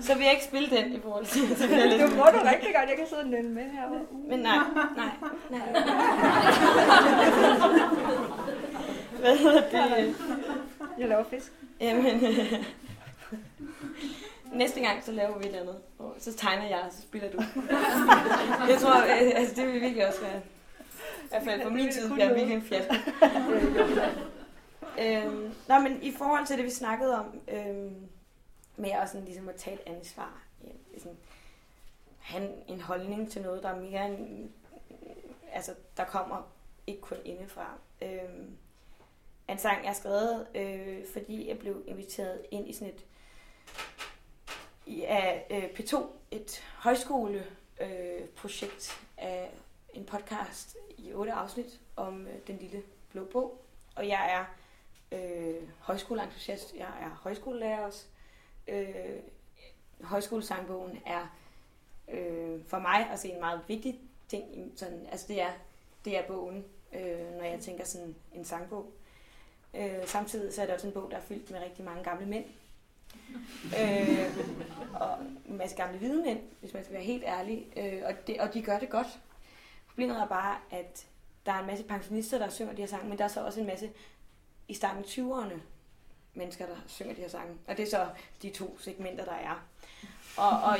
[0.06, 1.56] så vil jeg ikke spille den i forhold til...
[1.56, 1.90] Så jeg.
[1.90, 3.88] Det må du rigtig godt, jeg kan sidde nynne med her.
[4.28, 4.58] Men nej,
[4.96, 5.10] nej,
[5.50, 5.60] nej.
[9.20, 10.14] Hvad hedder det?
[10.98, 11.52] Jeg laver fisk.
[11.80, 12.20] Jamen,
[14.52, 15.76] næste gang så laver vi et eller andet.
[16.18, 17.42] Så tegner jeg, og så spiller du.
[18.68, 20.40] Jeg tror, øh, altså, det vil virkelig også være...
[21.24, 22.94] I hvert fald på min tid bliver virkelig en fiasko.
[25.02, 28.08] øhm, nå, men i forhold til det, vi snakkede om, øhm,
[28.76, 31.16] med at, sådan, ligesom at tage et ansvar, ja, sådan,
[32.18, 34.50] have en holdning til noget, der er mere end,
[35.52, 36.46] altså, der kommer
[36.86, 37.66] ikke kun indefra.
[38.02, 38.56] Øhm,
[39.48, 43.04] er en sang, jeg har skrevet, øh, fordi jeg blev inviteret ind i sådan et
[44.86, 49.50] i, af øh, P2, et højskoleprojekt øh, projekt af
[49.94, 53.60] en podcast i otte afsnit om øh, den lille blå bog.
[53.96, 54.44] Og jeg er
[55.18, 58.04] øh, højskoleentusiast, jeg er højskolelærer også.
[58.68, 59.16] Øh,
[60.00, 61.36] højskolesangbogen er
[62.08, 64.72] øh, for mig også en meget vigtig ting.
[64.76, 65.52] Sådan, altså det er,
[66.04, 68.92] det er bogen, øh, når jeg tænker sådan en sangbog.
[69.74, 72.26] Øh, samtidig så er det også en bog, der er fyldt med rigtig mange gamle
[72.26, 72.44] mænd.
[73.80, 74.36] øh,
[75.00, 75.18] og
[75.48, 77.66] en masse gamle hvide mænd, hvis man skal være helt ærlig.
[77.76, 79.06] Øh, og, det, og de gør det godt.
[79.88, 81.06] Problemet er bare, at
[81.46, 83.60] der er en masse pensionister, der synger de her sange, men der er så også
[83.60, 83.90] en masse
[84.68, 85.60] i starten af 20'erne
[86.34, 87.54] mennesker, der synger de her sange.
[87.66, 88.08] Og det er så
[88.42, 89.64] de to segmenter, der er.
[90.36, 90.78] Og, og,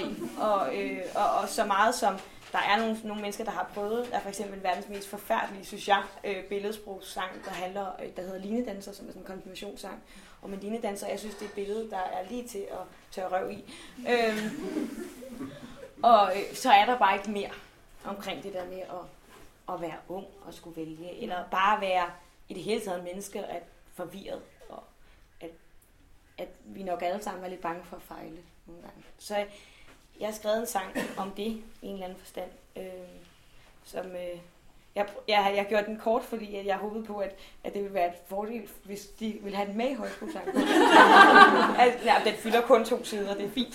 [0.50, 2.18] og, øh, og, og så meget som
[2.52, 5.64] der er nogle, nogle mennesker, der har prøvet, der er for eksempel verdens mest forfærdelige,
[5.64, 10.02] synes jeg, øh, billedsprogssang, der handler, øh, der hedder Linedanser, som er sådan en konfirmationssang.
[10.42, 12.78] Og med linedanser, jeg synes, det er et billede, der er lige til at
[13.10, 13.64] tørre røv i.
[14.08, 15.50] Øhm,
[16.02, 17.50] og øh, så er der bare ikke mere
[18.04, 22.10] omkring det der med at, at være ung og skulle vælge, eller bare være
[22.48, 23.62] i det hele taget menneske at
[23.94, 24.82] forvirret, og
[25.40, 25.50] at,
[26.38, 29.02] at vi nok alle sammen er lidt bange for at fejle nogle gange.
[29.18, 29.46] Så
[30.20, 32.82] jeg har skrevet en sang om det i en eller anden forstand, øh,
[33.84, 34.40] som øh,
[34.94, 37.34] jeg, jeg, jeg har gjort den kort, fordi at jeg håbede på, at,
[37.64, 40.48] at det ville være et fordel, hvis de ville have den med i højskolesang.
[41.82, 43.74] altså, ja, den fylder kun to sider, det er fint.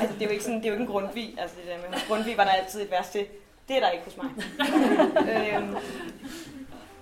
[0.00, 1.34] Altså, det er jo ikke, sådan, det er jo ikke en grundvig.
[1.38, 3.26] Altså, det der med grundvig var der altid et vers til.
[3.68, 4.30] Det er der ikke hos mig.
[5.54, 5.76] øhm,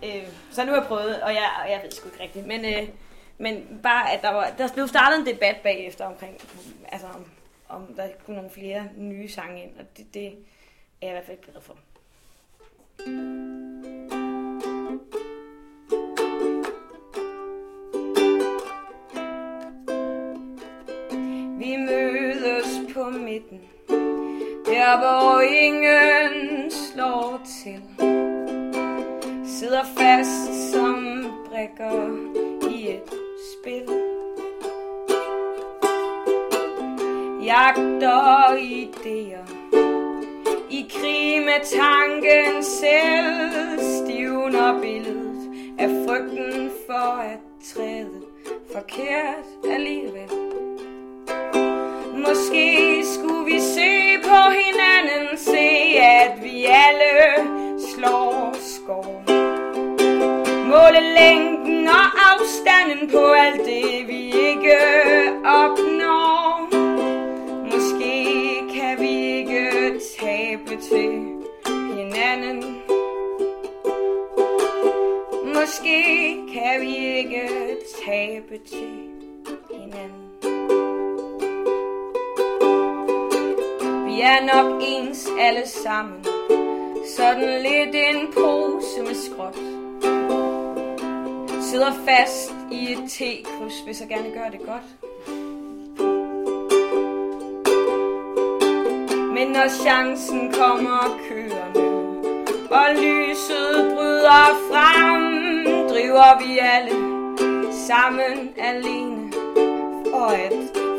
[0.05, 2.65] øh, så nu har jeg prøvet, og jeg, og jeg ved sgu ikke rigtigt, men,
[2.65, 2.89] øh,
[3.39, 6.37] men bare, at der, var, der blev startet en debat bagefter omkring,
[6.89, 7.27] altså om,
[7.73, 10.31] om der kunne nogle flere nye sange ind, og det, det er
[11.03, 11.79] jeg i hvert fald glad for.
[21.59, 23.61] Vi mødes på midten,
[24.67, 27.83] der hvor ingen slår til.
[29.47, 32.29] Sidder fast som brikker
[32.71, 33.11] i et
[33.53, 34.12] spil.
[37.45, 39.47] Jagter idéer
[40.71, 45.51] i krig med tanken selv Stivner billedet.
[45.79, 47.39] Af frygten for at
[47.75, 48.23] træde
[48.73, 50.29] Forkert alligevel?
[52.29, 57.49] Måske skulle vi se på hinanden Se at vi alle
[57.95, 59.23] slår skov
[60.67, 64.79] Måle længden og afstanden på alt det vi ikke
[65.45, 66.52] opnår.
[70.93, 72.83] Tabe til hinanden.
[75.55, 76.03] Måske
[76.53, 77.49] kan vi ikke
[78.05, 79.11] tabe til
[79.71, 80.29] hinanden.
[84.07, 86.25] Vi er nok ens alle sammen.
[87.17, 89.57] Sådan lidt en pose med skråt
[91.63, 95.02] Sidder fast i et T-kryds, vil så gerne gør det godt.
[99.43, 101.81] Men når chancen kommer kørende
[102.71, 105.23] Og lyset bryder frem
[105.89, 106.97] Driver vi alle
[107.89, 109.33] sammen alene.
[110.11, 110.53] For at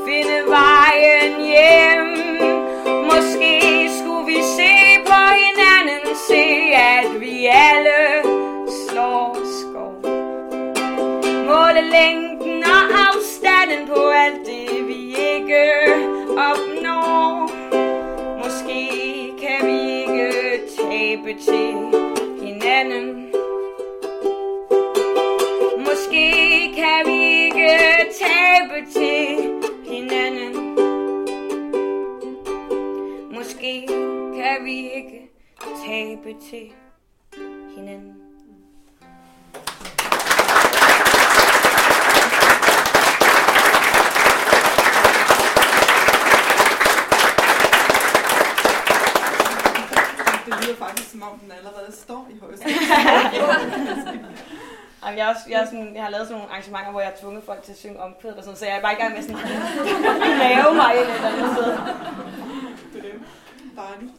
[0.06, 2.12] finde vejen hjem.
[3.04, 3.62] Måske
[4.00, 4.74] skulle vi se
[5.06, 6.44] på hinanden Se
[6.76, 8.24] at vi alle
[8.88, 9.96] slår skov.
[11.48, 15.64] Måle længden og afstanden på alt det vi ikke
[16.38, 17.83] opnår.
[21.34, 23.34] Tabe til hinanden
[25.78, 27.70] Måske kan vi ikke
[28.20, 29.62] tabe til
[29.92, 30.76] hinanden.
[33.32, 33.88] Måske
[34.36, 35.30] kan vi ikke
[35.86, 36.72] tabe til
[37.76, 38.23] hinanden.
[51.24, 52.64] Som om den allerede står i højst.
[55.04, 57.10] Ej, jeg, er også, jeg, er sådan, jeg har lavet sådan nogle arrangementer, hvor jeg
[57.10, 59.14] har tvunget folk til at synge omkvædet og sådan, så jeg er bare i gang
[59.14, 59.42] med sådan at
[60.48, 61.72] lave mig et eller andet sted.
[62.94, 63.22] Det er det.
[63.76, 64.12] Dejligt.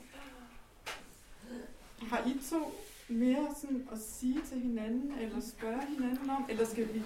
[2.11, 2.75] Har I to
[3.09, 6.99] mere sådan at sige til hinanden, eller spørge hinanden om, eller skal vi?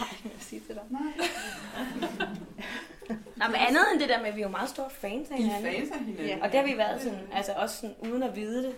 [0.00, 0.84] Nej, jeg vil sige til dig.
[0.90, 1.12] Nej,
[3.36, 5.34] Nå, men andet end det der med, at vi er jo meget store fans af
[5.34, 5.72] er hinanden.
[5.72, 6.26] fans af hinanden.
[6.26, 6.38] Ja.
[6.42, 8.74] Og det har vi været sådan, altså også sådan, uden at vide det.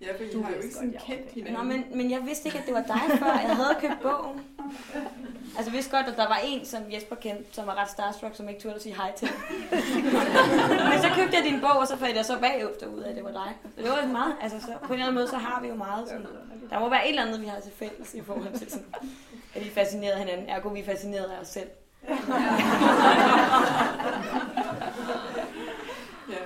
[0.00, 1.54] Ja, for I Du har jo ikke sådan godt, kendt hinanden.
[1.54, 3.26] Nå, men, men jeg vidste ikke, at det var dig før.
[3.26, 4.40] Jeg havde købt bogen.
[5.56, 8.36] Altså, jeg vidste godt, at der var en, som Jesper kendte, som var ret starstruck,
[8.36, 9.28] som ikke turde at sige hej til.
[10.90, 13.16] men så købte jeg din bog, og så fandt jeg så bagefter ud af, at
[13.16, 13.54] det var dig.
[13.76, 15.68] Så det var jo meget, altså så, på en eller anden måde, så har vi
[15.68, 16.26] jo meget sådan,
[16.70, 18.86] der må være et eller andet, vi har til fælles i forhold til sådan,
[19.54, 21.68] at vi er fascineret af hinanden, ergo vi er fascineret af os selv.
[26.28, 26.42] Ja,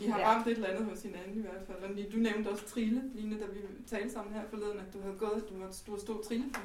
[0.00, 0.26] I har Ja.
[0.28, 1.78] ramt et eller andet hos hinanden i hvert fald.
[1.90, 3.58] Og du nævnte også Trille, Line, da vi
[3.90, 6.62] talte sammen her forleden, at du havde gået, du var, var stor trillefan,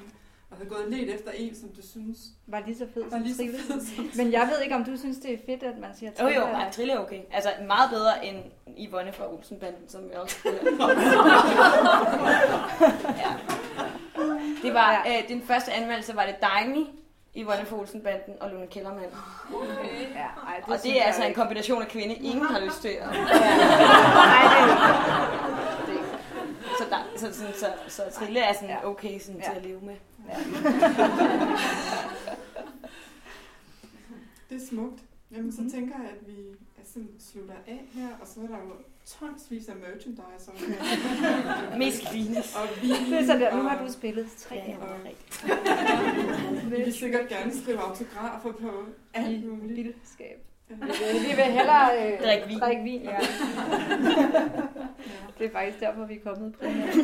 [0.52, 2.18] og havde gået let efter en, som du synes
[2.48, 3.58] Var lige så fed var som lige så Trille.
[3.58, 6.10] fed som Men jeg ved ikke, om du synes, det er fedt, at man siger
[6.12, 6.40] Jo Trille.
[6.42, 7.22] jo, eller- ej, Trille er okay.
[7.32, 8.38] Altså meget bedre end
[8.90, 10.38] Yvonne fra Olsenbanden, som jeg også
[13.24, 13.34] ja.
[14.64, 16.36] Det var, øh, den første anmeldelse var det
[17.36, 19.06] Daimi, Yvonne Olsenbanden og Lone Kellermann.
[20.14, 22.88] Ja, ej, Og synes det er altså en kombination af kvinde, ingen har lyst til
[22.88, 23.10] at...
[25.88, 26.04] Det er.
[26.78, 28.88] Så, der, så, så, så, så Trille er sådan Ja.
[28.90, 29.50] okay sådan, Ja.
[29.50, 29.96] til at leve med.
[34.50, 35.00] Det er smukt.
[35.32, 35.72] Jamen, så Mhm.
[35.72, 36.34] tænker jeg, at vi
[36.94, 38.72] sådan slutter af her, og så er der jo
[39.06, 40.52] tonsvis af merchandise.
[41.72, 42.56] Og, Mest Lines.
[42.56, 44.78] og vin, Det er sådan der, nu og- har du spillet tre Ja, ja.
[44.84, 44.98] år.
[46.70, 49.76] Vi vil sikkert gerne skrive autografer på alt muligt.
[49.76, 50.42] Vildskab.
[50.70, 50.76] Ja.
[51.12, 52.60] Vi vil hellere øh, Drikke vin.
[52.60, 53.12] drikke vin ja.
[53.12, 53.20] Ja.
[55.40, 56.96] Det er faktisk derfor, vi er kommet primært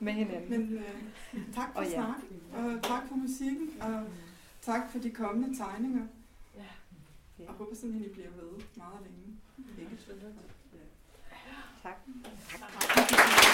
[0.00, 0.50] med hinanden.
[0.50, 1.92] Men øh, tak for Og ja.
[1.92, 4.00] snakken, og tak for musikken, og
[4.62, 6.02] tak for de kommende tegninger.
[7.42, 7.48] Ja.
[7.48, 9.26] Og håber simpelthen, I bliver ved meget længe.
[9.56, 9.64] Mm.
[9.78, 9.98] Ikke?
[10.72, 10.84] Ja.
[11.82, 11.96] Tak.
[12.50, 13.51] tak.